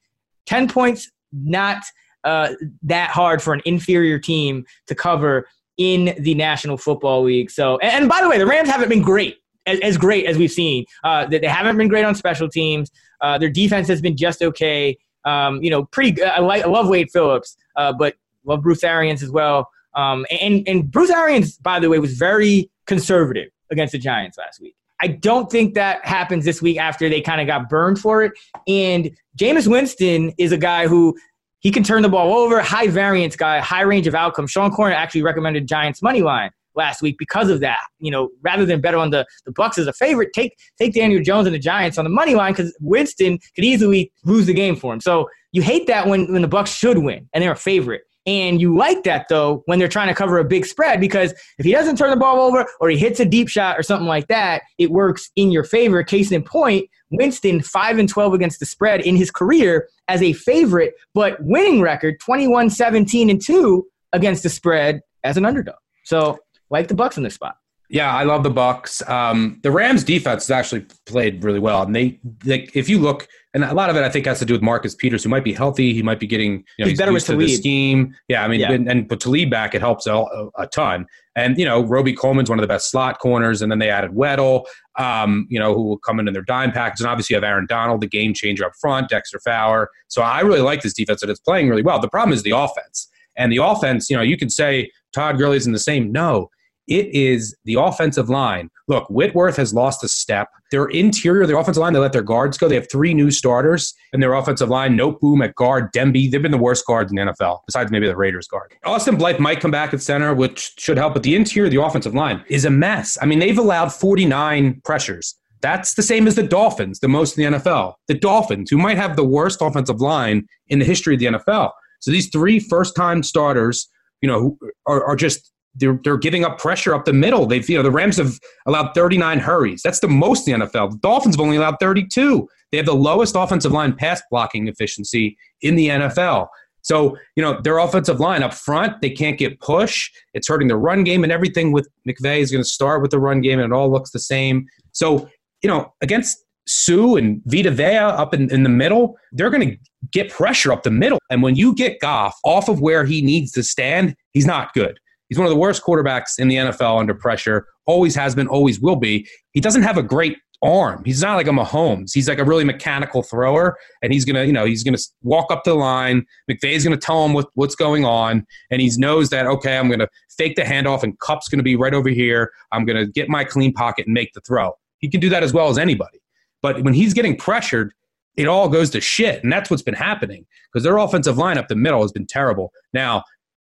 10 0.47 0.67
points 0.67 1.09
not 1.31 1.83
uh, 2.23 2.49
that 2.83 3.09
hard 3.09 3.41
for 3.41 3.53
an 3.53 3.61
inferior 3.65 4.19
team 4.19 4.65
to 4.87 4.95
cover 4.95 5.47
in 5.77 6.15
the 6.19 6.35
National 6.35 6.77
Football 6.77 7.23
League. 7.23 7.49
So 7.49 7.77
and, 7.79 7.91
and 7.91 8.09
by 8.09 8.21
the 8.21 8.29
way, 8.29 8.37
the 8.37 8.45
Rams 8.45 8.69
haven't 8.69 8.89
been 8.89 9.01
great 9.01 9.37
as, 9.65 9.97
great 9.97 10.25
as 10.25 10.37
we've 10.37 10.51
seen. 10.51 10.85
Uh, 11.03 11.25
they, 11.25 11.39
they 11.39 11.47
haven't 11.47 11.77
been 11.77 11.87
great 11.87 12.05
on 12.05 12.15
special 12.15 12.49
teams. 12.49 12.91
Uh, 13.21 13.37
their 13.37 13.49
defense 13.49 13.87
has 13.87 14.01
been 14.01 14.17
just 14.17 14.41
okay. 14.41 14.97
Um, 15.25 15.61
you 15.63 15.69
know, 15.69 15.85
pretty 15.85 16.11
good. 16.11 16.27
I, 16.27 16.39
like, 16.39 16.63
I 16.63 16.67
love 16.67 16.89
Wade 16.89 17.09
Phillips, 17.11 17.55
uh, 17.77 17.93
but 17.93 18.15
love 18.45 18.61
Bruce 18.61 18.83
Arians 18.83 19.23
as 19.23 19.31
well. 19.31 19.69
Um, 19.95 20.25
and, 20.29 20.67
and 20.67 20.89
Bruce 20.89 21.09
Arians, 21.09 21.57
by 21.57 21.79
the 21.79 21.89
way, 21.89 21.99
was 21.99 22.13
very 22.13 22.69
conservative 22.87 23.49
against 23.71 23.91
the 23.91 23.99
Giants 23.99 24.37
last 24.37 24.61
week. 24.61 24.75
I 25.01 25.07
don't 25.07 25.51
think 25.51 25.73
that 25.73 26.05
happens 26.05 26.45
this 26.45 26.61
week 26.61 26.77
after 26.77 27.09
they 27.09 27.19
kind 27.19 27.41
of 27.41 27.47
got 27.47 27.69
burned 27.69 27.99
for 27.99 28.23
it. 28.23 28.31
And 28.67 29.11
Jameis 29.37 29.67
Winston 29.67 30.31
is 30.37 30.51
a 30.51 30.57
guy 30.57 30.87
who 30.87 31.15
he 31.59 31.71
can 31.71 31.83
turn 31.83 32.03
the 32.03 32.09
ball 32.09 32.33
over, 32.33 32.61
high 32.61 32.87
variance 32.87 33.35
guy, 33.35 33.59
high 33.59 33.81
range 33.81 34.07
of 34.07 34.15
outcomes. 34.15 34.51
Sean 34.51 34.71
Koerner 34.71 34.93
actually 34.93 35.23
recommended 35.23 35.67
Giants 35.67 36.01
money 36.01 36.21
line 36.21 36.51
last 36.75 37.01
week 37.01 37.17
because 37.17 37.49
of 37.49 37.59
that. 37.61 37.79
You 37.99 38.11
know, 38.11 38.29
rather 38.41 38.65
than 38.65 38.81
bet 38.81 38.95
on 38.95 39.09
the 39.09 39.25
the 39.45 39.51
Bucks 39.51 39.77
as 39.77 39.87
a 39.87 39.93
favorite, 39.93 40.29
take 40.33 40.57
take 40.77 40.93
Daniel 40.93 41.21
Jones 41.21 41.47
and 41.47 41.55
the 41.55 41.59
Giants 41.59 41.97
on 41.97 42.05
the 42.05 42.09
money 42.09 42.35
line 42.35 42.53
because 42.53 42.75
Winston 42.79 43.39
could 43.55 43.65
easily 43.65 44.11
lose 44.23 44.45
the 44.45 44.53
game 44.53 44.75
for 44.75 44.93
him. 44.93 45.01
So 45.01 45.29
you 45.51 45.61
hate 45.61 45.87
that 45.87 46.07
when 46.07 46.31
when 46.31 46.41
the 46.41 46.47
Bucks 46.47 46.71
should 46.73 46.99
win 46.99 47.29
and 47.33 47.43
they're 47.43 47.51
a 47.51 47.57
favorite. 47.57 48.03
And 48.25 48.61
you 48.61 48.75
like 48.75 49.03
that 49.03 49.27
though 49.29 49.63
when 49.65 49.79
they're 49.79 49.87
trying 49.87 50.07
to 50.07 50.15
cover 50.15 50.37
a 50.37 50.45
big 50.45 50.65
spread 50.65 51.01
because 51.01 51.33
if 51.57 51.65
he 51.65 51.71
doesn't 51.71 51.97
turn 51.97 52.09
the 52.09 52.17
ball 52.17 52.39
over 52.39 52.65
or 52.79 52.89
he 52.89 52.97
hits 52.97 53.19
a 53.19 53.25
deep 53.25 53.49
shot 53.49 53.77
or 53.77 53.83
something 53.83 54.07
like 54.07 54.27
that, 54.27 54.63
it 54.77 54.91
works 54.91 55.29
in 55.35 55.51
your 55.51 55.63
favor. 55.63 56.03
Case 56.03 56.31
in 56.31 56.43
point, 56.43 56.89
Winston 57.11 57.61
5 57.61 57.99
and 57.99 58.09
12 58.09 58.33
against 58.33 58.59
the 58.59 58.65
spread 58.65 59.01
in 59.01 59.15
his 59.15 59.29
career 59.29 59.89
as 60.07 60.21
a 60.21 60.33
favorite, 60.33 60.93
but 61.13 61.37
winning 61.41 61.81
record 61.81 62.19
21 62.19 62.69
17 62.69 63.29
and 63.29 63.41
2 63.41 63.85
against 64.13 64.43
the 64.43 64.49
spread 64.49 65.01
as 65.23 65.37
an 65.37 65.45
underdog. 65.45 65.75
So, 66.05 66.39
like 66.69 66.87
the 66.87 66.95
Bucks 66.95 67.17
in 67.17 67.23
this 67.23 67.35
spot. 67.35 67.57
Yeah, 67.89 68.13
I 68.15 68.23
love 68.23 68.43
the 68.43 68.49
Bucks. 68.49 69.07
Um, 69.07 69.59
the 69.61 69.69
Rams 69.71 70.03
defense 70.03 70.47
has 70.47 70.51
actually 70.51 70.85
played 71.05 71.43
really 71.43 71.59
well, 71.59 71.83
and 71.83 71.95
they, 71.95 72.19
they, 72.43 72.69
if 72.73 72.89
you 72.89 72.97
look, 72.97 73.27
and 73.53 73.63
a 73.63 73.73
lot 73.73 73.91
of 73.91 73.95
it 73.95 74.01
I 74.03 74.09
think 74.09 74.25
has 74.25 74.39
to 74.39 74.45
do 74.45 74.53
with 74.53 74.63
Marcus 74.63 74.95
Peters, 74.95 75.23
who 75.23 75.29
might 75.29 75.43
be 75.43 75.53
healthy. 75.53 75.93
He 75.93 76.01
might 76.01 76.19
be 76.19 76.25
getting, 76.25 76.63
you 76.79 76.85
know, 76.85 76.89
He's 76.89 76.97
better 76.97 77.11
used 77.11 77.29
with 77.29 77.39
to 77.39 77.45
the 77.45 77.53
scheme. 77.53 78.15
Yeah, 78.27 78.43
I 78.43 78.47
mean, 78.47 78.61
Yeah. 78.61 78.71
and, 78.71 78.89
and 78.89 79.07
put 79.07 79.19
Talib 79.19 79.51
back, 79.51 79.75
it 79.75 79.81
helps 79.81 80.07
a, 80.07 80.13
a, 80.15 80.49
a 80.57 80.67
ton. 80.67 81.05
And 81.35 81.55
you 81.57 81.65
know, 81.65 81.81
Robey-Coleman's 81.83 82.49
one 82.49 82.57
of 82.57 82.63
the 82.63 82.67
best 82.67 82.89
slot 82.89 83.19
corners, 83.19 83.61
and 83.61 83.71
then 83.71 83.77
they 83.77 83.89
added 83.91 84.11
Weddle, 84.11 84.65
um, 84.97 85.45
you 85.49 85.59
know, 85.59 85.75
who 85.75 85.83
will 85.83 85.99
come 85.99 86.19
in 86.19 86.27
in 86.27 86.33
their 86.33 86.43
dime 86.43 86.71
package, 86.71 87.01
and 87.01 87.09
obviously 87.09 87.35
you 87.35 87.37
have 87.37 87.43
Aaron 87.43 87.67
Donald, 87.67 88.01
the 88.01 88.07
game 88.07 88.33
changer 88.33 88.65
up 88.65 88.71
front, 88.81 89.09
Dexter 89.09 89.39
Fowler. 89.45 89.89
So 90.07 90.23
I 90.23 90.39
really 90.41 90.61
like 90.61 90.81
this 90.81 90.93
defense, 90.93 91.21
and 91.21 91.29
it's 91.29 91.39
playing 91.39 91.69
really 91.69 91.83
well. 91.83 91.99
The 91.99 92.09
problem 92.09 92.33
is 92.33 92.41
the 92.41 92.51
offense, 92.57 93.07
and 93.37 93.51
the 93.51 93.57
offense. 93.57 94.09
You 94.09 94.15
know, 94.17 94.23
you 94.23 94.37
can 94.37 94.49
say 94.49 94.89
Todd 95.13 95.37
Gurley's 95.37 95.67
in 95.67 95.73
the 95.73 95.79
same. 95.79 96.11
No, 96.11 96.49
it 96.87 97.13
is 97.13 97.55
the 97.65 97.75
offensive 97.75 98.29
line. 98.29 98.69
Look, 98.87 99.09
Whitworth 99.09 99.55
has 99.57 99.73
lost 99.73 100.03
a 100.03 100.07
step. 100.07 100.49
Their 100.71 100.85
interior, 100.85 101.47
their 101.47 101.57
offensive 101.57 101.81
line, 101.81 101.93
they 101.93 101.99
let 101.99 102.11
their 102.11 102.21
guards 102.21 102.57
go. 102.57 102.67
They 102.67 102.75
have 102.75 102.91
three 102.91 103.13
new 103.13 103.31
starters 103.31 103.93
in 104.11 104.19
their 104.19 104.33
offensive 104.33 104.69
line. 104.69 104.97
Noteboom 104.97 105.43
at 105.43 105.55
guard, 105.55 105.93
Demby. 105.93 106.29
They've 106.29 106.41
been 106.41 106.51
the 106.51 106.57
worst 106.57 106.85
guards 106.85 107.11
in 107.11 107.15
the 107.15 107.31
NFL, 107.31 107.59
besides 107.65 107.91
maybe 107.91 108.07
the 108.07 108.15
Raiders 108.15 108.47
guard. 108.47 108.73
Austin 108.83 109.15
Blythe 109.15 109.39
might 109.39 109.61
come 109.61 109.71
back 109.71 109.93
at 109.93 110.01
center, 110.01 110.33
which 110.33 110.73
should 110.77 110.97
help. 110.97 111.13
But 111.13 111.23
the 111.23 111.35
interior, 111.35 111.69
the 111.69 111.81
offensive 111.81 112.13
line, 112.13 112.43
is 112.47 112.65
a 112.65 112.69
mess. 112.69 113.17
I 113.21 113.25
mean, 113.25 113.39
they've 113.39 113.57
allowed 113.57 113.93
49 113.93 114.81
pressures. 114.83 115.35
That's 115.61 115.93
the 115.93 116.03
same 116.03 116.27
as 116.27 116.35
the 116.35 116.43
Dolphins, 116.43 116.99
the 116.99 117.07
most 117.07 117.37
in 117.37 117.53
the 117.53 117.57
NFL. 117.57 117.93
The 118.09 118.15
Dolphins, 118.15 118.69
who 118.69 118.77
might 118.77 118.97
have 118.97 119.15
the 119.15 119.23
worst 119.23 119.61
offensive 119.61 120.01
line 120.01 120.45
in 120.67 120.79
the 120.79 120.85
history 120.85 121.13
of 121.13 121.21
the 121.21 121.27
NFL. 121.27 121.71
So 122.01 122.11
these 122.11 122.29
three 122.29 122.59
first-time 122.59 123.23
starters, 123.23 123.87
you 124.21 124.27
know, 124.27 124.57
are, 124.85 125.05
are 125.05 125.15
just 125.15 125.52
they're 125.75 125.99
they're 126.03 126.17
giving 126.17 126.45
up 126.45 126.59
pressure 126.59 126.93
up 126.93 127.05
the 127.05 127.13
middle. 127.13 127.45
They've 127.45 127.67
you 127.67 127.77
know 127.77 127.83
the 127.83 127.91
Rams 127.91 128.17
have 128.17 128.39
allowed 128.65 128.93
39 128.93 129.39
hurries. 129.39 129.81
That's 129.83 129.99
the 129.99 130.07
most 130.07 130.47
in 130.47 130.59
the 130.59 130.65
NFL. 130.65 130.91
The 130.91 130.97
Dolphins 130.97 131.35
have 131.35 131.41
only 131.41 131.57
allowed 131.57 131.77
32. 131.79 132.47
They 132.71 132.77
have 132.77 132.85
the 132.85 132.95
lowest 132.95 133.35
offensive 133.35 133.71
line 133.71 133.93
pass 133.93 134.21
blocking 134.29 134.67
efficiency 134.67 135.37
in 135.61 135.75
the 135.75 135.89
NFL. 135.89 136.47
So 136.81 137.17
you 137.35 137.43
know 137.43 137.59
their 137.61 137.77
offensive 137.77 138.19
line 138.19 138.43
up 138.43 138.53
front, 138.53 139.01
they 139.01 139.09
can't 139.09 139.37
get 139.37 139.59
push. 139.59 140.11
It's 140.33 140.47
hurting 140.47 140.67
the 140.67 140.77
run 140.77 141.03
game 141.03 141.23
and 141.23 141.31
everything. 141.31 141.71
With 141.71 141.87
McVay 142.07 142.39
is 142.39 142.51
going 142.51 142.63
to 142.63 142.69
start 142.69 143.01
with 143.01 143.11
the 143.11 143.19
run 143.19 143.41
game, 143.41 143.59
and 143.59 143.71
it 143.71 143.75
all 143.75 143.91
looks 143.91 144.11
the 144.11 144.19
same. 144.19 144.67
So 144.91 145.29
you 145.61 145.69
know 145.69 145.93
against 146.01 146.43
Suh 146.67 147.15
and 147.15 147.41
Vita 147.45 147.71
Vea 147.71 147.97
up 147.97 148.33
in, 148.33 148.51
in 148.51 148.63
the 148.63 148.69
middle, 148.69 149.17
they're 149.31 149.49
going 149.49 149.69
to 149.69 149.77
get 150.11 150.29
pressure 150.29 150.71
up 150.71 150.83
the 150.83 150.91
middle. 150.91 151.19
And 151.29 151.41
when 151.41 151.55
you 151.55 151.73
get 151.75 151.99
Goff 151.99 152.37
off 152.43 152.69
of 152.69 152.79
where 152.79 153.05
he 153.05 153.21
needs 153.21 153.51
to 153.53 153.63
stand, 153.63 154.15
he's 154.31 154.45
not 154.45 154.73
good. 154.73 154.97
He's 155.33 155.39
one 155.39 155.47
of 155.47 155.51
the 155.51 155.57
worst 155.57 155.81
quarterbacks 155.81 156.37
in 156.37 156.47
the 156.47 156.57
NFL 156.57 156.99
under 156.99 157.15
pressure. 157.15 157.65
Always 157.87 158.13
has 158.13 158.35
been, 158.35 158.47
always 158.47 158.79
will 158.79 158.97
be. 158.97 159.27
He 159.53 159.61
doesn't 159.61 159.81
have 159.81 159.97
a 159.97 160.03
great 160.03 160.37
arm. 160.61 161.01
He's 161.03 161.23
not 161.23 161.33
like 161.37 161.47
a 161.47 161.49
Mahomes. 161.49 162.11
He's 162.13 162.29
like 162.29 162.37
a 162.37 162.43
really 162.43 162.63
mechanical 162.63 163.23
thrower, 163.23 163.75
and 164.03 164.13
he's 164.13 164.25
gonna, 164.25 164.43
you 164.43 164.53
know, 164.53 164.65
he's 164.65 164.83
gonna 164.83 164.99
walk 165.23 165.51
up 165.51 165.63
the 165.63 165.73
line. 165.73 166.23
McVay's 166.47 166.83
gonna 166.83 166.97
tell 166.97 167.25
him 167.25 167.33
what, 167.33 167.47
what's 167.55 167.73
going 167.73 168.05
on, 168.05 168.45
and 168.69 168.79
he 168.79 168.91
knows 168.97 169.31
that 169.31 169.47
okay, 169.47 169.75
I'm 169.75 169.89
gonna 169.89 170.07
fake 170.37 170.55
the 170.55 170.61
handoff, 170.61 171.01
and 171.01 171.17
Kupp's 171.17 171.49
gonna 171.49 171.63
be 171.63 171.75
right 171.75 171.95
over 171.95 172.09
here. 172.09 172.51
I'm 172.71 172.85
gonna 172.85 173.07
get 173.07 173.27
my 173.27 173.43
clean 173.43 173.73
pocket 173.73 174.05
and 174.05 174.13
make 174.13 174.33
the 174.33 174.41
throw. 174.41 174.73
He 174.99 175.09
can 175.09 175.19
do 175.19 175.29
that 175.29 175.41
as 175.41 175.51
well 175.51 175.69
as 175.69 175.79
anybody. 175.79 176.19
But 176.61 176.83
when 176.83 176.93
he's 176.93 177.15
getting 177.15 177.37
pressured, 177.37 177.91
it 178.37 178.47
all 178.47 178.69
goes 178.69 178.91
to 178.91 179.01
shit, 179.01 179.43
and 179.43 179.51
that's 179.51 179.71
what's 179.71 179.81
been 179.81 179.95
happening 179.95 180.45
because 180.71 180.83
their 180.83 180.97
offensive 180.97 181.39
line 181.39 181.57
up 181.57 181.69
the 181.69 181.75
middle 181.75 182.03
has 182.03 182.11
been 182.11 182.27
terrible. 182.27 182.71
Now, 182.93 183.23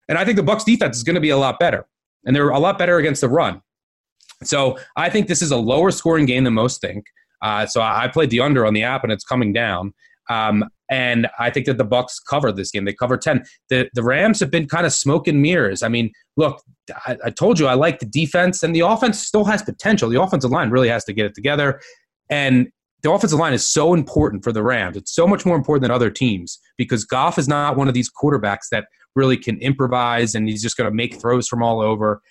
and 0.09 0.17
I 0.17 0.25
think 0.25 0.37
the 0.37 0.43
Bucks 0.43 0.63
defense 0.63 0.97
is 0.97 1.03
going 1.03 1.15
to 1.15 1.21
be 1.21 1.29
a 1.29 1.37
lot 1.37 1.59
better, 1.59 1.85
and 2.25 2.35
they're 2.35 2.49
a 2.49 2.59
lot 2.59 2.77
better 2.77 2.97
against 2.97 3.21
the 3.21 3.29
run. 3.29 3.61
So 4.43 4.77
I 4.95 5.09
think 5.09 5.27
this 5.27 5.41
is 5.41 5.51
a 5.51 5.57
lower 5.57 5.91
scoring 5.91 6.25
game 6.25 6.43
than 6.43 6.53
most 6.53 6.81
think. 6.81 7.05
Uh, 7.41 7.65
so 7.65 7.81
I, 7.81 8.07
played 8.07 8.29
the 8.29 8.39
under 8.39 8.65
on 8.65 8.73
the 8.73 8.83
app, 8.83 9.03
and 9.03 9.11
it's 9.11 9.25
coming 9.25 9.51
down. 9.51 9.93
Um, 10.29 10.63
and 10.89 11.27
I 11.39 11.49
think 11.49 11.65
that 11.65 11.77
the 11.77 11.83
Bucks 11.83 12.19
cover 12.19 12.51
this 12.51 12.71
game. 12.71 12.85
They 12.85 12.93
cover 12.93 13.17
ten. 13.17 13.43
The 13.69 13.89
the 13.93 14.03
Rams 14.03 14.39
have 14.39 14.51
been 14.51 14.67
kind 14.67 14.85
of 14.85 14.93
smoke 14.93 15.27
and 15.27 15.41
mirrors. 15.41 15.83
I 15.83 15.89
mean, 15.89 16.11
look, 16.37 16.61
I, 17.05 17.17
I 17.25 17.29
told 17.29 17.59
you 17.59 17.67
I 17.67 17.73
like 17.73 17.99
the 17.99 18.05
defense, 18.05 18.63
and 18.63 18.75
the 18.75 18.81
offense 18.81 19.19
still 19.19 19.45
has 19.45 19.61
potential. 19.61 20.09
The 20.09 20.21
offensive 20.21 20.51
line 20.51 20.69
really 20.69 20.89
has 20.89 21.03
to 21.05 21.13
get 21.13 21.25
it 21.25 21.35
together, 21.35 21.81
and 22.29 22.69
the 23.01 23.11
offensive 23.11 23.39
line 23.39 23.53
is 23.53 23.67
so 23.67 23.93
important 23.93 24.43
for 24.43 24.53
the 24.53 24.63
Rams. 24.63 24.95
It's 24.95 25.13
so 25.13 25.27
much 25.27 25.45
more 25.45 25.57
important 25.57 25.81
than 25.81 25.91
other 25.91 26.09
teams 26.09 26.59
because 26.77 27.03
Goff 27.03 27.37
is 27.37 27.49
not 27.49 27.75
one 27.75 27.89
of 27.89 27.93
these 27.93 28.09
quarterbacks 28.09 28.69
that 28.71 28.85
really 29.15 29.37
can 29.37 29.57
improvise 29.59 30.35
and 30.35 30.47
he's 30.47 30.61
just 30.61 30.77
going 30.77 30.89
to 30.89 30.95
make 30.95 31.19
throws 31.19 31.47
from 31.47 31.63
all 31.63 31.81
over. 31.81 32.21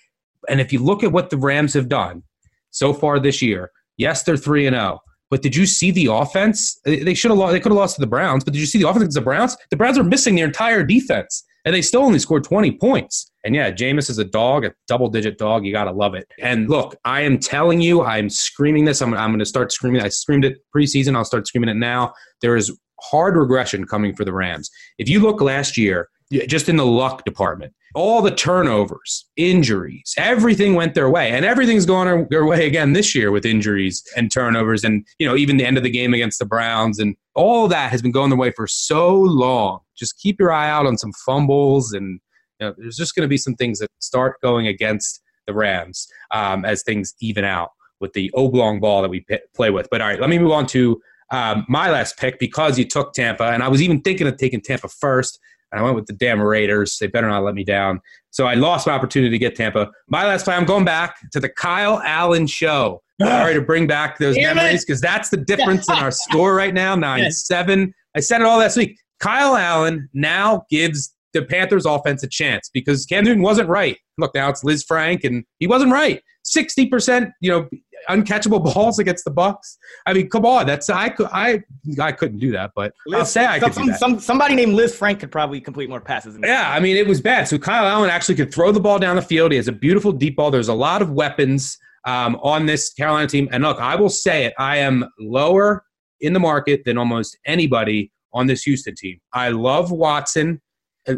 And 0.48 0.60
if 0.60 0.72
you 0.72 0.80
look 0.80 1.04
at 1.04 1.12
what 1.12 1.30
the 1.30 1.36
Rams 1.36 1.74
have 1.74 1.88
done 1.88 2.22
so 2.70 2.92
far 2.92 3.20
this 3.20 3.42
year, 3.42 3.70
yes, 3.96 4.22
they're 4.22 4.36
3 4.36 4.66
and 4.66 4.74
0. 4.74 5.00
But 5.30 5.40
did 5.40 5.56
you 5.56 5.64
see 5.64 5.90
the 5.90 6.06
offense? 6.06 6.78
They 6.84 7.14
should 7.14 7.30
have 7.30 7.38
lost, 7.38 7.52
they 7.52 7.60
could 7.60 7.72
have 7.72 7.78
lost 7.78 7.94
to 7.94 8.00
the 8.02 8.06
Browns, 8.06 8.44
but 8.44 8.52
did 8.52 8.60
you 8.60 8.66
see 8.66 8.78
the 8.78 8.88
offense 8.88 9.02
against 9.02 9.14
the 9.14 9.22
Browns? 9.22 9.56
The 9.70 9.76
Browns 9.76 9.96
are 9.96 10.04
missing 10.04 10.34
their 10.34 10.44
entire 10.44 10.84
defense. 10.84 11.44
And 11.64 11.74
they 11.74 11.82
still 11.82 12.02
only 12.02 12.18
scored 12.18 12.44
20 12.44 12.72
points. 12.72 13.30
And 13.44 13.54
yeah, 13.54 13.70
Jameis 13.70 14.10
is 14.10 14.18
a 14.18 14.24
dog, 14.24 14.64
a 14.64 14.74
double 14.88 15.08
digit 15.08 15.38
dog. 15.38 15.64
You 15.64 15.72
got 15.72 15.84
to 15.84 15.92
love 15.92 16.14
it. 16.14 16.26
And 16.40 16.68
look, 16.68 16.96
I 17.04 17.20
am 17.20 17.38
telling 17.38 17.80
you, 17.80 18.02
I'm 18.02 18.28
screaming 18.28 18.84
this. 18.84 19.00
I'm, 19.00 19.14
I'm 19.14 19.30
going 19.30 19.38
to 19.38 19.46
start 19.46 19.72
screaming. 19.72 20.02
I 20.02 20.08
screamed 20.08 20.44
it 20.44 20.58
preseason. 20.74 21.14
I'll 21.14 21.24
start 21.24 21.46
screaming 21.46 21.70
it 21.70 21.76
now. 21.76 22.14
There 22.40 22.56
is 22.56 22.76
hard 23.00 23.36
regression 23.36 23.86
coming 23.86 24.14
for 24.14 24.24
the 24.24 24.32
Rams. 24.32 24.70
If 24.98 25.08
you 25.08 25.20
look 25.20 25.40
last 25.40 25.76
year, 25.76 26.08
just 26.32 26.68
in 26.68 26.76
the 26.76 26.86
luck 26.86 27.24
department. 27.24 27.72
All 27.94 28.22
the 28.22 28.30
turnovers, 28.30 29.26
injuries, 29.36 30.14
everything 30.16 30.74
went 30.74 30.94
their 30.94 31.10
way. 31.10 31.30
And 31.30 31.44
everything's 31.44 31.84
going 31.84 32.26
their 32.30 32.46
way 32.46 32.66
again 32.66 32.94
this 32.94 33.14
year 33.14 33.30
with 33.30 33.44
injuries 33.44 34.02
and 34.16 34.32
turnovers 34.32 34.82
and, 34.82 35.06
you 35.18 35.28
know, 35.28 35.36
even 35.36 35.58
the 35.58 35.66
end 35.66 35.76
of 35.76 35.82
the 35.82 35.90
game 35.90 36.14
against 36.14 36.38
the 36.38 36.46
Browns. 36.46 36.98
And 36.98 37.16
all 37.34 37.68
that 37.68 37.90
has 37.90 38.00
been 38.00 38.12
going 38.12 38.30
their 38.30 38.38
way 38.38 38.50
for 38.50 38.66
so 38.66 39.14
long. 39.14 39.80
Just 39.94 40.18
keep 40.18 40.40
your 40.40 40.52
eye 40.52 40.70
out 40.70 40.86
on 40.86 40.96
some 40.96 41.12
fumbles 41.12 41.92
and 41.92 42.18
you 42.60 42.66
know, 42.66 42.74
there's 42.78 42.96
just 42.96 43.14
going 43.14 43.24
to 43.24 43.28
be 43.28 43.36
some 43.36 43.56
things 43.56 43.78
that 43.80 43.90
start 43.98 44.40
going 44.40 44.68
against 44.68 45.22
the 45.46 45.52
Rams 45.52 46.08
um, 46.30 46.64
as 46.64 46.82
things 46.82 47.14
even 47.20 47.44
out 47.44 47.70
with 48.00 48.12
the 48.12 48.30
oblong 48.34 48.80
ball 48.80 49.02
that 49.02 49.08
we 49.08 49.20
p- 49.20 49.38
play 49.54 49.70
with. 49.70 49.88
But 49.90 50.00
all 50.00 50.08
right, 50.08 50.20
let 50.20 50.30
me 50.30 50.38
move 50.38 50.52
on 50.52 50.66
to 50.68 51.00
um, 51.30 51.64
my 51.68 51.90
last 51.90 52.18
pick 52.18 52.38
because 52.38 52.78
you 52.78 52.84
took 52.84 53.14
Tampa, 53.14 53.44
and 53.44 53.62
I 53.62 53.68
was 53.68 53.82
even 53.82 54.00
thinking 54.02 54.26
of 54.26 54.36
taking 54.36 54.60
Tampa 54.60 54.88
first 54.88 55.40
and 55.72 55.80
I 55.80 55.82
went 55.82 55.96
with 55.96 56.06
the 56.06 56.12
damn 56.12 56.40
Raiders. 56.40 56.98
They 56.98 57.06
better 57.06 57.28
not 57.28 57.42
let 57.42 57.54
me 57.54 57.64
down. 57.64 58.00
So 58.30 58.46
I 58.46 58.54
lost 58.54 58.86
my 58.86 58.92
opportunity 58.92 59.30
to 59.30 59.38
get 59.38 59.56
Tampa. 59.56 59.90
My 60.08 60.26
last 60.26 60.44
play, 60.44 60.54
I'm 60.54 60.64
going 60.64 60.84
back 60.84 61.16
to 61.32 61.40
the 61.40 61.48
Kyle 61.48 62.00
Allen 62.04 62.46
show. 62.46 63.02
Ah. 63.20 63.26
Sorry 63.26 63.54
to 63.54 63.62
bring 63.62 63.86
back 63.86 64.18
those 64.18 64.36
damn 64.36 64.56
memories 64.56 64.84
because 64.84 65.00
that's 65.00 65.28
the 65.28 65.36
difference 65.36 65.88
in 65.88 65.96
our 65.96 66.10
score 66.12 66.54
right 66.54 66.74
now 66.74 66.94
9 66.94 67.30
7. 67.30 67.92
I 68.14 68.20
said 68.20 68.40
it 68.40 68.46
all 68.46 68.58
last 68.58 68.76
week. 68.76 68.98
Kyle 69.20 69.56
Allen 69.56 70.08
now 70.12 70.64
gives 70.70 71.14
the 71.32 71.42
Panthers 71.42 71.86
offense 71.86 72.22
a 72.22 72.28
chance 72.28 72.70
because 72.72 73.06
Cam 73.06 73.24
Newton 73.24 73.42
wasn't 73.42 73.68
right. 73.68 73.96
Look, 74.18 74.34
now 74.34 74.50
it's 74.50 74.62
Lisfranc, 74.64 75.24
and 75.24 75.44
he 75.58 75.66
wasn't 75.66 75.92
right. 75.92 76.22
60%, 76.44 77.30
you 77.40 77.50
know, 77.50 77.68
uncatchable 78.08 78.62
balls 78.74 78.98
against 78.98 79.24
the 79.24 79.30
Bucks. 79.30 79.78
I 80.06 80.12
mean, 80.12 80.28
come 80.28 80.44
on, 80.44 80.66
that's 80.66 80.90
I 80.90 81.08
could 81.08 81.28
I 81.32 81.62
I 82.00 82.12
couldn't 82.12 82.38
do 82.38 82.52
that, 82.52 82.72
but 82.74 82.92
Liz, 83.06 83.18
I'll 83.18 83.26
say 83.26 83.44
I 83.46 83.58
some, 83.58 83.72
could 83.72 83.92
that. 83.92 83.98
Some, 83.98 84.20
somebody 84.20 84.54
named 84.54 84.74
Liz 84.74 84.94
Frank 84.94 85.20
could 85.20 85.30
probably 85.30 85.60
complete 85.60 85.88
more 85.88 86.00
passes. 86.00 86.38
yeah, 86.42 86.72
I 86.72 86.80
mean, 86.80 86.96
it 86.96 87.06
was 87.06 87.20
bad. 87.20 87.48
So 87.48 87.58
Kyle 87.58 87.86
Allen 87.86 88.10
actually 88.10 88.36
could 88.36 88.52
throw 88.52 88.72
the 88.72 88.80
ball 88.80 88.98
down 88.98 89.16
the 89.16 89.22
field. 89.22 89.52
He 89.52 89.56
has 89.56 89.68
a 89.68 89.72
beautiful 89.72 90.12
deep 90.12 90.36
ball. 90.36 90.50
There's 90.50 90.68
a 90.68 90.74
lot 90.74 91.02
of 91.02 91.10
weapons 91.12 91.78
um, 92.04 92.36
on 92.42 92.66
this 92.66 92.92
Carolina 92.92 93.28
team. 93.28 93.48
And 93.52 93.62
look, 93.62 93.78
I 93.78 93.96
will 93.96 94.08
say 94.08 94.44
it. 94.44 94.54
I 94.58 94.78
am 94.78 95.08
lower 95.18 95.84
in 96.20 96.32
the 96.32 96.40
market 96.40 96.84
than 96.84 96.98
almost 96.98 97.36
anybody 97.46 98.12
on 98.32 98.46
this 98.46 98.62
Houston 98.62 98.94
team. 98.94 99.20
I 99.32 99.50
love 99.50 99.90
Watson. 99.90 100.60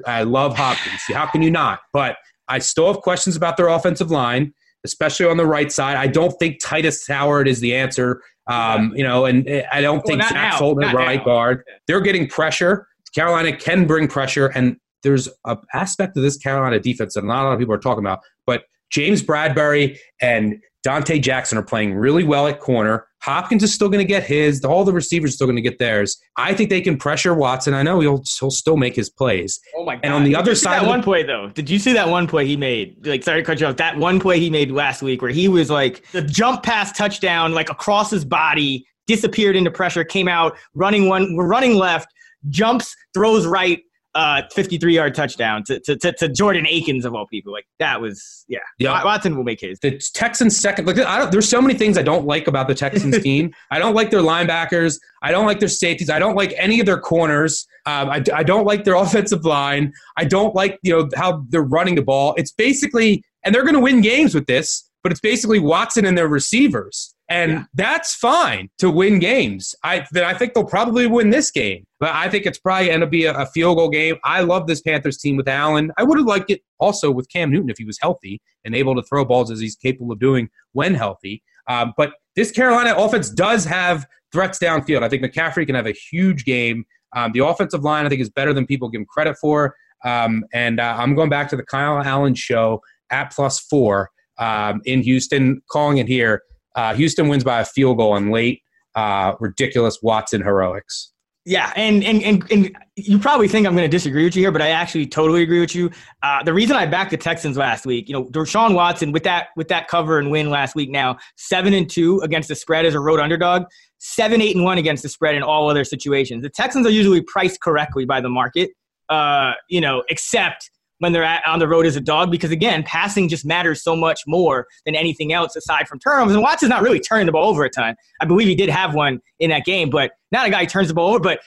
I 0.07 0.23
love 0.23 0.57
Hopkins. 0.57 1.03
How 1.09 1.27
can 1.27 1.43
you 1.43 1.51
not? 1.51 1.81
But 1.93 2.17
I 2.49 2.59
still 2.59 2.93
have 2.93 3.03
questions 3.03 3.37
about 3.37 3.57
their 3.57 3.69
offensive 3.69 4.11
line 4.11 4.55
especially 4.85 5.27
on 5.27 5.37
the 5.37 5.47
right 5.47 5.73
side. 5.73 5.97
I 5.97 6.07
don't 6.07 6.33
think 6.39 6.63
Tytus 6.63 7.09
Howard 7.09 7.49
is 7.49 7.61
the 7.61 7.75
answer. 7.75 8.23
Um, 8.47 8.93
you 8.95 9.03
know, 9.03 9.25
and 9.25 9.49
I 9.73 9.81
don't 9.81 9.97
well, 9.97 10.19
think 10.19 10.23
Zach 10.23 10.59
Fulton 10.59 10.85
at 10.85 10.95
right 10.95 11.19
now. 11.19 11.25
guard. 11.25 11.65
They're 11.87 12.01
getting 12.01 12.29
pressure. 12.29 12.87
Carolina 13.15 13.57
can 13.57 13.87
bring 13.87 14.09
pressure, 14.09 14.49
and 14.49 14.77
there's 15.03 15.29
an 15.45 15.57
aspect 15.73 16.17
of 16.17 16.23
this 16.23 16.37
Carolina 16.37 16.79
defense 16.79 17.15
that 17.15 17.25
not 17.25 17.43
a 17.43 17.45
lot 17.45 17.53
of 17.53 17.59
people 17.59 17.75
are 17.75 17.79
talking 17.79 18.05
about. 18.05 18.21
But 18.47 18.65
James 18.91 19.23
Bradberry 19.23 19.99
and 20.21 20.61
Donte 20.87 21.21
Jackson 21.23 21.57
are 21.57 21.63
playing 21.63 21.95
really 21.95 22.25
well 22.25 22.47
at 22.47 22.61
corner. 22.61 23.07
Hopkins 23.23 23.63
is 23.63 23.73
still 23.73 23.89
going 23.89 24.05
to 24.05 24.09
get 24.09 24.23
his. 24.23 24.63
All 24.65 24.85
the 24.85 24.93
receivers 24.93 25.31
are 25.31 25.37
still 25.37 25.47
going 25.47 25.57
to 25.57 25.63
get 25.63 25.79
theirs. 25.79 26.19
I 26.37 26.53
think 26.53 26.69
they 26.69 26.83
can 26.83 26.99
pressure 26.99 27.35
Watson. 27.35 27.73
I 27.73 27.83
know 27.83 28.01
he'll, 28.01 28.23
he'll 28.39 28.51
still 28.51 28.77
make 28.77 28.95
his 28.95 29.09
plays. 29.09 29.59
Oh 29.77 29.85
my 29.85 29.95
god! 29.95 30.01
And 30.05 30.13
on 30.13 30.25
the 30.25 30.31
Did 30.31 30.39
other 30.41 30.55
side, 30.55 30.83
that 30.83 30.87
one 30.87 31.03
play 31.03 31.23
though. 31.23 31.49
Did 31.49 31.71
you 31.71 31.79
see 31.79 31.95
that 31.95 32.09
one 32.09 32.27
play 32.27 32.47
he 32.47 32.57
made? 32.57 33.07
Like, 33.07 33.23
sorry 33.23 33.41
to 33.41 33.47
cut 33.47 33.61
you 33.61 33.67
off. 33.67 33.77
That 33.77 33.97
one 33.97 34.21
play 34.21 34.39
he 34.41 34.51
made 34.51 34.71
last 34.71 35.01
week 35.01 35.23
where 35.23 35.31
he 35.31 35.49
was 35.49 35.71
like 35.71 36.05
the 36.13 36.21
jump 36.21 36.63
pass 36.63 36.93
touchdown, 36.93 37.55
like 37.55 37.71
across 37.71 38.11
his 38.11 38.27
body, 38.27 38.87
disappeared 39.07 39.57
into 39.57 39.71
pressure, 39.71 40.05
came 40.05 40.29
out 40.29 40.57
running 40.75 41.09
one, 41.09 41.35
running 41.35 41.77
left, 41.77 42.13
jumps, 42.51 42.95
throws 43.15 43.47
right, 43.47 43.81
uh, 44.15 44.43
53 44.53 44.95
yard 44.95 45.15
touchdown 45.15 45.65
to, 45.65 45.81
to, 45.81 45.97
to, 45.97 46.13
to, 46.13 46.29
Jordan 46.29 46.67
Akins 46.69 47.05
of 47.05 47.15
all 47.15 47.27
people. 47.27 47.53
Like 47.53 47.67
that 47.79 48.01
was, 48.01 48.45
yeah. 48.49 48.59
yeah. 48.79 49.05
Watson 49.05 49.37
will 49.37 49.45
make 49.45 49.61
his. 49.61 49.79
The 49.81 50.01
Texans 50.15 50.57
second. 50.57 50.87
Look, 50.87 50.99
I 50.99 51.19
don't, 51.19 51.33
there's 51.33 51.49
so 51.49 51.61
many 51.61 51.75
things 51.75 51.99
I 51.99 52.03
don't 52.03 52.27
like 52.27 52.47
about 52.47 52.69
the 52.69 52.75
Texans 52.75 53.19
team. 53.23 53.53
I 53.71 53.79
don't 53.79 53.95
like 53.95 54.11
their 54.11 54.21
linebackers. 54.21 54.99
I 55.23 55.31
don't 55.31 55.47
like 55.47 55.59
their 55.59 55.69
safeties. 55.69 56.11
I 56.11 56.19
don't 56.19 56.37
like 56.37 56.55
any 56.57 56.81
of 56.81 56.87
their 56.87 57.01
corners. 57.01 57.67
Um, 57.87 58.09
I, 58.09 58.23
I 58.33 58.43
don't 58.43 58.65
like 58.65 58.85
their 58.85 58.95
offensive 59.05 59.45
line. 59.45 59.93
I 60.17 60.25
don't 60.25 60.55
like 60.55 60.79
you 60.83 60.97
know 60.97 61.09
how 61.17 61.45
they're 61.49 61.63
running 61.63 61.97
the 61.97 62.03
ball. 62.03 62.35
It's 62.37 62.53
basically, 62.53 63.25
and 63.45 63.55
they're 63.55 63.63
going 63.63 63.75
to 63.75 63.81
win 63.81 64.01
games 64.01 64.35
with 64.35 64.47
this, 64.47 64.89
but 65.03 65.13
it's 65.13 65.21
basically 65.21 65.59
Watson 65.59 66.05
and 66.05 66.17
their 66.17 66.29
receivers. 66.29 67.14
And 67.35 67.51
yeah. 67.51 67.65
that's 67.75 68.15
fine 68.15 68.71
to 68.79 68.89
win 68.89 69.19
games. 69.19 69.75
I 69.83 70.07
then 70.13 70.23
I 70.23 70.35
think 70.35 70.55
they'll 70.55 70.65
probably 70.65 71.09
win 71.09 71.31
this 71.31 71.51
game. 71.51 71.85
But 71.99 72.11
I 72.15 72.29
think 72.29 72.47
it's 72.47 72.61
probably 72.61 72.87
going 72.87 73.01
to 73.01 73.09
be 73.09 73.25
a, 73.25 73.37
a, 73.37 73.47
field 73.47 73.77
goal 73.77 73.89
game. 73.89 74.17
I 74.23 74.43
love 74.43 74.69
this 74.69 74.81
Panthers 74.81 75.19
team 75.19 75.37
with 75.37 75.49
Allen. 75.49 75.91
I 75.99 76.05
would 76.05 76.17
have 76.17 76.29
liked 76.29 76.51
it 76.51 76.61
also 76.79 77.11
with 77.11 77.29
Cam 77.29 77.51
Newton 77.51 77.71
if 77.71 77.79
he 77.79 77.85
was 77.85 77.99
healthy 78.01 78.41
and 78.65 78.73
able 78.73 78.95
to 78.95 79.03
throw 79.03 79.25
balls 79.25 79.51
as 79.51 79.59
he's 79.59 79.75
capable 79.75 80.13
of 80.13 80.21
doing 80.21 80.49
when 80.75 80.95
healthy. 80.95 81.43
Um, 81.69 81.93
but 81.97 82.13
this 82.37 82.53
Carolina 82.53 82.95
offense 82.97 83.31
does 83.31 83.65
have 83.65 84.07
threats 84.33 84.61
downfield. 84.61 85.03
I 85.03 85.09
think 85.09 85.25
McCaffrey 85.25 85.67
can 85.67 85.75
have 85.75 85.87
a 85.87 85.93
huge 85.93 86.45
game. 86.45 86.85
Um, 87.17 87.33
the 87.33 87.45
offensive 87.45 87.83
line, 87.83 88.07
I 88.07 88.11
think, 88.11 88.21
is 88.21 88.31
better 88.31 88.53
than 88.53 88.65
people 88.65 88.89
give 88.89 89.01
him 89.01 89.07
credit 89.07 89.37
for. 89.41 89.75
Um, 90.05 90.45
and 90.53 90.79
uh, 90.79 90.95
I'm 90.97 91.17
going 91.17 91.31
back 91.31 91.49
to 91.49 91.57
the 91.57 91.65
Kyle 91.65 92.01
Allen 92.01 92.37
show 92.37 92.81
at 93.11 93.33
plus 93.33 93.59
four 93.59 94.11
um, 94.39 94.83
in 94.85 95.03
Houston, 95.03 95.63
calling 95.69 95.99
it 95.99 96.07
here. 96.07 96.43
Uh, 96.75 96.95
Houston 96.95 97.29
wins 97.29 97.45
by 97.45 97.61
a 97.61 97.65
field 97.65 97.99
goal 97.99 98.13
on 98.13 98.31
late, 98.31 98.63
uh, 98.95 99.35
ridiculous 99.41 99.99
Watson 100.03 100.43
heroics. 100.43 101.13
Yeah, 101.47 101.75
and 101.77 102.03
and 102.03 102.23
and, 102.23 102.51
and 102.51 102.77
you 102.97 103.19
probably 103.19 103.49
think 103.49 103.67
I'm 103.67 103.75
going 103.75 103.85
to 103.85 103.95
disagree 103.95 104.25
with 104.25 104.35
you 104.35 104.43
here, 104.43 104.51
but 104.51 104.63
I 104.63 104.71
actually 104.71 105.07
totally 105.07 105.43
agree 105.43 105.61
with 105.61 105.75
you. 105.75 105.91
Uh, 106.23 106.43
the 106.43 106.55
reason 106.55 106.75
I 106.75 106.87
backed 106.87 107.11
the 107.11 107.19
Texans 107.19 107.59
last 107.59 107.85
week, 107.85 108.09
you 108.09 108.15
know, 108.15 108.25
Deshaun 108.31 108.75
Watson 108.75 109.13
with 109.13 109.25
that 109.25 109.49
with 109.55 109.69
that 109.69 109.87
cover 109.87 110.19
and 110.19 110.31
win 110.31 110.49
last 110.49 110.75
week, 110.75 110.89
now 110.89 111.19
seven 111.37 111.75
and 111.75 111.89
two 111.89 112.19
against 112.21 112.49
the 112.49 112.55
spread 112.55 112.87
as 112.87 112.95
a 112.95 113.01
road 113.01 113.21
underdog, 113.21 113.65
seven 113.99 114.41
eight 114.41 114.57
and 114.57 114.65
one 114.65 114.79
against 114.79 115.03
the 115.03 115.09
spread 115.11 115.35
in 115.35 115.43
all 115.43 115.69
other 115.69 115.85
situations. 115.85 116.43
The 116.43 116.49
Texans 116.49 116.87
are 116.87 116.91
usually 116.91 117.21
priced 117.21 117.61
correctly 117.61 118.07
by 118.07 118.23
the 118.23 118.31
market, 118.31 118.71
uh, 119.11 119.53
you 119.69 119.83
know, 119.83 120.03
except 120.09 120.71
when 121.05 121.13
they're 121.13 121.23
at, 121.23 121.47
on 121.47 121.59
the 121.59 121.69
road 121.69 121.85
as 121.85 121.97
a 121.97 122.01
dog 122.01 122.31
because 122.31 122.51
again, 122.51 122.83
passing 122.83 123.29
just 123.29 123.45
matters 123.45 123.83
so 123.83 123.95
much 123.95 124.23
more 124.27 124.67
than 124.87 124.95
anything 124.95 125.35
else 125.35 125.55
aside 125.55 125.87
from 125.87 125.99
turnovers. 125.99 126.33
And 126.33 126.43
Watson's 126.43 126.71
not 126.71 126.81
really 126.81 126.99
turning 126.99 127.27
the 127.27 127.33
ball 127.33 127.51
over 127.51 127.63
a 127.63 127.69
ton. 127.69 127.95
I 128.23 128.25
believe 128.25 128.49
he 128.49 128.55
did 128.55 128.71
have 128.71 128.95
one 128.95 129.21
in 129.39 129.51
that 129.51 129.67
game, 129.67 129.91
but 129.91 130.13
not 130.33 130.47
a 130.47 130.51
guy 130.51 130.61
who 130.61 130.67
turns 130.67 130.89
the 130.89 130.95
ball 130.95 131.11
over. 131.11 131.21
But 131.21 131.41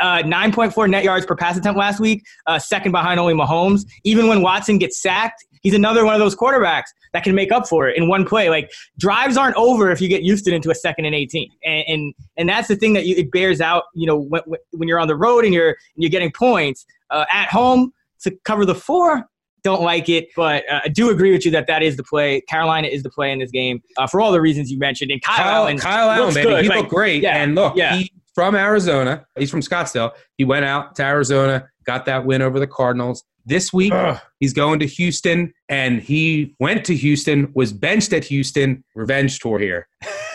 uh, 0.00 0.24
9.4 0.24 0.90
net 0.90 1.04
yards 1.04 1.26
per 1.26 1.36
pass 1.36 1.56
attempt 1.56 1.78
last 1.78 2.00
week, 2.00 2.24
uh, 2.48 2.58
second 2.58 2.90
behind 2.90 3.20
only 3.20 3.34
Mahomes. 3.34 3.82
Even 4.02 4.26
when 4.26 4.42
Watson 4.42 4.78
gets 4.78 5.00
sacked, 5.00 5.44
he's 5.62 5.74
another 5.74 6.04
one 6.04 6.14
of 6.14 6.18
those 6.18 6.34
quarterbacks 6.34 6.86
that 7.12 7.22
can 7.22 7.36
make 7.36 7.52
up 7.52 7.68
for 7.68 7.88
it 7.88 7.96
in 7.96 8.08
one 8.08 8.24
play. 8.24 8.50
Like 8.50 8.68
drives 8.98 9.36
aren't 9.36 9.54
over 9.54 9.92
if 9.92 10.00
you 10.00 10.08
get 10.08 10.22
Houston 10.22 10.54
into 10.54 10.70
a 10.70 10.74
second 10.74 11.04
and 11.04 11.14
18, 11.14 11.48
and 11.64 11.84
and, 11.86 12.14
and 12.36 12.48
that's 12.48 12.66
the 12.66 12.74
thing 12.74 12.94
that 12.94 13.06
you, 13.06 13.14
it 13.14 13.30
bears 13.30 13.60
out. 13.60 13.84
You 13.94 14.08
know, 14.08 14.16
when, 14.16 14.42
when 14.72 14.88
you're 14.88 14.98
on 14.98 15.06
the 15.06 15.16
road 15.16 15.44
and 15.44 15.54
you're 15.54 15.68
and 15.68 15.76
you're 15.98 16.10
getting 16.10 16.32
points 16.32 16.84
uh, 17.10 17.26
at 17.32 17.48
home 17.48 17.92
to 18.24 18.36
cover 18.44 18.64
the 18.66 18.74
four. 18.74 19.24
Don't 19.62 19.80
like 19.80 20.10
it, 20.10 20.28
but 20.36 20.62
uh, 20.70 20.80
I 20.84 20.88
do 20.88 21.08
agree 21.08 21.32
with 21.32 21.46
you 21.46 21.50
that 21.52 21.66
that 21.68 21.82
is 21.82 21.96
the 21.96 22.02
play. 22.02 22.42
Carolina 22.42 22.86
is 22.88 23.02
the 23.02 23.08
play 23.08 23.32
in 23.32 23.38
this 23.38 23.50
game 23.50 23.80
uh, 23.96 24.06
for 24.06 24.20
all 24.20 24.30
the 24.30 24.40
reasons 24.42 24.70
you 24.70 24.78
mentioned. 24.78 25.10
And 25.10 25.22
Kyle, 25.22 25.36
Kyle 25.38 25.54
Allen, 25.62 25.78
Kyle 25.78 26.10
Allen, 26.10 26.34
baby, 26.34 26.48
good. 26.50 26.62
he 26.64 26.68
Like, 26.68 26.78
looked 26.80 26.90
great. 26.90 27.22
yeah, 27.22 27.42
and 27.42 27.54
look, 27.54 27.74
yeah. 27.74 27.96
he 27.96 28.12
from 28.34 28.54
Arizona. 28.54 29.24
He's 29.38 29.50
from 29.50 29.60
Scottsdale. 29.62 30.10
He 30.36 30.44
went 30.44 30.66
out 30.66 30.94
to 30.96 31.02
Arizona, 31.04 31.66
got 31.86 32.04
that 32.04 32.26
win 32.26 32.42
over 32.42 32.60
the 32.60 32.66
Cardinals. 32.66 33.24
This 33.46 33.72
week, 33.72 33.92
he's 34.40 34.52
going 34.54 34.80
to 34.80 34.86
Houston, 34.86 35.52
and 35.70 36.00
he 36.02 36.54
went 36.60 36.84
to 36.86 36.94
Houston, 36.96 37.50
was 37.54 37.72
benched 37.72 38.12
at 38.14 38.24
Houston. 38.24 38.82
Revenge 38.94 39.38
tour 39.38 39.58
here. 39.58 39.86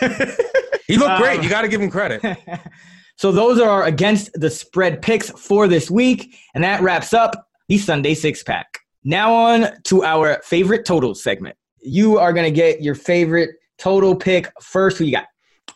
he 0.86 0.96
looked 0.96 1.18
great. 1.20 1.38
Um, 1.38 1.42
You 1.44 1.48
got 1.50 1.62
to 1.62 1.68
give 1.68 1.80
him 1.80 1.90
credit. 1.90 2.20
So 3.16 3.30
those 3.32 3.60
are 3.60 3.68
our 3.68 3.84
against 3.84 4.30
the 4.32 4.48
spread 4.48 5.02
picks 5.02 5.28
for 5.38 5.68
this 5.68 5.90
week, 5.90 6.34
and 6.54 6.64
that 6.64 6.80
wraps 6.80 7.12
up 7.12 7.48
the 7.70 7.78
Sunday 7.78 8.14
six 8.14 8.42
pack. 8.42 8.80
Now 9.04 9.32
on 9.32 9.68
to 9.84 10.02
our 10.02 10.42
favorite 10.44 10.84
total 10.84 11.14
segment. 11.14 11.56
You 11.80 12.18
are 12.18 12.32
going 12.32 12.44
to 12.44 12.50
get 12.50 12.82
your 12.82 12.96
favorite 12.96 13.50
total 13.78 14.16
pick 14.16 14.50
first. 14.60 14.98
Who 14.98 15.04
you 15.04 15.12
got? 15.12 15.26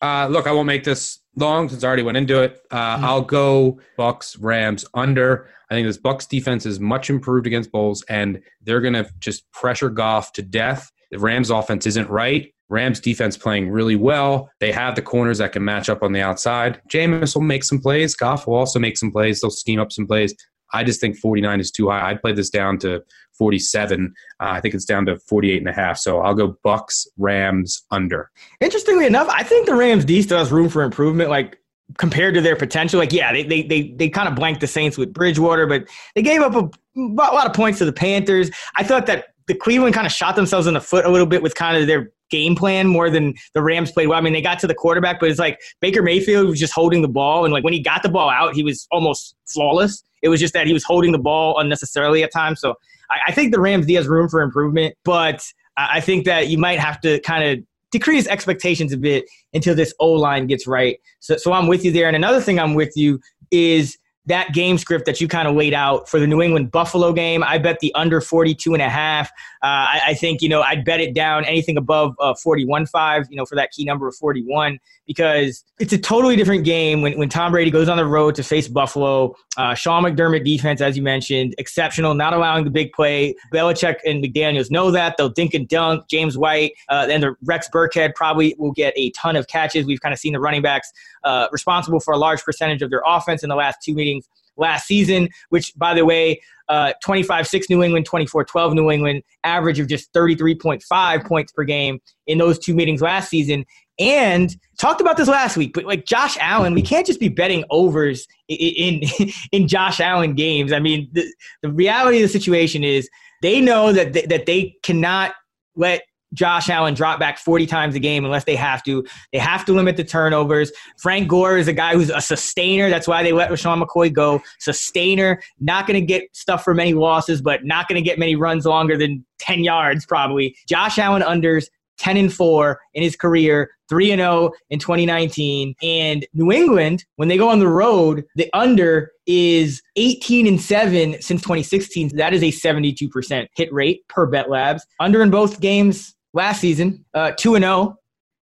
Uh, 0.02 0.26
look, 0.26 0.48
I 0.48 0.52
won't 0.52 0.66
make 0.66 0.82
this 0.82 1.20
long 1.36 1.68
since 1.68 1.84
I 1.84 1.86
already 1.86 2.02
went 2.02 2.16
into 2.18 2.42
it. 2.42 2.60
Uh, 2.70 2.96
Mm-hmm. 2.96 3.04
I'll 3.04 3.22
go 3.22 3.80
Bucks 3.96 4.36
Rams 4.38 4.84
under. 4.94 5.48
I 5.70 5.74
think 5.74 5.86
this 5.86 5.96
Bucks 5.96 6.26
defense 6.26 6.66
is 6.66 6.80
much 6.80 7.10
improved 7.10 7.46
against 7.46 7.70
Bulls, 7.70 8.04
and 8.08 8.40
they're 8.60 8.80
going 8.80 8.94
to 8.94 9.08
just 9.20 9.50
pressure 9.52 9.88
Goff 9.88 10.32
to 10.32 10.42
death. 10.42 10.90
The 11.12 11.20
Rams 11.20 11.50
offense 11.50 11.86
isn't 11.86 12.10
right. 12.10 12.52
Rams 12.70 12.98
defense 12.98 13.36
playing 13.36 13.70
really 13.70 13.94
well. 13.94 14.50
They 14.58 14.72
have 14.72 14.96
the 14.96 15.02
corners 15.02 15.38
that 15.38 15.52
can 15.52 15.64
match 15.64 15.88
up 15.88 16.02
on 16.02 16.12
the 16.12 16.22
outside. 16.22 16.80
Jameis 16.88 17.36
will 17.36 17.42
make 17.42 17.62
some 17.62 17.80
plays. 17.80 18.16
Goff 18.16 18.48
will 18.48 18.56
also 18.56 18.80
make 18.80 18.98
some 18.98 19.12
plays. 19.12 19.40
They'll 19.40 19.50
scheme 19.50 19.78
up 19.78 19.92
some 19.92 20.08
plays. 20.08 20.34
I 20.74 20.84
just 20.84 21.00
think 21.00 21.16
49 21.16 21.60
is 21.60 21.70
too 21.70 21.88
high. 21.88 22.10
I'd 22.10 22.20
play 22.20 22.32
this 22.32 22.50
down 22.50 22.78
to 22.78 23.02
47. 23.38 24.12
Uh, 24.40 24.44
I 24.46 24.60
think 24.60 24.74
it's 24.74 24.84
down 24.84 25.06
to 25.06 25.18
48 25.18 25.58
and 25.58 25.68
a 25.68 25.72
half. 25.72 25.98
So 25.98 26.20
I'll 26.20 26.34
go 26.34 26.58
Bucks 26.62 27.06
Rams 27.16 27.84
under. 27.90 28.30
Interestingly 28.60 29.06
enough, 29.06 29.28
I 29.28 29.42
think 29.42 29.66
the 29.66 29.74
Rams 29.74 30.04
D 30.04 30.20
still 30.22 30.38
has 30.38 30.52
room 30.52 30.68
for 30.68 30.82
improvement. 30.82 31.30
Like 31.30 31.58
compared 31.98 32.34
to 32.34 32.40
their 32.40 32.56
potential, 32.56 32.98
like 32.98 33.12
yeah, 33.12 33.32
they 33.32 33.44
they 33.44 33.62
they, 33.62 33.88
they 33.96 34.08
kind 34.08 34.28
of 34.28 34.34
blanked 34.34 34.60
the 34.60 34.66
Saints 34.66 34.98
with 34.98 35.12
Bridgewater, 35.12 35.66
but 35.66 35.88
they 36.14 36.22
gave 36.22 36.42
up 36.42 36.54
a, 36.54 36.70
a 36.96 37.00
lot 37.00 37.46
of 37.46 37.52
points 37.52 37.78
to 37.78 37.84
the 37.84 37.92
Panthers. 37.92 38.50
I 38.76 38.84
thought 38.84 39.06
that 39.06 39.34
the 39.46 39.54
Cleveland 39.54 39.94
kind 39.94 40.06
of 40.06 40.12
shot 40.12 40.36
themselves 40.36 40.66
in 40.66 40.74
the 40.74 40.80
foot 40.80 41.04
a 41.04 41.10
little 41.10 41.26
bit 41.26 41.42
with 41.42 41.54
kind 41.54 41.76
of 41.76 41.86
their 41.86 42.10
game 42.34 42.54
plan 42.54 42.88
more 42.88 43.08
than 43.10 43.34
the 43.54 43.62
Rams 43.62 43.92
played 43.92 44.08
well. 44.08 44.18
I 44.18 44.22
mean, 44.22 44.32
they 44.32 44.42
got 44.42 44.58
to 44.60 44.66
the 44.66 44.74
quarterback, 44.74 45.20
but 45.20 45.30
it's 45.30 45.38
like 45.38 45.60
Baker 45.80 46.02
Mayfield 46.02 46.48
was 46.48 46.58
just 46.58 46.72
holding 46.72 47.02
the 47.02 47.08
ball, 47.08 47.44
and 47.44 47.52
like 47.52 47.64
when 47.64 47.72
he 47.72 47.80
got 47.80 48.02
the 48.02 48.08
ball 48.08 48.30
out, 48.30 48.54
he 48.54 48.62
was 48.62 48.88
almost 48.90 49.36
flawless. 49.46 50.02
It 50.22 50.28
was 50.28 50.40
just 50.40 50.54
that 50.54 50.66
he 50.66 50.72
was 50.72 50.84
holding 50.84 51.12
the 51.12 51.18
ball 51.18 51.58
unnecessarily 51.58 52.22
at 52.24 52.32
times. 52.32 52.60
So 52.60 52.74
I, 53.10 53.18
I 53.28 53.32
think 53.32 53.52
the 53.52 53.60
Rams 53.60 53.86
D 53.86 53.94
has 53.94 54.08
room 54.08 54.28
for 54.28 54.40
improvement, 54.42 54.96
but 55.04 55.44
I 55.76 55.98
I 55.98 56.00
think 56.00 56.24
that 56.24 56.48
you 56.48 56.58
might 56.58 56.78
have 56.78 57.00
to 57.02 57.20
kind 57.20 57.44
of 57.44 57.64
decrease 57.94 58.26
expectations 58.26 58.92
a 58.92 58.96
bit 58.96 59.24
until 59.52 59.74
this 59.74 59.94
O 60.00 60.10
line 60.12 60.48
gets 60.48 60.66
right. 60.66 60.98
So, 61.20 61.36
so 61.36 61.52
I'm 61.52 61.68
with 61.68 61.84
you 61.84 61.92
there. 61.92 62.08
And 62.08 62.16
another 62.16 62.40
thing 62.40 62.58
I'm 62.58 62.74
with 62.74 62.96
you 62.96 63.20
is 63.52 63.96
that 64.26 64.54
game 64.54 64.78
script 64.78 65.04
that 65.06 65.20
you 65.20 65.28
kind 65.28 65.46
of 65.46 65.54
laid 65.54 65.74
out 65.74 66.08
for 66.08 66.18
the 66.18 66.26
New 66.26 66.40
England 66.40 66.70
Buffalo 66.70 67.12
game. 67.12 67.42
I 67.42 67.58
bet 67.58 67.80
the 67.80 67.94
under 67.94 68.20
42 68.20 68.72
and 68.72 68.82
a 68.82 68.88
half. 68.88 69.28
Uh, 69.62 69.66
I, 69.66 70.00
I 70.08 70.14
think, 70.14 70.40
you 70.40 70.48
know, 70.48 70.62
I'd 70.62 70.84
bet 70.84 71.00
it 71.00 71.14
down 71.14 71.44
anything 71.44 71.76
above 71.76 72.14
uh, 72.20 72.34
41.5, 72.34 73.26
you 73.30 73.36
know, 73.36 73.44
for 73.44 73.54
that 73.56 73.70
key 73.72 73.84
number 73.84 74.08
of 74.08 74.16
41, 74.16 74.78
because 75.06 75.64
it's 75.78 75.92
a 75.92 75.98
totally 75.98 76.36
different 76.36 76.64
game 76.64 77.02
when, 77.02 77.18
when 77.18 77.28
Tom 77.28 77.52
Brady 77.52 77.70
goes 77.70 77.88
on 77.88 77.96
the 77.96 78.06
road 78.06 78.34
to 78.36 78.42
face 78.42 78.68
Buffalo. 78.68 79.34
Uh, 79.56 79.74
Sean 79.74 80.02
McDermott 80.02 80.44
defense, 80.44 80.80
as 80.80 80.96
you 80.96 81.02
mentioned, 81.02 81.54
exceptional, 81.58 82.14
not 82.14 82.32
allowing 82.32 82.64
the 82.64 82.70
big 82.70 82.92
play. 82.92 83.34
Belichick 83.52 83.96
and 84.04 84.22
McDaniels 84.22 84.70
know 84.70 84.90
that. 84.90 85.16
They'll 85.16 85.28
dink 85.28 85.54
and 85.54 85.68
dunk. 85.68 86.08
James 86.08 86.36
White 86.36 86.72
uh, 86.88 87.06
and 87.10 87.22
the 87.22 87.34
Rex 87.44 87.68
Burkhead 87.72 88.14
probably 88.14 88.54
will 88.58 88.72
get 88.72 88.92
a 88.96 89.10
ton 89.10 89.36
of 89.36 89.46
catches. 89.48 89.86
We've 89.86 90.00
kind 90.00 90.12
of 90.12 90.18
seen 90.18 90.32
the 90.32 90.40
running 90.40 90.62
backs 90.62 90.92
uh, 91.22 91.48
responsible 91.52 92.00
for 92.00 92.12
a 92.14 92.18
large 92.18 92.42
percentage 92.42 92.82
of 92.82 92.90
their 92.90 93.02
offense 93.06 93.42
in 93.42 93.48
the 93.48 93.56
last 93.56 93.78
two 93.82 93.94
meetings 93.94 94.28
last 94.56 94.86
season, 94.86 95.28
which, 95.48 95.72
by 95.76 95.94
the 95.94 96.04
way, 96.04 96.40
uh, 96.68 96.92
25-6 97.04 97.68
New 97.68 97.82
England, 97.82 98.08
24-12 98.08 98.74
New 98.74 98.90
England, 98.90 99.22
average 99.42 99.78
of 99.78 99.88
just 99.88 100.12
33.5 100.12 101.26
points 101.26 101.52
per 101.52 101.64
game 101.64 102.00
in 102.26 102.38
those 102.38 102.58
two 102.58 102.74
meetings 102.74 103.02
last 103.02 103.28
season. 103.28 103.64
And 103.98 104.54
talked 104.78 105.00
about 105.00 105.16
this 105.16 105.28
last 105.28 105.56
week, 105.56 105.72
but 105.72 105.84
like 105.84 106.04
Josh 106.04 106.36
Allen, 106.40 106.74
we 106.74 106.82
can't 106.82 107.06
just 107.06 107.20
be 107.20 107.28
betting 107.28 107.64
overs 107.70 108.26
in 108.48 109.02
in, 109.02 109.30
in 109.52 109.68
Josh 109.68 110.00
Allen 110.00 110.34
games. 110.34 110.72
I 110.72 110.80
mean, 110.80 111.08
the, 111.12 111.24
the 111.62 111.70
reality 111.70 112.18
of 112.18 112.22
the 112.22 112.28
situation 112.28 112.82
is 112.82 113.08
they 113.42 113.60
know 113.60 113.92
that 113.92 114.12
they, 114.12 114.26
that 114.26 114.46
they 114.46 114.76
cannot 114.82 115.34
let 115.76 116.02
Josh 116.34 116.68
Allen 116.68 116.94
drop 116.94 117.18
back 117.18 117.38
40 117.38 117.66
times 117.66 117.94
a 117.94 118.00
game 118.00 118.24
unless 118.24 118.44
they 118.44 118.56
have 118.56 118.82
to. 118.82 119.04
They 119.32 119.38
have 119.38 119.64
to 119.66 119.72
limit 119.72 119.96
the 119.96 120.04
turnovers. 120.04 120.72
Frank 120.98 121.28
Gore 121.28 121.56
is 121.56 121.68
a 121.68 121.72
guy 121.72 121.94
who's 121.94 122.10
a 122.10 122.20
sustainer. 122.20 122.90
That's 122.90 123.08
why 123.08 123.22
they 123.22 123.32
let 123.32 123.50
LeSean 123.50 123.82
McCoy 123.82 124.12
go. 124.12 124.42
Sustainer, 124.58 125.40
not 125.60 125.86
going 125.86 126.00
to 126.00 126.04
get 126.04 126.24
stuff 126.32 126.64
for 126.64 126.74
many 126.74 126.92
losses, 126.92 127.40
but 127.40 127.64
not 127.64 127.88
going 127.88 128.02
to 128.02 128.02
get 128.02 128.18
many 128.18 128.34
runs 128.34 128.66
longer 128.66 128.98
than 128.98 129.24
10 129.38 129.62
yards 129.62 130.04
probably. 130.04 130.56
Josh 130.68 130.98
Allen 130.98 131.22
unders 131.22 131.68
10 131.98 132.16
and 132.16 132.32
4 132.32 132.80
in 132.94 133.02
his 133.02 133.14
career, 133.14 133.70
3 133.88 134.12
and 134.12 134.20
0 134.20 134.52
in 134.70 134.78
2019. 134.78 135.74
And 135.82 136.26
New 136.34 136.52
England, 136.52 137.04
when 137.16 137.28
they 137.28 137.36
go 137.36 137.48
on 137.48 137.58
the 137.58 137.68
road, 137.68 138.24
the 138.36 138.48
under 138.54 139.12
is 139.26 139.82
18 139.96 140.46
and 140.46 140.60
7 140.60 141.20
since 141.20 141.40
2016. 141.42 142.16
That 142.16 142.34
is 142.34 142.42
a 142.42 142.50
72% 142.50 143.46
hit 143.56 143.72
rate 143.72 144.06
per 144.08 144.26
Bet 144.26 144.50
Labs. 144.50 144.86
Under 145.00 145.22
in 145.22 145.30
both 145.30 145.60
games 145.60 146.14
last 146.32 146.60
season, 146.60 147.04
uh, 147.14 147.32
2 147.32 147.54
and 147.54 147.64
0 147.64 147.96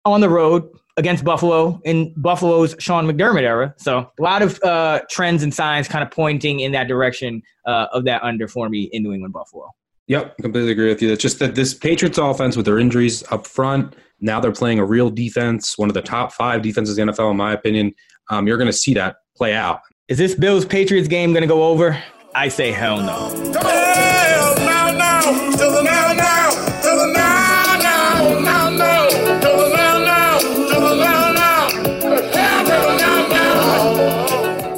on 0.06 0.22
the 0.22 0.30
road 0.30 0.70
against 0.98 1.24
Buffalo 1.24 1.82
in 1.86 2.14
Buffalo's 2.18 2.76
Sean 2.80 3.08
McDermott 3.08 3.42
era. 3.42 3.74
So 3.78 4.00
a 4.00 4.22
lot 4.22 4.42
of 4.42 4.62
uh, 4.64 5.02
trends 5.10 5.44
and 5.44 5.54
signs 5.54 5.88
kind 5.88 6.04
of 6.04 6.12
pointing 6.12 6.60
in 6.60 6.72
that 6.74 6.88
direction 6.88 7.42
uh, 7.66 7.88
of 7.92 8.06
that 8.06 8.24
under 8.24 8.48
for 8.48 8.70
me 8.70 8.84
in 8.92 9.04
New 9.04 9.14
England 9.14 9.34
Buffalo. 9.34 9.72
Yep, 10.08 10.38
completely 10.40 10.72
agree 10.72 10.90
with 10.90 11.02
you. 11.02 11.12
It's 11.12 11.22
just 11.22 11.40
that 11.40 11.56
this 11.56 11.74
Patriots 11.74 12.18
offense 12.18 12.58
with 12.58 12.66
their 12.66 12.78
injuries 12.78 13.24
up 13.32 13.48
front, 13.48 13.96
now 14.24 14.40
they're 14.40 14.54
playing 14.54 14.80
a 14.80 14.86
real 14.86 15.10
defense, 15.10 15.78
one 15.78 15.90
of 15.90 15.94
the 15.94 16.02
top 16.02 16.32
five 16.32 16.62
defenses 16.62 16.98
in 16.98 17.08
the 17.08 17.14
NFL, 17.14 17.32
in 17.32 17.38
my 17.38 17.52
opinion. 17.54 17.94
Um, 18.30 18.48
you're 18.48 18.58
going 18.58 18.68
to 18.68 18.74
see 18.74 18.94
that 18.94 19.18
play 19.36 19.54
out. 19.54 19.82
Is 20.08 20.18
this 20.18 20.34
Bills 20.34 20.64
Patriots 20.66 21.10
game 21.10 21.34
going 21.34 21.42
to 21.42 21.48
go 21.48 21.64
over? 21.64 22.02
I 22.34 22.48
say 22.48 22.72
hell 22.72 23.02
no. 23.02 23.28
Hell 23.60 24.56
no, 24.56 24.98
no, 24.98 25.52
to 25.52 25.58
the 25.58 25.82
now, 25.84 26.14
now, 26.14 26.50
to 26.50 26.82
the 26.82 27.12
now, 27.14 27.78
now, 27.82 28.40
now, 28.40 28.70
no, 28.70 29.10
to 29.10 29.42
the 29.42 29.70
now, 29.76 29.98
now, 30.04 30.40
to 30.40 30.80
the 30.80 30.96
now, 30.96 31.34
now, 31.34 31.70
hell 31.70 32.64
to 32.66 32.72
the 32.72 32.98
now, 32.98 33.28
now. 33.28 34.74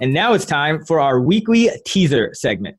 And 0.00 0.12
now 0.12 0.34
it's 0.34 0.44
time 0.44 0.84
for 0.84 1.00
our 1.00 1.18
weekly 1.18 1.70
teaser 1.86 2.34
segment. 2.34 2.76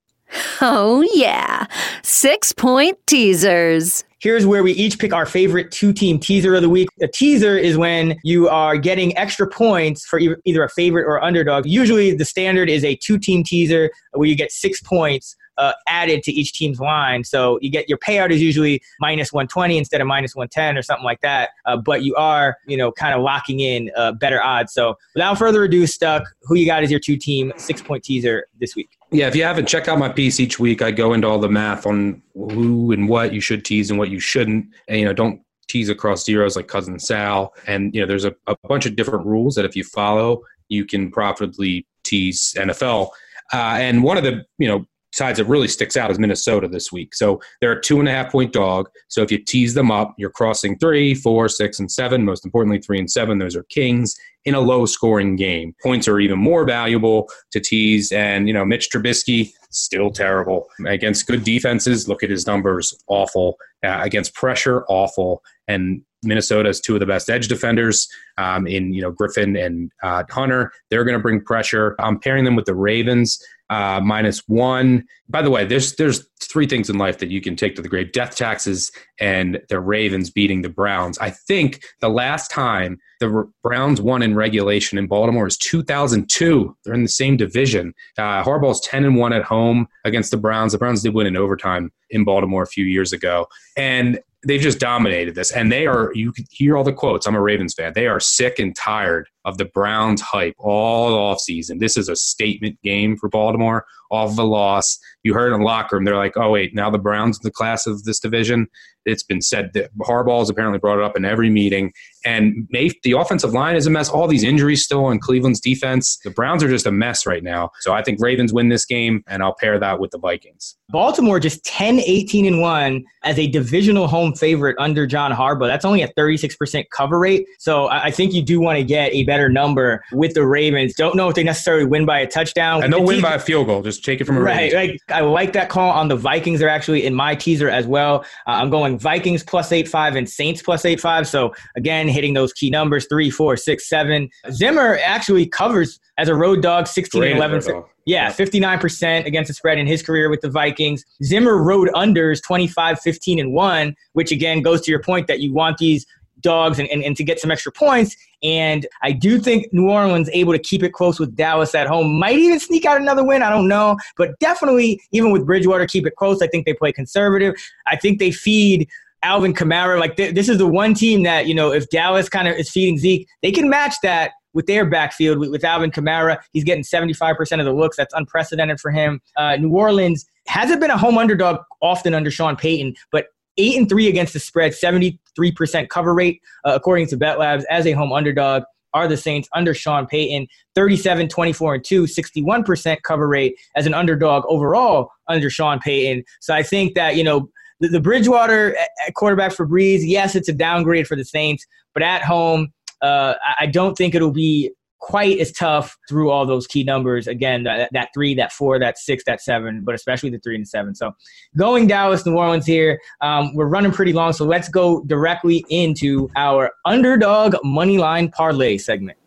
Oh, 0.61 1.03
yeah. 1.13 1.65
Six 2.03 2.53
point 2.53 2.99
teasers. 3.07 4.03
Here's 4.21 4.45
where 4.45 4.61
we 4.61 4.73
each 4.73 4.99
pick 4.99 5.13
our 5.13 5.25
favorite 5.25 5.71
two 5.71 5.91
team 5.91 6.19
teaser 6.19 6.53
of 6.53 6.61
the 6.61 6.69
week. 6.69 6.89
A 7.01 7.07
teaser 7.07 7.57
is 7.57 7.75
when 7.75 8.19
you 8.23 8.47
are 8.49 8.77
getting 8.77 9.17
extra 9.17 9.47
points 9.47 10.05
for 10.05 10.19
either 10.45 10.63
a 10.63 10.69
favorite 10.69 11.05
or 11.05 11.23
underdog. 11.23 11.65
Usually, 11.65 12.13
the 12.13 12.23
standard 12.23 12.69
is 12.69 12.83
a 12.83 12.95
two 12.95 13.17
team 13.17 13.43
teaser 13.43 13.89
where 14.13 14.29
you 14.29 14.35
get 14.35 14.51
six 14.51 14.79
points 14.79 15.35
uh, 15.57 15.73
added 15.87 16.21
to 16.23 16.31
each 16.31 16.53
team's 16.53 16.79
line. 16.79 17.23
So 17.23 17.57
you 17.63 17.71
get 17.71 17.89
your 17.89 17.97
payout 17.97 18.29
is 18.29 18.43
usually 18.43 18.83
minus 18.99 19.33
120 19.33 19.75
instead 19.75 20.01
of 20.01 20.07
minus 20.07 20.35
110 20.35 20.77
or 20.77 20.83
something 20.83 21.03
like 21.03 21.21
that. 21.21 21.49
Uh, 21.65 21.77
but 21.77 22.03
you 22.03 22.13
are, 22.15 22.57
you 22.67 22.77
know, 22.77 22.91
kind 22.91 23.15
of 23.15 23.23
locking 23.23 23.59
in 23.59 23.89
uh, 23.97 24.11
better 24.11 24.41
odds. 24.43 24.71
So 24.71 24.95
without 25.15 25.39
further 25.39 25.63
ado, 25.63 25.87
Stuck, 25.87 26.23
who 26.43 26.55
you 26.55 26.67
got 26.67 26.83
as 26.83 26.91
your 26.91 26.99
two 26.99 27.17
team 27.17 27.53
six 27.57 27.81
point 27.81 28.03
teaser 28.03 28.45
this 28.59 28.75
week? 28.75 29.00
Yeah, 29.11 29.27
if 29.27 29.35
you 29.35 29.43
haven't, 29.43 29.67
check 29.67 29.89
out 29.89 29.99
my 29.99 30.07
piece 30.07 30.39
each 30.39 30.57
week. 30.57 30.81
I 30.81 30.91
go 30.91 31.13
into 31.13 31.27
all 31.27 31.39
the 31.39 31.49
math 31.49 31.85
on 31.85 32.21
who 32.33 32.93
and 32.93 33.09
what 33.09 33.33
you 33.33 33.41
should 33.41 33.65
tease 33.65 33.89
and 33.89 33.99
what 33.99 34.09
you 34.09 34.19
shouldn't. 34.19 34.67
And, 34.87 34.99
you 34.99 35.05
know, 35.05 35.11
don't 35.11 35.41
tease 35.67 35.89
across 35.89 36.23
zeros 36.23 36.55
like 36.55 36.69
Cousin 36.69 36.97
Sal. 36.97 37.53
And, 37.67 37.93
you 37.93 37.99
know, 37.99 38.07
there's 38.07 38.23
a, 38.23 38.33
a 38.47 38.55
bunch 38.69 38.85
of 38.85 38.95
different 38.95 39.25
rules 39.25 39.55
that 39.55 39.65
if 39.65 39.75
you 39.75 39.83
follow, 39.83 40.43
you 40.69 40.85
can 40.85 41.11
profitably 41.11 41.85
tease 42.03 42.53
NFL. 42.57 43.09
Uh, 43.53 43.75
and 43.79 44.01
one 44.01 44.17
of 44.17 44.23
the, 44.23 44.45
you 44.57 44.69
know, 44.69 44.85
sides 45.13 45.37
that 45.37 45.45
really 45.45 45.67
sticks 45.67 45.97
out 45.97 46.11
is 46.11 46.19
Minnesota 46.19 46.67
this 46.67 46.91
week. 46.91 47.13
So 47.13 47.41
they're 47.59 47.73
a 47.73 47.81
two 47.81 47.99
and 47.99 48.07
a 48.07 48.11
half 48.11 48.31
point 48.31 48.53
dog. 48.53 48.89
So 49.07 49.21
if 49.21 49.31
you 49.31 49.37
tease 49.37 49.73
them 49.73 49.91
up, 49.91 50.13
you're 50.17 50.29
crossing 50.29 50.77
three, 50.77 51.13
four, 51.13 51.49
six, 51.49 51.79
and 51.79 51.91
seven. 51.91 52.25
Most 52.25 52.45
importantly, 52.45 52.79
three 52.79 52.99
and 52.99 53.11
seven. 53.11 53.37
Those 53.37 53.55
are 53.55 53.63
kings 53.63 54.15
in 54.45 54.55
a 54.55 54.59
low 54.59 54.85
scoring 54.85 55.35
game. 55.35 55.75
Points 55.83 56.07
are 56.07 56.19
even 56.19 56.39
more 56.39 56.65
valuable 56.65 57.29
to 57.51 57.59
tease. 57.59 58.11
And, 58.11 58.47
you 58.47 58.53
know, 58.53 58.65
Mitch 58.65 58.89
Trubisky, 58.89 59.51
still 59.69 60.09
terrible. 60.09 60.67
Against 60.85 61.27
good 61.27 61.43
defenses, 61.43 62.07
look 62.07 62.23
at 62.23 62.29
his 62.29 62.47
numbers, 62.47 62.95
awful. 63.07 63.57
Uh, 63.83 63.99
against 64.01 64.33
pressure, 64.33 64.85
awful. 64.89 65.43
And 65.67 66.01
Minnesota 66.23 66.69
has 66.69 66.79
two 66.79 66.93
of 66.93 66.99
the 66.99 67.05
best 67.05 67.29
edge 67.29 67.47
defenders 67.47 68.07
um, 68.37 68.67
in 68.67 68.93
you 68.93 69.01
know 69.01 69.11
Griffen 69.11 69.59
and 69.63 69.91
uh, 70.03 70.23
Hunter. 70.29 70.71
They're 70.89 71.03
going 71.03 71.17
to 71.17 71.21
bring 71.21 71.41
pressure. 71.41 71.95
I'm 71.99 72.19
pairing 72.19 72.45
them 72.45 72.55
with 72.55 72.65
the 72.65 72.75
Ravens 72.75 73.43
uh, 73.71 74.01
minus 74.03 74.43
one. 74.47 75.05
By 75.29 75.41
the 75.41 75.49
way, 75.49 75.65
there's 75.65 75.95
there's 75.95 76.27
three 76.41 76.67
things 76.67 76.89
in 76.89 76.97
life 76.97 77.19
that 77.19 77.31
you 77.31 77.39
can 77.39 77.55
take 77.55 77.75
to 77.77 77.81
the 77.81 77.87
grave: 77.87 78.11
death 78.11 78.35
taxes 78.35 78.91
and 79.19 79.61
the 79.69 79.79
Ravens 79.79 80.29
beating 80.29 80.61
the 80.61 80.69
Browns. 80.69 81.17
I 81.19 81.29
think 81.29 81.83
the 82.01 82.09
last 82.09 82.51
time 82.51 82.99
the 83.21 83.49
Browns 83.63 84.01
won 84.01 84.21
in 84.21 84.35
regulation 84.35 84.97
in 84.97 85.07
Baltimore 85.07 85.47
is 85.47 85.57
2002. 85.57 86.75
They're 86.83 86.93
in 86.93 87.03
the 87.03 87.09
same 87.09 87.37
division. 87.37 87.93
Uh, 88.17 88.43
Harbaugh's 88.43 88.81
10 88.81 89.05
and 89.05 89.15
one 89.15 89.31
at 89.31 89.43
home 89.43 89.87
against 90.03 90.31
the 90.31 90.37
Browns. 90.37 90.73
The 90.73 90.77
Browns 90.77 91.01
did 91.01 91.13
win 91.13 91.27
in 91.27 91.37
overtime 91.37 91.91
in 92.09 92.25
Baltimore 92.25 92.63
a 92.63 92.67
few 92.67 92.83
years 92.83 93.13
ago, 93.13 93.47
and 93.77 94.19
they've 94.45 94.61
just 94.61 94.79
dominated 94.79 95.35
this. 95.35 95.51
And 95.51 95.71
they 95.71 95.87
are, 95.87 96.11
you 96.13 96.33
can 96.33 96.45
hear 96.51 96.75
all 96.75 96.83
the 96.83 96.91
quotes. 96.91 97.25
I'm 97.25 97.35
a 97.35 97.41
Ravens 97.41 97.73
fan. 97.73 97.93
They 97.93 98.07
are 98.07 98.19
sick 98.19 98.59
and 98.59 98.75
tired 98.75 99.29
of 99.45 99.57
the 99.57 99.65
Browns 99.65 100.21
hype 100.21 100.55
all 100.57 101.13
off 101.13 101.39
season. 101.39 101.79
This 101.79 101.97
is 101.97 102.09
a 102.09 102.15
statement 102.15 102.81
game 102.83 103.17
for 103.17 103.29
Baltimore 103.29 103.85
off 104.11 104.31
of 104.31 104.39
a 104.39 104.43
loss. 104.43 104.99
You 105.23 105.33
heard 105.33 105.53
in 105.53 105.59
the 105.59 105.65
locker 105.65 105.95
room, 105.95 106.05
they're 106.05 106.17
like, 106.17 106.35
oh, 106.35 106.51
wait, 106.51 106.75
now 106.75 106.89
the 106.89 106.97
Browns 106.97 107.37
in 107.37 107.43
the 107.43 107.51
class 107.51 107.87
of 107.87 108.03
this 108.03 108.19
division. 108.19 108.67
It's 109.05 109.23
been 109.23 109.41
said 109.41 109.71
that 109.73 109.89
Harbaugh 109.99 110.39
has 110.39 110.49
apparently 110.49 110.77
brought 110.77 110.99
it 110.99 111.03
up 111.03 111.17
in 111.17 111.25
every 111.25 111.49
meeting. 111.49 111.91
And 112.23 112.67
the 112.71 113.15
offensive 113.17 113.51
line 113.51 113.75
is 113.75 113.87
a 113.87 113.89
mess. 113.89 114.09
All 114.09 114.27
these 114.27 114.43
injuries 114.43 114.83
still 114.83 115.09
in 115.09 115.19
Cleveland's 115.19 115.59
defense. 115.59 116.19
The 116.23 116.29
Browns 116.29 116.61
are 116.63 116.69
just 116.69 116.85
a 116.85 116.91
mess 116.91 117.25
right 117.25 117.43
now. 117.43 117.71
So 117.79 117.93
I 117.93 118.03
think 118.03 118.21
Ravens 118.21 118.53
win 118.53 118.69
this 118.69 118.85
game, 118.85 119.23
and 119.27 119.41
I'll 119.41 119.55
pair 119.55 119.79
that 119.79 119.99
with 119.99 120.11
the 120.11 120.19
Vikings. 120.19 120.75
Baltimore 120.89 121.39
just 121.39 121.63
10, 121.65 121.99
18, 121.99 122.45
and 122.45 122.61
1 122.61 123.03
as 123.23 123.39
a 123.39 123.47
divisional 123.47 124.07
home 124.07 124.35
favorite 124.35 124.75
under 124.77 125.07
John 125.07 125.31
Harbaugh. 125.31 125.67
That's 125.67 125.85
only 125.85 126.03
a 126.03 126.09
36% 126.09 126.85
cover 126.91 127.17
rate. 127.17 127.47
So 127.57 127.87
I 127.87 128.11
think 128.11 128.33
you 128.33 128.43
do 128.43 128.59
want 128.59 128.77
to 128.77 128.83
get 128.83 129.11
a 129.13 129.23
better 129.31 129.47
number 129.47 130.03
with 130.11 130.33
the 130.33 130.45
Ravens. 130.45 130.93
Don't 130.93 131.15
know 131.15 131.29
if 131.29 131.35
they 131.35 131.43
necessarily 131.43 131.85
win 131.85 132.05
by 132.05 132.19
a 132.19 132.27
touchdown. 132.27 132.83
And 132.83 132.91
they'll 132.91 133.01
win 133.01 133.21
by 133.21 133.35
a 133.35 133.39
field 133.39 133.67
goal. 133.67 133.81
Just 133.81 134.03
take 134.03 134.19
it 134.19 134.25
from 134.25 134.35
a 134.35 134.41
right. 134.41 134.73
Like, 134.73 134.99
I 135.07 135.21
like 135.21 135.53
that 135.53 135.69
call 135.69 135.89
on 135.89 136.09
the 136.09 136.17
Vikings. 136.17 136.59
They're 136.59 136.67
actually 136.67 137.05
in 137.05 137.15
my 137.15 137.33
teaser 137.33 137.69
as 137.69 137.87
well. 137.87 138.25
Uh, 138.45 138.59
I'm 138.59 138.69
going 138.69 138.99
Vikings 138.99 139.41
plus 139.41 139.71
eight 139.71 139.87
five 139.87 140.17
and 140.17 140.29
Saints 140.29 140.61
plus 140.61 140.83
eight 140.83 140.99
five. 140.99 141.29
So 141.29 141.53
again, 141.77 142.09
hitting 142.09 142.33
those 142.33 142.51
key 142.51 142.69
numbers 142.69 143.07
three, 143.07 143.29
four, 143.29 143.55
six, 143.55 143.87
seven. 143.87 144.29
Zimmer 144.51 144.99
actually 145.01 145.45
covers 145.45 145.97
as 146.17 146.27
a 146.27 146.35
road 146.35 146.61
dog 146.61 146.87
16 146.87 147.23
and 147.23 147.37
11. 147.37 147.83
Yeah, 148.05 148.31
59% 148.31 149.25
against 149.25 149.47
the 149.47 149.53
spread 149.53 149.77
in 149.77 149.87
his 149.87 150.03
career 150.03 150.29
with 150.29 150.41
the 150.41 150.49
Vikings. 150.49 151.05
Zimmer 151.23 151.63
rode 151.63 151.87
unders 151.89 152.43
25, 152.43 152.99
15, 152.99 153.39
and 153.39 153.53
1, 153.53 153.95
which 154.13 154.31
again 154.31 154.61
goes 154.61 154.81
to 154.81 154.91
your 154.91 155.01
point 155.01 155.27
that 155.27 155.39
you 155.39 155.53
want 155.53 155.77
these 155.77 156.05
dogs 156.41 156.79
and, 156.79 156.87
and, 156.89 157.03
and 157.03 157.15
to 157.17 157.23
get 157.23 157.39
some 157.39 157.51
extra 157.51 157.71
points. 157.71 158.15
And 158.43 158.87
I 159.03 159.11
do 159.11 159.39
think 159.39 159.71
New 159.71 159.89
Orleans 159.89 160.29
able 160.33 160.53
to 160.53 160.59
keep 160.59 160.83
it 160.83 160.93
close 160.93 161.19
with 161.19 161.35
Dallas 161.35 161.75
at 161.75 161.87
home. 161.87 162.19
Might 162.19 162.37
even 162.37 162.59
sneak 162.59 162.85
out 162.85 162.99
another 162.99 163.23
win. 163.23 163.43
I 163.43 163.49
don't 163.49 163.67
know. 163.67 163.97
But 164.17 164.37
definitely, 164.39 164.99
even 165.11 165.31
with 165.31 165.45
Bridgewater, 165.45 165.85
keep 165.85 166.07
it 166.07 166.15
close. 166.15 166.41
I 166.41 166.47
think 166.47 166.65
they 166.65 166.73
play 166.73 166.91
conservative. 166.91 167.53
I 167.87 167.95
think 167.95 168.19
they 168.19 168.31
feed 168.31 168.87
Alvin 169.23 169.53
Kamara. 169.53 169.99
Like 169.99 170.15
th- 170.17 170.33
this 170.33 170.49
is 170.49 170.57
the 170.57 170.67
one 170.67 170.93
team 170.93 171.23
that, 171.23 171.47
you 171.47 171.53
know, 171.53 171.71
if 171.71 171.89
Dallas 171.89 172.29
kind 172.29 172.47
of 172.47 172.55
is 172.55 172.69
feeding 172.69 172.97
Zeke, 172.97 173.27
they 173.41 173.51
can 173.51 173.69
match 173.69 173.95
that 174.03 174.31
with 174.53 174.65
their 174.65 174.85
backfield 174.85 175.37
with, 175.37 175.49
with 175.49 175.63
Alvin 175.63 175.91
Kamara. 175.91 176.37
He's 176.51 176.63
getting 176.63 176.83
75% 176.83 177.59
of 177.59 177.65
the 177.65 177.73
looks. 177.73 177.97
That's 177.97 178.13
unprecedented 178.13 178.79
for 178.79 178.91
him. 178.91 179.21
Uh, 179.37 179.55
New 179.57 179.71
Orleans 179.71 180.25
hasn't 180.47 180.81
been 180.81 180.91
a 180.91 180.97
home 180.97 181.17
underdog 181.17 181.59
often 181.81 182.13
under 182.13 182.31
Sean 182.31 182.55
Payton, 182.55 182.95
but 183.11 183.27
eight 183.61 183.77
and 183.77 183.87
three 183.87 184.07
against 184.07 184.33
the 184.33 184.39
spread, 184.39 184.73
73% 184.73 185.89
cover 185.89 186.13
rate, 186.13 186.41
uh, 186.65 186.73
according 186.73 187.07
to 187.07 187.17
Bet 187.17 187.39
Labs, 187.39 187.65
as 187.69 187.85
a 187.85 187.91
home 187.91 188.11
underdog. 188.11 188.63
Are 188.93 189.07
the 189.07 189.15
Saints 189.15 189.47
under 189.55 189.73
Sean 189.73 190.05
Payton 190.05 190.49
37, 190.75 191.29
24, 191.29 191.75
and 191.75 191.83
2, 191.85 192.03
61% 192.03 192.97
cover 193.03 193.25
rate 193.25 193.57
as 193.77 193.85
an 193.85 193.93
underdog 193.93 194.43
overall 194.49 195.09
under 195.29 195.49
Sean 195.49 195.79
Payton. 195.79 196.25
So 196.41 196.53
I 196.53 196.61
think 196.61 196.95
that, 196.95 197.15
you 197.15 197.23
know, 197.23 197.49
the, 197.79 197.87
the 197.87 198.01
Bridgewater 198.01 198.75
quarterback 199.15 199.53
for 199.53 199.65
Brees, 199.65 200.01
yes, 200.03 200.35
it's 200.35 200.49
a 200.49 200.53
downgrade 200.53 201.07
for 201.07 201.15
the 201.15 201.23
Saints, 201.23 201.65
but 201.93 202.03
at 202.03 202.21
home, 202.21 202.73
uh, 203.01 203.35
I 203.59 203.65
don't 203.65 203.95
think 203.95 204.13
it'll 204.13 204.31
be 204.31 204.71
quite 205.01 205.39
as 205.39 205.51
tough 205.51 205.97
through 206.07 206.29
all 206.29 206.45
those 206.45 206.67
key 206.67 206.83
numbers. 206.83 207.27
Again, 207.27 207.63
that, 207.63 207.89
that 207.91 208.09
three, 208.13 208.33
that 208.35 208.53
four, 208.53 208.79
that 208.79 208.97
six, 208.97 209.23
that 209.25 209.41
seven, 209.41 209.81
but 209.83 209.95
especially 209.95 210.29
the 210.29 210.39
three 210.39 210.55
and 210.55 210.67
seven. 210.67 210.95
So 210.95 211.11
going 211.57 211.87
Dallas, 211.87 212.25
New 212.25 212.37
Orleans 212.37 212.65
here, 212.65 212.99
um, 213.19 213.53
we're 213.53 213.65
running 213.65 213.91
pretty 213.91 214.13
long. 214.13 214.31
So 214.31 214.45
let's 214.45 214.69
go 214.69 215.03
directly 215.05 215.65
into 215.69 216.29
our 216.35 216.71
underdog 216.85 217.55
money 217.63 217.97
line 217.97 218.29
parlay 218.29 218.77
segment. 218.77 219.17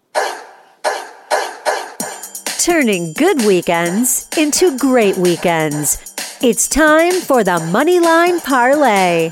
Turning 2.61 3.12
good 3.12 3.45
weekends 3.45 4.27
into 4.39 4.79
great 4.79 5.18
weekends. 5.18 6.14
It's 6.41 6.66
time 6.66 7.12
for 7.12 7.45
the 7.45 7.59
Moneyline 7.72 8.43
Parlay. 8.43 9.31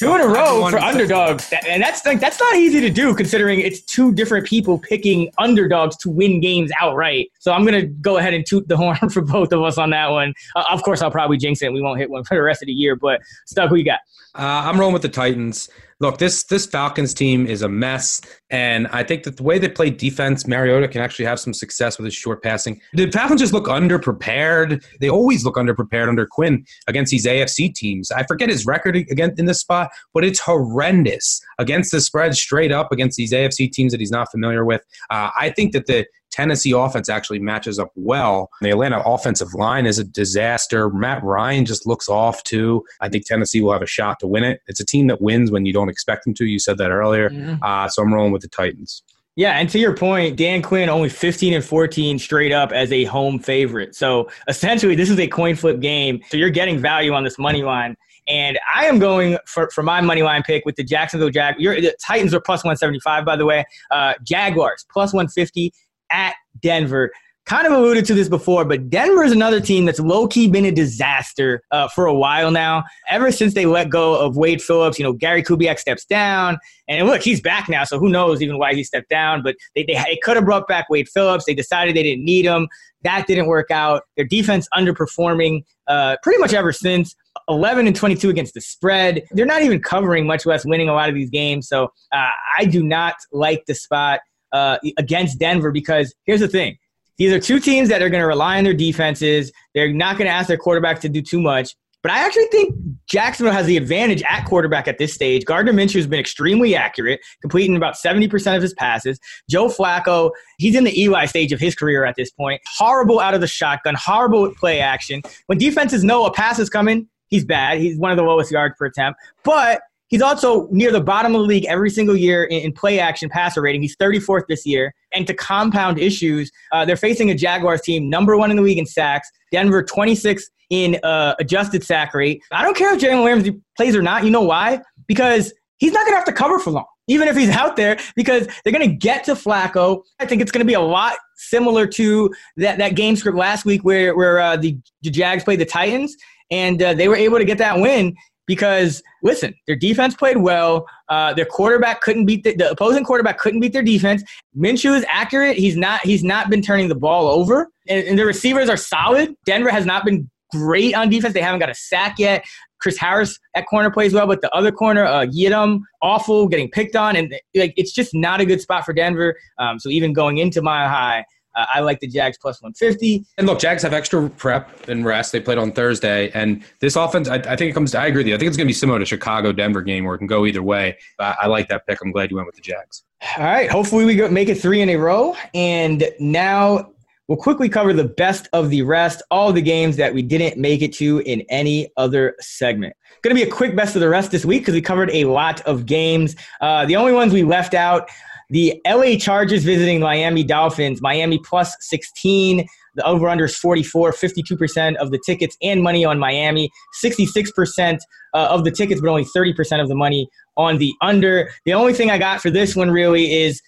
Two 0.00 0.14
in 0.14 0.22
a 0.22 0.26
row 0.26 0.66
for 0.70 0.78
underdogs, 0.78 1.52
and 1.68 1.82
that's 1.82 2.06
like 2.06 2.20
that's 2.20 2.40
not 2.40 2.56
easy 2.56 2.80
to 2.80 2.88
do 2.88 3.14
considering 3.14 3.60
it's 3.60 3.82
two 3.82 4.14
different 4.14 4.46
people 4.46 4.78
picking 4.78 5.30
underdogs 5.36 5.94
to 5.98 6.08
win 6.08 6.40
games 6.40 6.70
outright. 6.80 7.30
So 7.40 7.52
I'm 7.52 7.64
gonna 7.64 7.86
go 7.86 8.18
ahead 8.18 8.32
and 8.32 8.46
toot 8.46 8.68
the 8.68 8.76
horn 8.78 8.96
for 9.10 9.22
both 9.22 9.52
of 9.52 9.62
us 9.62 9.76
on 9.76 9.90
that 9.90 10.10
one. 10.10 10.32
Uh, 10.54 10.64
of 10.70 10.82
course, 10.82 11.02
I'll 11.02 11.10
probably 11.10 11.36
jinx 11.36 11.60
it. 11.62 11.72
We 11.72 11.82
won't 11.82 11.98
hit 11.98 12.08
one 12.08 12.22
for 12.24 12.36
the 12.36 12.42
rest 12.42 12.62
of 12.62 12.66
the 12.66 12.72
year. 12.72 12.94
But 12.94 13.20
Stuck, 13.46 13.68
who 13.68 13.76
you 13.76 13.84
got? 13.84 14.00
Uh, 14.34 14.68
I'm 14.68 14.78
rolling 14.78 14.92
with 14.92 15.02
the 15.02 15.08
Titans 15.08 15.68
look, 16.00 16.18
this 16.18 16.42
this 16.44 16.66
Falcons 16.66 17.14
team 17.14 17.46
is 17.46 17.62
a 17.62 17.68
mess, 17.68 18.20
and 18.48 18.88
I 18.88 19.04
think 19.04 19.22
that 19.24 19.36
the 19.36 19.42
way 19.42 19.58
they 19.58 19.68
play 19.68 19.90
defense, 19.90 20.46
Mariota 20.46 20.88
can 20.88 21.00
actually 21.02 21.26
have 21.26 21.38
some 21.38 21.54
success 21.54 21.98
with 21.98 22.06
his 22.06 22.14
short 22.14 22.42
passing. 22.42 22.80
The 22.94 23.10
Falcons 23.10 23.40
just 23.40 23.52
look 23.52 23.66
underprepared. 23.66 24.82
They 25.00 25.08
always 25.08 25.44
look 25.44 25.56
underprepared 25.56 26.08
under 26.08 26.26
Quinn 26.26 26.64
against 26.88 27.10
these 27.10 27.26
AFC 27.26 27.72
teams. 27.74 28.10
I 28.10 28.24
forget 28.24 28.48
his 28.48 28.66
record 28.66 28.96
again 28.96 29.34
in 29.38 29.44
this 29.44 29.60
spot, 29.60 29.90
but 30.12 30.24
it's 30.24 30.40
horrendous 30.40 31.40
against 31.58 31.92
the 31.92 32.00
spread, 32.00 32.34
straight 32.34 32.72
up 32.72 32.90
against 32.90 33.16
these 33.16 33.32
AFC 33.32 33.70
teams 33.70 33.92
that 33.92 34.00
he's 34.00 34.10
not 34.10 34.30
familiar 34.30 34.64
with. 34.64 34.82
Uh, 35.10 35.30
I 35.38 35.50
think 35.50 35.72
that 35.72 35.86
the 35.86 36.06
Tennessee 36.30 36.72
offense 36.72 37.08
actually 37.08 37.38
matches 37.38 37.78
up 37.78 37.90
well. 37.94 38.50
The 38.60 38.70
Atlanta 38.70 39.00
offensive 39.00 39.54
line 39.54 39.86
is 39.86 39.98
a 39.98 40.04
disaster. 40.04 40.90
Matt 40.90 41.22
Ryan 41.22 41.64
just 41.64 41.86
looks 41.86 42.08
off 42.08 42.42
too. 42.44 42.84
I 43.00 43.08
think 43.08 43.26
Tennessee 43.26 43.60
will 43.60 43.72
have 43.72 43.82
a 43.82 43.86
shot 43.86 44.20
to 44.20 44.26
win 44.26 44.44
it. 44.44 44.60
It's 44.66 44.80
a 44.80 44.86
team 44.86 45.06
that 45.08 45.20
wins 45.20 45.50
when 45.50 45.66
you 45.66 45.72
don't 45.72 45.88
expect 45.88 46.24
them 46.24 46.34
to. 46.34 46.46
You 46.46 46.58
said 46.58 46.78
that 46.78 46.90
earlier. 46.90 47.30
Mm-hmm. 47.30 47.62
Uh, 47.62 47.88
so 47.88 48.02
I'm 48.02 48.12
rolling 48.12 48.32
with 48.32 48.42
the 48.42 48.48
Titans. 48.48 49.02
Yeah, 49.36 49.52
and 49.52 49.70
to 49.70 49.78
your 49.78 49.96
point, 49.96 50.36
Dan 50.36 50.60
Quinn 50.60 50.88
only 50.88 51.08
15 51.08 51.54
and 51.54 51.64
14 51.64 52.18
straight 52.18 52.52
up 52.52 52.72
as 52.72 52.92
a 52.92 53.04
home 53.04 53.38
favorite. 53.38 53.94
So 53.94 54.28
essentially, 54.48 54.94
this 54.94 55.08
is 55.08 55.18
a 55.18 55.26
coin 55.26 55.54
flip 55.54 55.80
game. 55.80 56.20
So 56.28 56.36
you're 56.36 56.50
getting 56.50 56.78
value 56.78 57.12
on 57.12 57.24
this 57.24 57.38
money 57.38 57.62
line. 57.62 57.96
And 58.28 58.58
I 58.74 58.86
am 58.86 58.98
going 58.98 59.38
for, 59.46 59.70
for 59.70 59.82
my 59.82 60.00
money 60.00 60.22
line 60.22 60.42
pick 60.42 60.64
with 60.66 60.76
the 60.76 60.84
Jacksonville 60.84 61.30
Jag. 61.30 61.56
the 61.58 61.94
Titans 62.04 62.34
are 62.34 62.40
plus 62.40 62.62
175, 62.64 63.24
by 63.24 63.36
the 63.36 63.46
way. 63.46 63.64
Uh, 63.90 64.14
Jaguars 64.22 64.84
plus 64.92 65.12
150 65.12 65.72
at 66.10 66.34
Denver. 66.60 67.10
Kind 67.46 67.66
of 67.66 67.72
alluded 67.72 68.04
to 68.04 68.14
this 68.14 68.28
before, 68.28 68.64
but 68.64 68.90
Denver 68.90 69.24
is 69.24 69.32
another 69.32 69.60
team 69.60 69.84
that's 69.84 69.98
low 69.98 70.28
key 70.28 70.46
been 70.46 70.66
a 70.66 70.70
disaster 70.70 71.62
uh, 71.72 71.88
for 71.88 72.06
a 72.06 72.14
while 72.14 72.50
now. 72.52 72.84
Ever 73.08 73.32
since 73.32 73.54
they 73.54 73.66
let 73.66 73.88
go 73.88 74.14
of 74.14 74.36
Wade 74.36 74.62
Phillips, 74.62 74.98
you 74.98 75.04
know, 75.04 75.12
Gary 75.12 75.42
Kubiak 75.42 75.78
steps 75.78 76.04
down. 76.04 76.58
And 76.86 77.08
look, 77.08 77.22
he's 77.22 77.40
back 77.40 77.68
now, 77.68 77.82
so 77.82 77.98
who 77.98 78.08
knows 78.08 78.40
even 78.40 78.58
why 78.58 78.74
he 78.74 78.84
stepped 78.84 79.08
down. 79.08 79.42
But 79.42 79.56
they, 79.74 79.82
they, 79.82 79.94
they 79.94 80.18
could 80.22 80.36
have 80.36 80.44
brought 80.44 80.68
back 80.68 80.88
Wade 80.90 81.08
Phillips. 81.08 81.44
They 81.44 81.54
decided 81.54 81.96
they 81.96 82.04
didn't 82.04 82.24
need 82.24 82.44
him. 82.44 82.68
That 83.02 83.26
didn't 83.26 83.46
work 83.46 83.70
out. 83.70 84.02
Their 84.16 84.26
defense 84.26 84.68
underperforming 84.72 85.64
uh, 85.88 86.18
pretty 86.22 86.38
much 86.38 86.52
ever 86.52 86.72
since. 86.72 87.16
11 87.48 87.86
and 87.86 87.96
22 87.96 88.28
against 88.30 88.54
the 88.54 88.60
spread. 88.60 89.24
They're 89.32 89.46
not 89.46 89.62
even 89.62 89.80
covering, 89.80 90.26
much 90.26 90.46
less 90.46 90.64
winning 90.64 90.88
a 90.88 90.94
lot 90.94 91.08
of 91.08 91.14
these 91.14 91.30
games. 91.30 91.68
So 91.68 91.84
uh, 92.12 92.28
I 92.58 92.64
do 92.64 92.82
not 92.82 93.14
like 93.32 93.64
the 93.66 93.74
spot 93.74 94.20
uh, 94.52 94.78
against 94.98 95.38
Denver 95.38 95.72
because 95.72 96.14
here's 96.24 96.40
the 96.40 96.48
thing. 96.48 96.76
These 97.18 97.32
are 97.32 97.40
two 97.40 97.60
teams 97.60 97.90
that 97.90 98.00
are 98.00 98.08
going 98.08 98.22
to 98.22 98.26
rely 98.26 98.56
on 98.58 98.64
their 98.64 98.74
defenses. 98.74 99.52
They're 99.74 99.92
not 99.92 100.16
going 100.16 100.26
to 100.26 100.32
ask 100.32 100.48
their 100.48 100.56
quarterback 100.56 101.00
to 101.00 101.08
do 101.08 101.20
too 101.20 101.40
much. 101.40 101.74
But 102.02 102.12
I 102.12 102.24
actually 102.24 102.46
think 102.46 102.74
Jacksonville 103.06 103.52
has 103.52 103.66
the 103.66 103.76
advantage 103.76 104.22
at 104.28 104.46
quarterback 104.46 104.88
at 104.88 104.96
this 104.96 105.12
stage. 105.12 105.44
Gardner 105.44 105.72
Minshew 105.72 105.96
has 105.96 106.06
been 106.06 106.18
extremely 106.18 106.74
accurate, 106.74 107.20
completing 107.42 107.76
about 107.76 107.94
70% 107.94 108.56
of 108.56 108.62
his 108.62 108.72
passes. 108.72 109.18
Joe 109.50 109.68
Flacco, 109.68 110.30
he's 110.56 110.74
in 110.74 110.84
the 110.84 110.98
Eli 110.98 111.26
stage 111.26 111.52
of 111.52 111.60
his 111.60 111.74
career 111.74 112.06
at 112.06 112.16
this 112.16 112.30
point. 112.30 112.62
Horrible 112.78 113.20
out 113.20 113.34
of 113.34 113.42
the 113.42 113.46
shotgun, 113.46 113.96
horrible 113.96 114.50
play 114.54 114.80
action. 114.80 115.20
When 115.46 115.58
defenses 115.58 116.02
know 116.02 116.24
a 116.24 116.32
pass 116.32 116.58
is 116.58 116.70
coming, 116.70 117.06
he's 117.28 117.44
bad. 117.44 117.78
He's 117.78 117.98
one 117.98 118.10
of 118.10 118.16
the 118.16 118.24
lowest 118.24 118.50
yards 118.50 118.74
per 118.78 118.86
attempt. 118.86 119.20
But 119.44 119.82
He's 120.10 120.22
also 120.22 120.66
near 120.70 120.90
the 120.90 121.00
bottom 121.00 121.36
of 121.36 121.40
the 121.40 121.46
league 121.46 121.64
every 121.66 121.88
single 121.88 122.16
year 122.16 122.44
in, 122.44 122.72
play 122.72 122.98
action 122.98 123.28
passer 123.28 123.62
rating. 123.62 123.80
He's 123.80 123.96
34th 123.96 124.42
this 124.48 124.66
year. 124.66 124.92
And 125.14 125.24
to 125.28 125.34
compound 125.34 126.00
issues, 126.00 126.50
uh, 126.72 126.84
they're 126.84 126.96
facing 126.96 127.30
a 127.30 127.34
Jaguars 127.34 127.80
team, 127.80 128.10
number 128.10 128.36
one 128.36 128.50
in 128.50 128.56
the 128.56 128.62
league 128.62 128.78
in 128.78 128.86
sacks, 128.86 129.30
Denver 129.52 129.84
26th 129.84 130.42
in 130.68 130.98
uh, 131.04 131.34
adjusted 131.38 131.84
sack 131.84 132.12
rate. 132.12 132.42
I 132.50 132.64
don't 132.64 132.76
care 132.76 132.92
if 132.94 133.00
Jalen 133.00 133.22
Williams 133.22 133.56
plays 133.76 133.94
or 133.94 134.02
not. 134.02 134.24
You 134.24 134.30
know 134.30 134.42
why? 134.42 134.80
Because 135.06 135.52
he's 135.78 135.92
not 135.92 136.04
going 136.04 136.12
to 136.12 136.16
have 136.16 136.26
to 136.26 136.32
cover 136.32 136.58
for 136.58 136.70
long, 136.70 136.86
even 137.06 137.28
if 137.28 137.36
he's 137.36 137.50
out 137.50 137.76
there, 137.76 137.96
because 138.16 138.48
they're 138.64 138.72
going 138.72 138.88
to 138.88 138.94
get 138.94 139.22
to 139.24 139.34
Flacco. 139.34 140.02
I 140.18 140.26
think 140.26 140.42
it's 140.42 140.50
going 140.50 140.64
to 140.64 140.68
be 140.68 140.74
a 140.74 140.80
lot 140.80 141.14
similar 141.36 141.86
to 141.86 142.34
that, 142.56 142.78
that 142.78 142.96
game 142.96 143.14
script 143.14 143.38
last 143.38 143.64
week 143.64 143.84
where, 143.84 144.16
where 144.16 144.40
uh, 144.40 144.56
the, 144.56 144.76
the 145.02 145.10
Jags 145.10 145.44
played 145.44 145.60
the 145.60 145.66
Titans 145.66 146.16
and 146.50 146.82
uh, 146.82 146.94
they 146.94 147.08
were 147.08 147.16
able 147.16 147.38
to 147.38 147.44
get 147.44 147.58
that 147.58 147.78
win 147.78 148.16
because 148.46 149.02
listen, 149.22 149.54
their 149.66 149.76
defense 149.76 150.14
played 150.14 150.38
well. 150.38 150.86
Uh, 151.08 151.32
their 151.34 151.44
quarterback 151.44 152.00
couldn't 152.00 152.26
beat 152.26 152.44
the, 152.44 152.54
the, 152.54 152.70
opposing 152.70 153.04
quarterback 153.04 153.38
couldn't 153.38 153.60
beat 153.60 153.72
their 153.72 153.82
defense. 153.82 154.22
Minshew 154.56 154.96
is 154.96 155.04
accurate. 155.08 155.56
He's 155.56 155.76
not. 155.76 156.00
He's 156.02 156.24
not 156.24 156.50
been 156.50 156.62
turning 156.62 156.88
the 156.88 156.94
ball 156.94 157.28
over, 157.28 157.68
and, 157.88 158.06
and 158.06 158.18
the 158.18 158.26
receivers 158.26 158.68
are 158.68 158.76
solid. 158.76 159.34
Denver 159.44 159.70
has 159.70 159.86
not 159.86 160.04
been 160.04 160.28
great 160.52 160.94
on 160.94 161.08
defense. 161.08 161.34
They 161.34 161.42
haven't 161.42 161.60
got 161.60 161.70
a 161.70 161.74
sack 161.74 162.18
yet. 162.18 162.44
Chris 162.80 162.96
Harris 162.96 163.38
at 163.54 163.66
corner 163.66 163.90
plays 163.90 164.14
well, 164.14 164.26
but 164.26 164.40
the 164.40 164.50
other 164.54 164.72
corner, 164.72 165.04
uh, 165.04 165.26
Yiadom, 165.26 165.80
awful, 166.02 166.48
getting 166.48 166.70
picked 166.70 166.96
on, 166.96 167.14
and 167.14 167.32
like 167.54 167.74
it's 167.76 167.92
just 167.92 168.14
not 168.14 168.40
a 168.40 168.46
good 168.46 168.60
spot 168.60 168.84
for 168.84 168.92
Denver. 168.92 169.36
Um, 169.58 169.78
so 169.78 169.90
even 169.90 170.12
going 170.12 170.38
into 170.38 170.62
Mile 170.62 170.88
High, 170.88 171.24
uh, 171.60 171.66
I 171.72 171.80
like 171.80 172.00
the 172.00 172.06
Jags 172.06 172.38
plus 172.38 172.62
150. 172.62 173.24
And 173.38 173.46
look, 173.46 173.58
Jags 173.58 173.82
have 173.82 173.92
extra 173.92 174.28
prep 174.30 174.88
and 174.88 175.04
rest. 175.04 175.32
They 175.32 175.40
played 175.40 175.58
on 175.58 175.72
Thursday. 175.72 176.30
And 176.30 176.64
this 176.80 176.96
offense, 176.96 177.28
I, 177.28 177.36
I 177.36 177.56
think 177.56 177.70
it 177.70 177.72
comes 177.74 177.92
to, 177.92 178.00
I 178.00 178.06
agree 178.06 178.20
with 178.20 178.28
you. 178.28 178.34
I 178.34 178.38
think 178.38 178.48
it's 178.48 178.56
going 178.56 178.66
to 178.66 178.70
be 178.70 178.74
similar 178.74 178.98
to 178.98 179.04
Chicago 179.04 179.52
Denver 179.52 179.82
game 179.82 180.04
where 180.04 180.14
it 180.14 180.18
can 180.18 180.26
go 180.26 180.46
either 180.46 180.62
way. 180.62 180.96
I, 181.18 181.36
I 181.42 181.46
like 181.46 181.68
that 181.68 181.86
pick. 181.86 181.98
I'm 182.02 182.12
glad 182.12 182.30
you 182.30 182.36
went 182.36 182.46
with 182.46 182.56
the 182.56 182.62
Jags. 182.62 183.04
All 183.36 183.44
right. 183.44 183.70
Hopefully 183.70 184.04
we 184.04 184.28
make 184.28 184.48
it 184.48 184.56
three 184.56 184.80
in 184.80 184.88
a 184.88 184.96
row. 184.96 185.36
And 185.54 186.08
now 186.18 186.92
we'll 187.28 187.38
quickly 187.38 187.68
cover 187.68 187.92
the 187.92 188.04
best 188.04 188.48
of 188.52 188.70
the 188.70 188.82
rest, 188.82 189.22
all 189.30 189.52
the 189.52 189.62
games 189.62 189.96
that 189.96 190.12
we 190.12 190.22
didn't 190.22 190.60
make 190.60 190.82
it 190.82 190.92
to 190.94 191.20
in 191.20 191.42
any 191.50 191.90
other 191.96 192.34
segment. 192.40 192.94
Going 193.22 193.36
to 193.36 193.44
be 193.44 193.48
a 193.48 193.52
quick 193.52 193.76
best 193.76 193.94
of 193.94 194.00
the 194.00 194.08
rest 194.08 194.30
this 194.30 194.44
week 194.44 194.62
because 194.62 194.74
we 194.74 194.80
covered 194.80 195.10
a 195.10 195.24
lot 195.24 195.60
of 195.62 195.84
games. 195.84 196.34
Uh, 196.60 196.86
the 196.86 196.96
only 196.96 197.12
ones 197.12 197.32
we 197.32 197.44
left 197.44 197.74
out 197.74 198.08
the 198.50 198.80
LA 198.86 199.16
Chargers 199.16 199.64
visiting 199.64 200.00
Miami 200.00 200.44
Dolphins, 200.44 201.00
Miami 201.00 201.38
plus 201.44 201.74
16. 201.80 202.66
The 202.96 203.06
over 203.06 203.28
under 203.28 203.44
is 203.44 203.56
44, 203.56 204.12
52% 204.12 204.96
of 204.96 205.12
the 205.12 205.20
tickets 205.24 205.56
and 205.62 205.82
money 205.82 206.04
on 206.04 206.18
Miami, 206.18 206.70
66% 207.02 207.98
uh, 208.34 208.48
of 208.50 208.64
the 208.64 208.70
tickets, 208.70 209.00
but 209.00 209.08
only 209.08 209.24
30% 209.24 209.80
of 209.80 209.88
the 209.88 209.94
money 209.94 210.28
on 210.56 210.78
the 210.78 210.92
under. 211.00 211.50
The 211.64 211.72
only 211.72 211.94
thing 211.94 212.10
I 212.10 212.18
got 212.18 212.40
for 212.40 212.50
this 212.50 212.74
one 212.74 212.90
really 212.90 213.32
is 213.32 213.62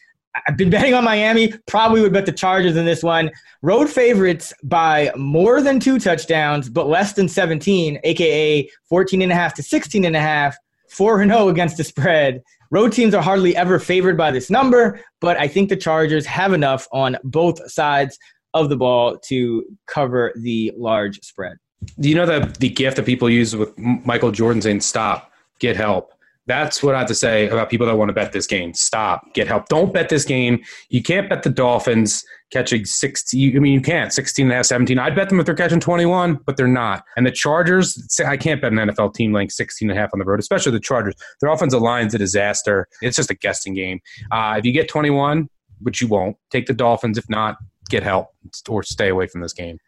I've 0.49 0.57
been 0.57 0.71
betting 0.77 0.95
on 0.95 1.05
Miami, 1.05 1.55
probably 1.67 2.01
would 2.01 2.13
bet 2.13 2.27
the 2.27 2.33
Chargers 2.33 2.77
in 2.77 2.85
this 2.85 3.03
one. 3.03 3.31
Road 3.63 3.89
favorites 3.89 4.53
by 4.65 5.13
more 5.17 5.63
than 5.63 5.79
two 5.79 6.01
touchdowns, 6.01 6.69
but 6.69 6.89
less 6.89 7.13
than 7.13 7.29
17, 7.29 8.01
aka 8.03 8.69
14 8.89 9.23
and 9.23 9.31
a 9.31 9.35
half 9.35 9.55
to 9.55 9.63
16 9.63 10.05
and 10.05 10.17
a 10.17 10.21
half. 10.21 10.57
4 10.91 11.25
0 11.25 11.49
against 11.49 11.79
the 11.79 11.85
spread. 11.85 12.43
Road 12.73 12.91
teams 12.91 13.13
are 13.13 13.23
hardly 13.23 13.55
ever 13.55 13.79
favored 13.79 14.17
by 14.17 14.31
this 14.31 14.49
number, 14.49 14.99
but 15.21 15.37
I 15.37 15.47
think 15.47 15.69
the 15.69 15.77
Chargers 15.77 16.25
have 16.25 16.55
enough 16.55 16.89
on 16.91 17.19
both 17.23 17.71
sides 17.71 18.19
of 18.55 18.71
the 18.71 18.77
ball 18.77 19.19
to 19.29 19.65
cover 19.87 20.33
the 20.37 20.73
large 20.75 21.21
spread. 21.21 21.59
Do 22.01 22.09
you 22.09 22.15
know 22.15 22.25
that 22.25 22.61
the 22.61 22.71
gift 22.71 22.97
that 22.97 23.05
people 23.05 23.29
use 23.29 23.55
with 23.55 23.77
Michael 23.79 24.33
Jordan 24.33 24.63
saying 24.63 24.81
"Stop, 24.81 25.31
get 25.59 25.77
help"? 25.77 26.15
That's 26.47 26.83
what 26.83 26.95
I 26.95 27.01
have 27.01 27.09
to 27.09 27.15
say 27.15 27.47
about 27.49 27.69
people 27.69 27.87
that 27.87 27.97
want 27.97 28.09
to 28.09 28.15
bet 28.15 28.33
this 28.33 28.47
game. 28.47 28.73
Stop, 28.73 29.35
get 29.35 29.49
help. 29.49 29.69
Don't 29.69 29.93
bet 29.93 30.09
this 30.09 30.25
game. 30.25 30.63
You 30.89 31.03
can't 31.03 31.29
bet 31.29 31.43
the 31.43 31.51
Dolphins 31.51 32.25
catching 32.53 32.85
16. 32.85 33.57
I 33.57 33.61
mean, 33.61 33.73
you 33.73 33.81
can't 33.81 34.13
16 34.13 34.47
and 34.47 34.53
a 34.53 34.57
half, 34.57 34.67
17. 34.67 34.99
I'd 34.99 35.17
bet 35.17 35.29
them 35.29 35.41
if 35.41 35.47
they're 35.47 35.55
catching 35.55 35.81
21, 35.81 36.41
but 36.47 36.57
they're 36.57 36.69
not. 36.69 37.05
And 37.17 37.27
the 37.27 37.31
Chargers, 37.31 38.21
I 38.25 38.37
can't 38.37 38.61
bet 38.61 38.73
an 38.73 38.79
NFL 38.79 39.15
team 39.15 39.33
laying 39.33 39.51
16 39.51 39.91
and 39.91 39.99
a 39.99 40.01
half 40.01 40.11
on 40.13 40.19
the 40.19 40.25
road, 40.25 40.39
especially 40.39 40.73
the 40.73 40.81
Chargers. 40.81 41.15
Their 41.41 41.51
offensive 41.51 41.81
line's 41.81 42.15
a 42.15 42.19
disaster. 42.19 42.87
It's 43.01 43.17
just 43.17 43.31
a 43.31 43.35
guessing 43.35 43.75
game. 43.75 44.01
Uh, 44.31 44.55
if 44.59 44.65
you 44.65 44.73
get 44.73 44.89
21, 44.89 45.49
which 45.81 46.01
you 46.01 46.09
won't, 46.09 46.37
take 46.51 46.67
the 46.67 46.75
Dolphins. 46.75 47.19
If 47.19 47.29
not, 47.29 47.57
get 47.89 48.03
help 48.03 48.29
or 48.69 48.83
stay 48.83 49.09
away 49.09 49.27
from 49.27 49.41
this 49.41 49.53
game. 49.53 49.79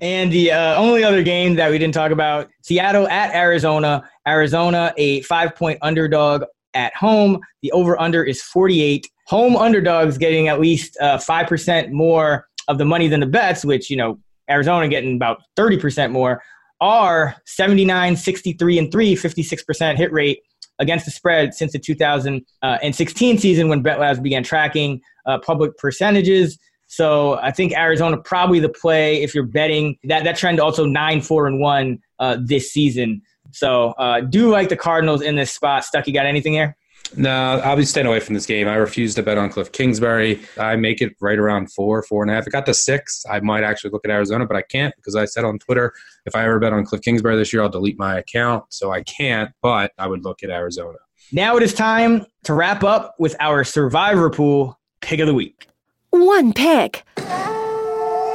And 0.00 0.32
the 0.32 0.52
uh, 0.52 0.76
only 0.76 1.04
other 1.04 1.22
game 1.22 1.56
that 1.56 1.70
we 1.70 1.78
didn't 1.78 1.94
talk 1.94 2.10
about 2.10 2.48
Seattle 2.62 3.06
at 3.08 3.34
Arizona. 3.34 4.08
Arizona, 4.26 4.94
a 4.96 5.20
five 5.22 5.54
point 5.54 5.78
underdog 5.82 6.44
at 6.74 6.94
home. 6.94 7.40
The 7.62 7.72
over 7.72 8.00
under 8.00 8.24
is 8.24 8.42
48. 8.42 9.08
Home 9.26 9.56
underdogs 9.56 10.18
getting 10.18 10.48
at 10.48 10.60
least 10.60 10.96
uh, 11.00 11.18
5% 11.18 11.90
more 11.90 12.46
of 12.68 12.78
the 12.78 12.84
money 12.84 13.08
than 13.08 13.20
the 13.20 13.26
bets, 13.26 13.64
which, 13.64 13.90
you 13.90 13.96
know, 13.96 14.18
Arizona 14.50 14.88
getting 14.88 15.16
about 15.16 15.42
30% 15.56 16.10
more, 16.10 16.42
are 16.80 17.36
79, 17.46 18.16
63, 18.16 18.78
and 18.78 18.92
3, 18.92 19.14
56% 19.14 19.96
hit 19.96 20.12
rate 20.12 20.40
against 20.78 21.04
the 21.04 21.10
spread 21.10 21.54
since 21.54 21.72
the 21.72 21.78
2016 21.78 23.38
season 23.38 23.68
when 23.68 23.82
BetLabs 23.82 24.22
began 24.22 24.42
tracking 24.42 25.00
uh, 25.26 25.38
public 25.38 25.76
percentages. 25.76 26.58
So 26.86 27.34
I 27.40 27.50
think 27.50 27.72
Arizona 27.72 28.16
probably 28.16 28.60
the 28.60 28.68
play 28.68 29.22
if 29.22 29.34
you're 29.34 29.44
betting 29.44 29.98
that 30.04 30.24
that 30.24 30.36
trend 30.36 30.58
also 30.58 30.86
nine 30.86 31.20
four 31.20 31.46
and 31.46 31.60
one 31.60 31.98
uh, 32.18 32.38
this 32.42 32.72
season. 32.72 33.20
So 33.52 33.90
uh, 33.98 34.20
do 34.20 34.50
like 34.50 34.68
the 34.68 34.76
Cardinals 34.76 35.22
in 35.22 35.36
this 35.36 35.52
spot. 35.52 35.84
Stuck, 35.84 36.06
you 36.06 36.12
got 36.12 36.26
anything 36.26 36.52
here? 36.52 36.76
No, 37.16 37.60
I'll 37.64 37.76
be 37.76 37.84
staying 37.84 38.06
away 38.06 38.20
from 38.20 38.34
this 38.34 38.44
game. 38.44 38.68
I 38.68 38.74
refuse 38.74 39.14
to 39.14 39.22
bet 39.22 39.38
on 39.38 39.48
Cliff 39.48 39.72
Kingsbury. 39.72 40.40
I 40.58 40.76
make 40.76 41.00
it 41.00 41.16
right 41.20 41.38
around 41.38 41.72
four, 41.72 42.02
four 42.02 42.22
and 42.22 42.30
a 42.30 42.34
half. 42.34 42.46
It 42.46 42.50
got 42.50 42.66
to 42.66 42.74
six. 42.74 43.24
I 43.30 43.40
might 43.40 43.64
actually 43.64 43.90
look 43.90 44.04
at 44.04 44.10
Arizona, 44.10 44.46
but 44.46 44.56
I 44.56 44.62
can't 44.62 44.94
because 44.96 45.16
I 45.16 45.24
said 45.24 45.44
on 45.44 45.58
Twitter 45.58 45.94
if 46.26 46.36
I 46.36 46.44
ever 46.44 46.58
bet 46.58 46.72
on 46.72 46.84
Cliff 46.84 47.00
Kingsbury 47.00 47.36
this 47.36 47.52
year, 47.52 47.62
I'll 47.62 47.70
delete 47.70 47.98
my 47.98 48.18
account. 48.18 48.64
So 48.68 48.92
I 48.92 49.02
can't, 49.04 49.50
but 49.62 49.92
I 49.98 50.06
would 50.06 50.24
look 50.24 50.42
at 50.42 50.50
Arizona. 50.50 50.98
Now 51.32 51.56
it 51.56 51.62
is 51.62 51.72
time 51.72 52.26
to 52.44 52.54
wrap 52.54 52.84
up 52.84 53.14
with 53.18 53.36
our 53.40 53.64
Survivor 53.64 54.30
Pool 54.30 54.78
pick 55.00 55.20
of 55.20 55.26
the 55.26 55.34
week. 55.34 55.66
One 56.10 56.52
pick, 56.52 57.04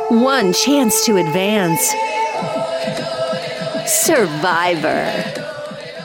one 0.10 0.54
chance 0.54 1.06
to 1.06 1.18
advance. 1.18 1.94
Survivor. 3.86 5.44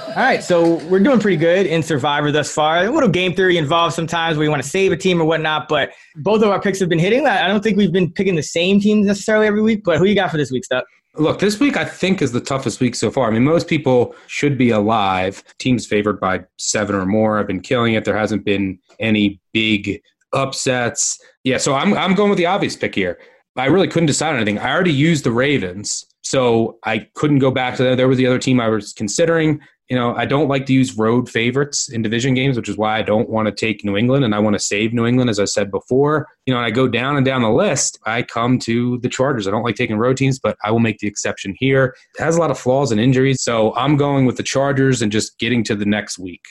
All 0.09 0.24
right, 0.24 0.43
so 0.43 0.76
we're 0.87 0.99
doing 0.99 1.20
pretty 1.20 1.37
good 1.37 1.66
in 1.66 1.83
Survivor 1.83 2.33
thus 2.33 2.53
far. 2.53 2.85
A 2.85 2.91
little 2.91 3.09
game 3.09 3.35
theory 3.35 3.57
involved 3.57 3.95
sometimes 3.95 4.37
where 4.37 4.45
you 4.45 4.51
want 4.51 4.62
to 4.62 4.68
save 4.68 4.91
a 4.91 4.97
team 4.97 5.20
or 5.20 5.24
whatnot, 5.24 5.68
but 5.68 5.93
both 6.16 6.43
of 6.43 6.51
our 6.51 6.61
picks 6.61 6.81
have 6.81 6.89
been 6.89 6.99
hitting. 6.99 7.22
That. 7.24 7.45
I 7.45 7.49
don't 7.49 7.62
think 7.62 7.76
we've 7.76 7.93
been 7.93 8.11
picking 8.11 8.35
the 8.35 8.43
same 8.43 8.81
teams 8.81 9.07
necessarily 9.07 9.47
every 9.47 9.62
week, 9.62 9.83
but 9.85 9.99
who 9.99 10.07
you 10.07 10.14
got 10.16 10.31
for 10.31 10.37
this 10.37 10.51
week, 10.51 10.64
Stuck? 10.64 10.85
Look, 11.14 11.39
this 11.39 11.61
week 11.61 11.76
I 11.76 11.85
think 11.85 12.20
is 12.20 12.33
the 12.33 12.41
toughest 12.41 12.81
week 12.81 12.95
so 12.95 13.11
far. 13.11 13.29
I 13.29 13.31
mean, 13.31 13.45
most 13.45 13.68
people 13.68 14.14
should 14.26 14.59
be 14.59 14.70
alive. 14.70 15.45
Teams 15.59 15.87
favored 15.87 16.18
by 16.18 16.45
seven 16.57 16.97
or 16.97 17.07
more 17.07 17.39
have 17.39 17.47
been 17.47 17.61
killing 17.61 17.95
it. 17.95 18.05
There 18.05 18.16
hasn't 18.16 18.45
been 18.45 18.79
any 18.99 19.41
big 19.53 20.01
upsets. 20.33 21.20
Yeah, 21.45 21.59
so 21.59 21.74
I'm 21.74 21.95
I'm 21.95 22.14
going 22.14 22.31
with 22.31 22.39
the 22.39 22.47
obvious 22.47 22.76
pick 22.76 22.95
here. 22.95 23.18
I 23.57 23.66
really 23.66 23.89
couldn't 23.89 24.07
decide 24.07 24.31
on 24.31 24.37
anything. 24.37 24.59
I 24.59 24.72
already 24.72 24.93
used 24.93 25.24
the 25.24 25.33
Ravens, 25.33 26.05
so 26.29 26.79
I 26.85 27.09
couldn't 27.14 27.39
go 27.39 27.51
back 27.51 27.76
to 27.76 27.83
that. 27.85 27.97
There 27.97 28.07
was 28.07 28.18
the 28.18 28.26
other 28.26 28.39
team 28.39 28.61
I 28.61 28.68
was 28.68 28.93
considering. 28.93 29.61
You 29.89 29.97
know, 29.97 30.14
I 30.14 30.26
don't 30.26 30.47
like 30.47 30.66
to 30.66 30.74
use 30.74 30.95
road 30.95 31.31
favorites 31.31 31.91
in 31.91 32.03
division 32.03 32.35
games, 32.35 32.55
which 32.55 32.68
is 32.68 32.76
why 32.76 32.99
I 32.99 33.03
don't 33.03 33.31
want 33.31 33.47
to 33.47 33.53
take 33.53 33.83
New 33.83 33.97
England 33.97 34.26
and 34.26 34.35
I 34.35 34.39
want 34.39 34.53
to 34.53 34.61
save 34.61 34.93
New 34.93 35.07
England, 35.07 35.31
as 35.31 35.41
I 35.41 35.47
said 35.47 35.70
before. 35.70 36.29
You 36.45 36.53
know, 36.53 36.61
I 36.61 36.70
go 36.70 36.87
down 36.87 37.16
and 37.16 37.24
down 37.24 37.41
the 37.41 37.51
list, 37.51 37.99
I 38.05 38.24
come 38.24 38.59
to 38.59 38.99
the 38.99 39.09
Chargers. 39.09 39.49
I 39.49 39.51
don't 39.51 39.62
like 39.62 39.76
taking 39.76 39.97
road 39.97 40.18
teams, 40.18 40.39
but 40.39 40.59
I 40.62 40.70
will 40.70 40.81
make 40.81 40.99
the 40.99 41.07
exception 41.07 41.55
here. 41.59 41.97
It 42.18 42.22
has 42.22 42.37
a 42.37 42.41
lot 42.41 42.51
of 42.51 42.59
flaws 42.59 42.93
and 42.93 43.01
injuries, 43.01 43.41
so 43.41 43.74
I'm 43.74 43.97
going 43.97 44.26
with 44.26 44.37
the 44.37 44.43
Chargers 44.43 45.01
and 45.01 45.11
just 45.11 45.39
getting 45.39 45.64
to 45.64 45.74
the 45.74 45.87
next 45.87 46.18
week. 46.18 46.43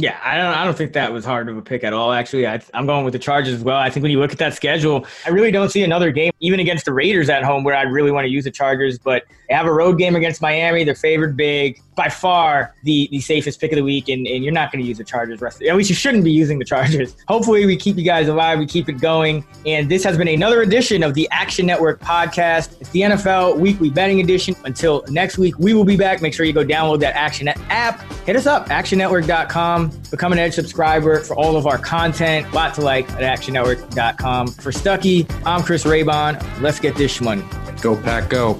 Yeah, 0.00 0.18
I 0.24 0.38
don't. 0.38 0.46
I 0.46 0.64
don't 0.64 0.76
think 0.76 0.94
that 0.94 1.12
was 1.12 1.26
hard 1.26 1.50
of 1.50 1.58
a 1.58 1.62
pick 1.62 1.84
at 1.84 1.92
all. 1.92 2.12
Actually, 2.12 2.46
I, 2.46 2.62
am 2.72 2.86
going 2.86 3.04
with 3.04 3.12
the 3.12 3.18
Chargers 3.18 3.52
as 3.52 3.62
well. 3.62 3.76
I 3.76 3.90
think 3.90 4.02
when 4.02 4.10
you 4.10 4.18
look 4.18 4.32
at 4.32 4.38
that 4.38 4.54
schedule, 4.54 5.06
I 5.26 5.28
really 5.28 5.50
don't 5.50 5.68
see 5.68 5.82
another 5.82 6.10
game, 6.10 6.32
even 6.40 6.58
against 6.58 6.86
the 6.86 6.92
Raiders 6.94 7.28
at 7.28 7.42
home, 7.42 7.64
where 7.64 7.74
I'd 7.74 7.92
really 7.92 8.10
want 8.10 8.24
to 8.24 8.30
use 8.30 8.44
the 8.44 8.50
Chargers. 8.50 8.98
But 8.98 9.24
they 9.50 9.56
have 9.56 9.66
a 9.66 9.72
road 9.72 9.98
game 9.98 10.16
against 10.16 10.40
Miami. 10.40 10.84
They're 10.84 10.94
favored 10.94 11.36
big, 11.36 11.82
by 11.96 12.08
far 12.08 12.74
the 12.84 13.08
the 13.10 13.20
safest 13.20 13.60
pick 13.60 13.72
of 13.72 13.76
the 13.76 13.82
week, 13.82 14.08
and, 14.08 14.26
and 14.26 14.42
you're 14.42 14.54
not 14.54 14.72
going 14.72 14.82
to 14.82 14.88
use 14.88 14.96
the 14.96 15.04
Chargers. 15.04 15.42
Rest 15.42 15.62
at 15.62 15.76
least 15.76 15.90
you 15.90 15.96
shouldn't 15.96 16.24
be 16.24 16.32
using 16.32 16.58
the 16.58 16.64
Chargers. 16.64 17.14
Hopefully, 17.28 17.66
we 17.66 17.76
keep 17.76 17.96
you 17.96 18.04
guys 18.04 18.28
alive. 18.28 18.58
We 18.58 18.64
keep 18.64 18.88
it 18.88 19.00
going. 19.00 19.44
And 19.66 19.90
this 19.90 20.02
has 20.04 20.16
been 20.16 20.28
another 20.28 20.62
edition 20.62 21.02
of 21.02 21.12
the 21.12 21.28
Action 21.30 21.66
Network 21.66 22.00
podcast. 22.00 22.80
It's 22.80 22.88
the 22.90 23.02
NFL 23.02 23.58
Weekly 23.58 23.90
Betting 23.90 24.20
Edition. 24.20 24.56
Until 24.64 25.04
next 25.10 25.36
week, 25.36 25.58
we 25.58 25.74
will 25.74 25.84
be 25.84 25.96
back. 25.96 26.22
Make 26.22 26.32
sure 26.32 26.46
you 26.46 26.54
go 26.54 26.64
download 26.64 27.00
that 27.00 27.14
Action 27.16 27.48
app. 27.48 28.00
Hit 28.24 28.36
us 28.36 28.46
up, 28.46 28.68
actionnetwork.com 28.68 29.90
Become 30.10 30.32
an 30.32 30.38
Edge 30.38 30.54
subscriber 30.54 31.20
for 31.20 31.36
all 31.36 31.56
of 31.56 31.66
our 31.66 31.78
content. 31.78 32.52
Lot 32.52 32.74
to 32.74 32.80
like 32.80 33.10
at 33.12 33.20
actionnetwork.com. 33.20 34.48
For 34.48 34.72
Stuckey, 34.72 35.30
I'm 35.44 35.62
Chris 35.62 35.84
Raybon. 35.84 36.60
Let's 36.60 36.80
get 36.80 36.96
this 36.96 37.20
money. 37.20 37.44
Go, 37.82 37.96
Pack, 37.96 38.28
go. 38.28 38.58